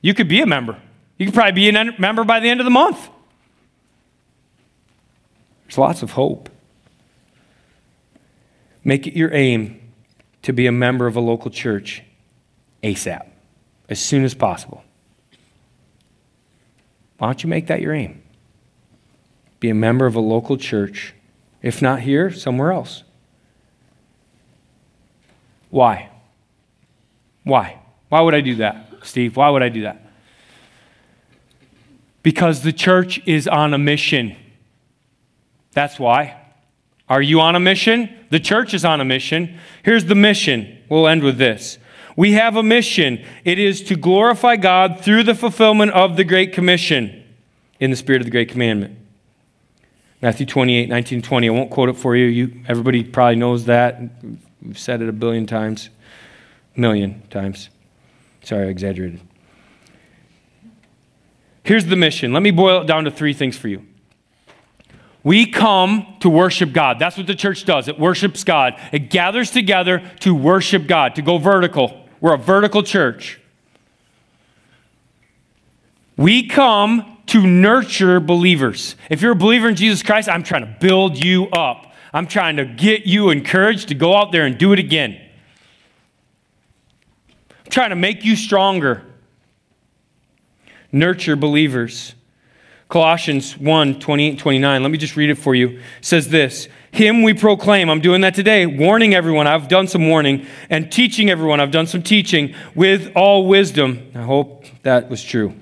You 0.00 0.14
could 0.14 0.28
be 0.28 0.40
a 0.40 0.46
member. 0.46 0.78
You 1.16 1.26
could 1.26 1.34
probably 1.34 1.52
be 1.52 1.68
a 1.68 2.00
member 2.00 2.24
by 2.24 2.40
the 2.40 2.48
end 2.48 2.60
of 2.60 2.64
the 2.64 2.70
month. 2.70 3.08
There's 5.64 5.78
lots 5.78 6.02
of 6.02 6.12
hope. 6.12 6.48
Make 8.84 9.06
it 9.06 9.14
your 9.14 9.34
aim 9.34 9.80
to 10.42 10.52
be 10.52 10.66
a 10.66 10.72
member 10.72 11.06
of 11.06 11.16
a 11.16 11.20
local 11.20 11.50
church 11.50 12.02
ASAP, 12.82 13.26
as 13.88 13.98
soon 13.98 14.24
as 14.24 14.34
possible. 14.34 14.84
Why 17.18 17.28
don't 17.28 17.42
you 17.42 17.48
make 17.48 17.66
that 17.66 17.80
your 17.80 17.92
aim? 17.92 18.22
Be 19.60 19.70
a 19.70 19.74
member 19.74 20.06
of 20.06 20.14
a 20.14 20.20
local 20.20 20.56
church, 20.56 21.14
if 21.62 21.82
not 21.82 22.00
here, 22.00 22.30
somewhere 22.30 22.72
else. 22.72 23.02
Why? 25.70 26.10
Why? 27.44 27.78
Why 28.08 28.20
would 28.20 28.34
I 28.34 28.40
do 28.40 28.56
that, 28.56 28.92
Steve? 29.02 29.36
Why 29.36 29.50
would 29.50 29.62
I 29.62 29.68
do 29.68 29.82
that? 29.82 30.02
Because 32.22 32.62
the 32.62 32.72
church 32.72 33.20
is 33.26 33.48
on 33.48 33.74
a 33.74 33.78
mission. 33.78 34.36
That's 35.72 35.98
why. 35.98 36.40
Are 37.08 37.22
you 37.22 37.40
on 37.40 37.56
a 37.56 37.60
mission? 37.60 38.14
The 38.30 38.40
church 38.40 38.74
is 38.74 38.84
on 38.84 39.00
a 39.00 39.04
mission. 39.04 39.58
Here's 39.82 40.04
the 40.04 40.14
mission. 40.14 40.78
We'll 40.88 41.08
end 41.08 41.22
with 41.22 41.38
this. 41.38 41.78
We 42.18 42.32
have 42.32 42.56
a 42.56 42.64
mission. 42.64 43.24
It 43.44 43.60
is 43.60 43.80
to 43.84 43.94
glorify 43.94 44.56
God 44.56 45.00
through 45.00 45.22
the 45.22 45.36
fulfillment 45.36 45.92
of 45.92 46.16
the 46.16 46.24
Great 46.24 46.52
Commission 46.52 47.22
in 47.78 47.92
the 47.92 47.96
spirit 47.96 48.20
of 48.20 48.24
the 48.24 48.32
Great 48.32 48.48
Commandment. 48.48 48.98
Matthew 50.20 50.44
28, 50.44 50.88
19, 50.88 51.22
20. 51.22 51.48
I 51.48 51.52
won't 51.52 51.70
quote 51.70 51.90
it 51.90 51.96
for 51.96 52.16
you. 52.16 52.24
you 52.24 52.64
everybody 52.66 53.04
probably 53.04 53.36
knows 53.36 53.66
that. 53.66 54.00
We've 54.60 54.76
said 54.76 55.00
it 55.00 55.08
a 55.08 55.12
billion 55.12 55.46
times, 55.46 55.90
million 56.74 57.22
times. 57.30 57.68
Sorry, 58.42 58.66
I 58.66 58.70
exaggerated. 58.70 59.20
Here's 61.62 61.86
the 61.86 61.94
mission. 61.94 62.32
Let 62.32 62.42
me 62.42 62.50
boil 62.50 62.80
it 62.80 62.88
down 62.88 63.04
to 63.04 63.12
three 63.12 63.32
things 63.32 63.56
for 63.56 63.68
you. 63.68 63.86
We 65.22 65.46
come 65.46 66.16
to 66.18 66.28
worship 66.28 66.72
God. 66.72 66.98
That's 66.98 67.16
what 67.16 67.28
the 67.28 67.36
church 67.36 67.64
does. 67.64 67.86
It 67.86 67.96
worships 67.96 68.42
God. 68.42 68.74
It 68.90 69.08
gathers 69.08 69.52
together 69.52 70.02
to 70.18 70.34
worship 70.34 70.88
God, 70.88 71.14
to 71.14 71.22
go 71.22 71.38
vertical. 71.38 72.06
We're 72.20 72.34
a 72.34 72.38
vertical 72.38 72.82
church. 72.82 73.40
We 76.16 76.48
come 76.48 77.18
to 77.26 77.46
nurture 77.46 78.20
believers. 78.20 78.96
If 79.08 79.22
you're 79.22 79.32
a 79.32 79.36
believer 79.36 79.68
in 79.68 79.76
Jesus 79.76 80.02
Christ, 80.02 80.28
I'm 80.28 80.42
trying 80.42 80.62
to 80.62 80.76
build 80.80 81.22
you 81.22 81.46
up. 81.48 81.92
I'm 82.12 82.26
trying 82.26 82.56
to 82.56 82.64
get 82.64 83.06
you 83.06 83.30
encouraged 83.30 83.88
to 83.88 83.94
go 83.94 84.16
out 84.16 84.32
there 84.32 84.44
and 84.44 84.58
do 84.58 84.72
it 84.72 84.78
again. 84.78 85.20
I'm 87.64 87.70
trying 87.70 87.90
to 87.90 87.96
make 87.96 88.24
you 88.24 88.34
stronger. 88.34 89.04
Nurture 90.90 91.36
believers. 91.36 92.14
Colossians 92.88 93.58
1 93.58 94.00
28 94.00 94.38
29. 94.38 94.82
Let 94.82 94.90
me 94.90 94.98
just 94.98 95.16
read 95.16 95.28
it 95.28 95.36
for 95.36 95.54
you. 95.54 95.68
It 95.68 95.82
says 96.00 96.28
this 96.28 96.68
Him 96.90 97.22
we 97.22 97.34
proclaim. 97.34 97.90
I'm 97.90 98.00
doing 98.00 98.22
that 98.22 98.34
today, 98.34 98.64
warning 98.64 99.14
everyone. 99.14 99.46
I've 99.46 99.68
done 99.68 99.88
some 99.88 100.08
warning, 100.08 100.46
and 100.70 100.90
teaching 100.90 101.28
everyone. 101.28 101.60
I've 101.60 101.70
done 101.70 101.86
some 101.86 102.02
teaching 102.02 102.54
with 102.74 103.12
all 103.14 103.46
wisdom. 103.46 104.10
I 104.14 104.22
hope 104.22 104.64
that 104.82 105.10
was 105.10 105.22
true. 105.22 105.54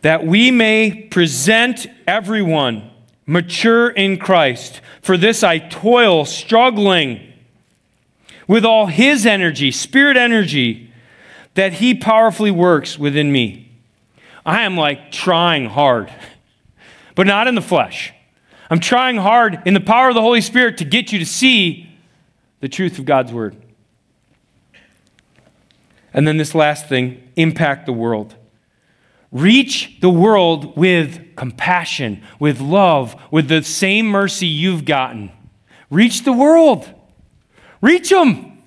That 0.00 0.26
we 0.26 0.50
may 0.50 1.08
present 1.10 1.86
everyone 2.06 2.90
mature 3.26 3.90
in 3.90 4.18
Christ. 4.18 4.80
For 5.02 5.18
this 5.18 5.42
I 5.42 5.58
toil, 5.58 6.24
struggling 6.24 7.34
with 8.48 8.64
all 8.64 8.86
His 8.86 9.26
energy, 9.26 9.70
spirit 9.72 10.16
energy, 10.16 10.90
that 11.52 11.74
He 11.74 11.94
powerfully 11.94 12.50
works 12.50 12.98
within 12.98 13.30
me. 13.30 13.65
I 14.46 14.62
am 14.62 14.76
like 14.76 15.10
trying 15.10 15.66
hard, 15.66 16.10
but 17.16 17.26
not 17.26 17.48
in 17.48 17.56
the 17.56 17.60
flesh. 17.60 18.12
I'm 18.70 18.78
trying 18.78 19.16
hard 19.16 19.60
in 19.66 19.74
the 19.74 19.80
power 19.80 20.08
of 20.08 20.14
the 20.14 20.22
Holy 20.22 20.40
Spirit 20.40 20.78
to 20.78 20.84
get 20.84 21.12
you 21.12 21.18
to 21.18 21.26
see 21.26 21.90
the 22.60 22.68
truth 22.68 23.00
of 23.00 23.04
God's 23.04 23.32
Word. 23.32 23.56
And 26.14 26.26
then 26.26 26.36
this 26.36 26.54
last 26.54 26.88
thing 26.88 27.28
impact 27.34 27.86
the 27.86 27.92
world. 27.92 28.36
Reach 29.32 29.98
the 30.00 30.08
world 30.08 30.76
with 30.76 31.34
compassion, 31.34 32.22
with 32.38 32.60
love, 32.60 33.20
with 33.32 33.48
the 33.48 33.62
same 33.62 34.06
mercy 34.06 34.46
you've 34.46 34.84
gotten. 34.84 35.32
Reach 35.90 36.22
the 36.22 36.32
world. 36.32 36.88
Reach 37.80 38.10
them. 38.10 38.62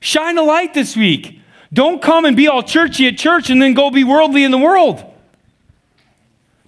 Shine 0.00 0.38
a 0.38 0.42
light 0.42 0.72
this 0.72 0.96
week. 0.96 1.40
Don't 1.74 2.00
come 2.00 2.24
and 2.24 2.36
be 2.36 2.46
all 2.46 2.62
churchy 2.62 3.08
at 3.08 3.18
church 3.18 3.50
and 3.50 3.60
then 3.60 3.74
go 3.74 3.90
be 3.90 4.04
worldly 4.04 4.44
in 4.44 4.52
the 4.52 4.58
world. 4.58 5.04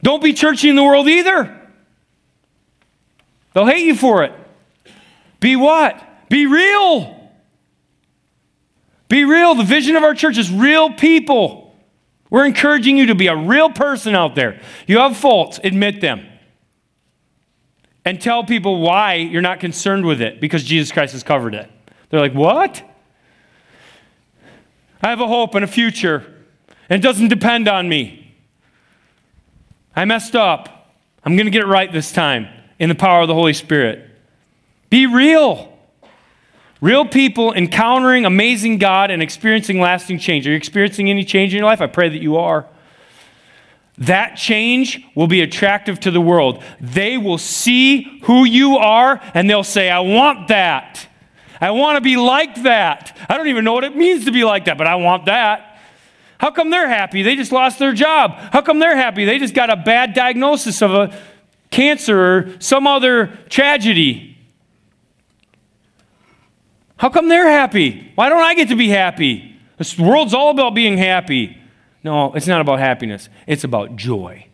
Don't 0.02 0.22
be 0.22 0.32
churchy 0.32 0.68
in 0.68 0.74
the 0.74 0.82
world 0.82 1.08
either. 1.08 1.58
They'll 3.54 3.66
hate 3.66 3.86
you 3.86 3.94
for 3.94 4.24
it. 4.24 4.32
Be 5.38 5.54
what? 5.54 6.28
Be 6.28 6.46
real. 6.46 7.30
Be 9.08 9.24
real. 9.24 9.54
The 9.54 9.62
vision 9.62 9.94
of 9.94 10.02
our 10.02 10.12
church 10.12 10.38
is 10.38 10.50
real 10.50 10.92
people. 10.92 11.76
We're 12.28 12.44
encouraging 12.44 12.98
you 12.98 13.06
to 13.06 13.14
be 13.14 13.28
a 13.28 13.36
real 13.36 13.70
person 13.70 14.16
out 14.16 14.34
there. 14.34 14.60
You 14.88 14.98
have 14.98 15.16
faults, 15.16 15.60
admit 15.62 16.00
them. 16.00 16.26
And 18.04 18.20
tell 18.20 18.42
people 18.42 18.80
why 18.80 19.14
you're 19.14 19.40
not 19.42 19.60
concerned 19.60 20.04
with 20.04 20.20
it 20.20 20.40
because 20.40 20.64
Jesus 20.64 20.90
Christ 20.90 21.12
has 21.12 21.22
covered 21.22 21.54
it. 21.54 21.70
They're 22.10 22.20
like, 22.20 22.34
What? 22.34 22.82
I 25.02 25.10
have 25.10 25.20
a 25.20 25.28
hope 25.28 25.54
and 25.54 25.64
a 25.64 25.68
future, 25.68 26.24
and 26.88 27.02
it 27.02 27.06
doesn't 27.06 27.28
depend 27.28 27.68
on 27.68 27.88
me. 27.88 28.34
I 29.94 30.04
messed 30.04 30.36
up. 30.36 30.92
I'm 31.24 31.36
going 31.36 31.46
to 31.46 31.50
get 31.50 31.62
it 31.62 31.66
right 31.66 31.90
this 31.90 32.12
time 32.12 32.48
in 32.78 32.88
the 32.88 32.94
power 32.94 33.22
of 33.22 33.28
the 33.28 33.34
Holy 33.34 33.52
Spirit. 33.52 34.10
Be 34.90 35.06
real. 35.06 35.72
Real 36.80 37.06
people 37.06 37.52
encountering 37.54 38.26
amazing 38.26 38.78
God 38.78 39.10
and 39.10 39.22
experiencing 39.22 39.80
lasting 39.80 40.18
change. 40.18 40.46
Are 40.46 40.50
you 40.50 40.56
experiencing 40.56 41.08
any 41.10 41.24
change 41.24 41.54
in 41.54 41.58
your 41.58 41.66
life? 41.66 41.80
I 41.80 41.86
pray 41.86 42.08
that 42.08 42.20
you 42.20 42.36
are. 42.36 42.66
That 43.98 44.36
change 44.36 45.02
will 45.14 45.26
be 45.26 45.40
attractive 45.40 45.98
to 46.00 46.10
the 46.10 46.20
world. 46.20 46.62
They 46.80 47.16
will 47.16 47.38
see 47.38 48.20
who 48.24 48.44
you 48.44 48.76
are 48.76 49.20
and 49.32 49.48
they'll 49.48 49.64
say, 49.64 49.88
I 49.88 50.00
want 50.00 50.48
that. 50.48 51.08
I 51.60 51.70
want 51.70 51.96
to 51.96 52.00
be 52.00 52.16
like 52.16 52.62
that. 52.62 53.16
I 53.28 53.36
don't 53.36 53.48
even 53.48 53.64
know 53.64 53.72
what 53.72 53.84
it 53.84 53.96
means 53.96 54.24
to 54.26 54.32
be 54.32 54.44
like 54.44 54.66
that, 54.66 54.78
but 54.78 54.86
I 54.86 54.96
want 54.96 55.26
that. 55.26 55.78
How 56.38 56.50
come 56.50 56.70
they're 56.70 56.88
happy? 56.88 57.22
They 57.22 57.36
just 57.36 57.52
lost 57.52 57.78
their 57.78 57.92
job. 57.92 58.32
How 58.52 58.60
come 58.60 58.78
they're 58.78 58.96
happy? 58.96 59.24
They 59.24 59.38
just 59.38 59.54
got 59.54 59.70
a 59.70 59.76
bad 59.76 60.14
diagnosis 60.14 60.82
of 60.82 60.92
a 60.92 61.18
cancer 61.70 62.20
or 62.20 62.56
some 62.58 62.86
other 62.86 63.38
tragedy. 63.48 64.36
How 66.98 67.08
come 67.08 67.28
they're 67.28 67.48
happy? 67.48 68.12
Why 68.14 68.28
don't 68.28 68.42
I 68.42 68.54
get 68.54 68.68
to 68.68 68.76
be 68.76 68.88
happy? 68.88 69.58
This 69.76 69.98
world's 69.98 70.34
all 70.34 70.50
about 70.50 70.74
being 70.74 70.96
happy. 70.96 71.58
No, 72.02 72.32
it's 72.34 72.46
not 72.46 72.60
about 72.60 72.78
happiness, 72.78 73.28
it's 73.46 73.64
about 73.64 73.96
joy. 73.96 74.46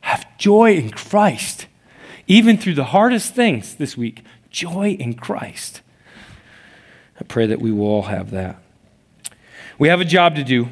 Have 0.00 0.38
joy 0.38 0.74
in 0.74 0.90
Christ, 0.90 1.66
even 2.26 2.56
through 2.56 2.74
the 2.74 2.84
hardest 2.84 3.34
things 3.34 3.74
this 3.76 3.96
week 3.96 4.22
joy 4.54 4.90
in 4.90 5.14
Christ. 5.14 5.82
I 7.20 7.24
pray 7.24 7.46
that 7.46 7.60
we 7.60 7.72
will 7.72 7.86
all 7.86 8.02
have 8.02 8.30
that. 8.30 8.56
We 9.78 9.88
have 9.88 10.00
a 10.00 10.04
job 10.04 10.36
to 10.36 10.44
do. 10.44 10.68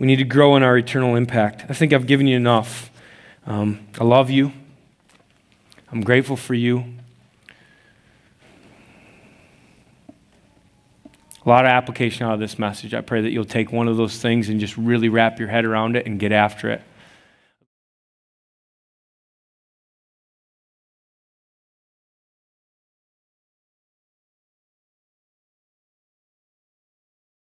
We 0.00 0.06
need 0.08 0.16
to 0.16 0.24
grow 0.24 0.56
in 0.56 0.64
our 0.64 0.76
eternal 0.76 1.14
impact. 1.14 1.64
I 1.68 1.74
think 1.74 1.92
I've 1.92 2.08
given 2.08 2.26
you 2.26 2.36
enough. 2.36 2.90
Um, 3.46 3.86
I 4.00 4.04
love 4.04 4.30
you. 4.30 4.52
I'm 5.92 6.00
grateful 6.00 6.36
for 6.36 6.54
you. 6.54 6.84
A 11.44 11.48
lot 11.48 11.64
of 11.64 11.70
application 11.70 12.26
out 12.26 12.34
of 12.34 12.40
this 12.40 12.58
message. 12.58 12.94
I 12.94 13.00
pray 13.00 13.20
that 13.20 13.30
you'll 13.30 13.44
take 13.44 13.72
one 13.72 13.86
of 13.86 13.96
those 13.96 14.18
things 14.18 14.48
and 14.48 14.58
just 14.58 14.76
really 14.76 15.08
wrap 15.08 15.38
your 15.38 15.48
head 15.48 15.64
around 15.64 15.96
it 15.96 16.06
and 16.06 16.18
get 16.18 16.32
after 16.32 16.68
it. 16.70 16.82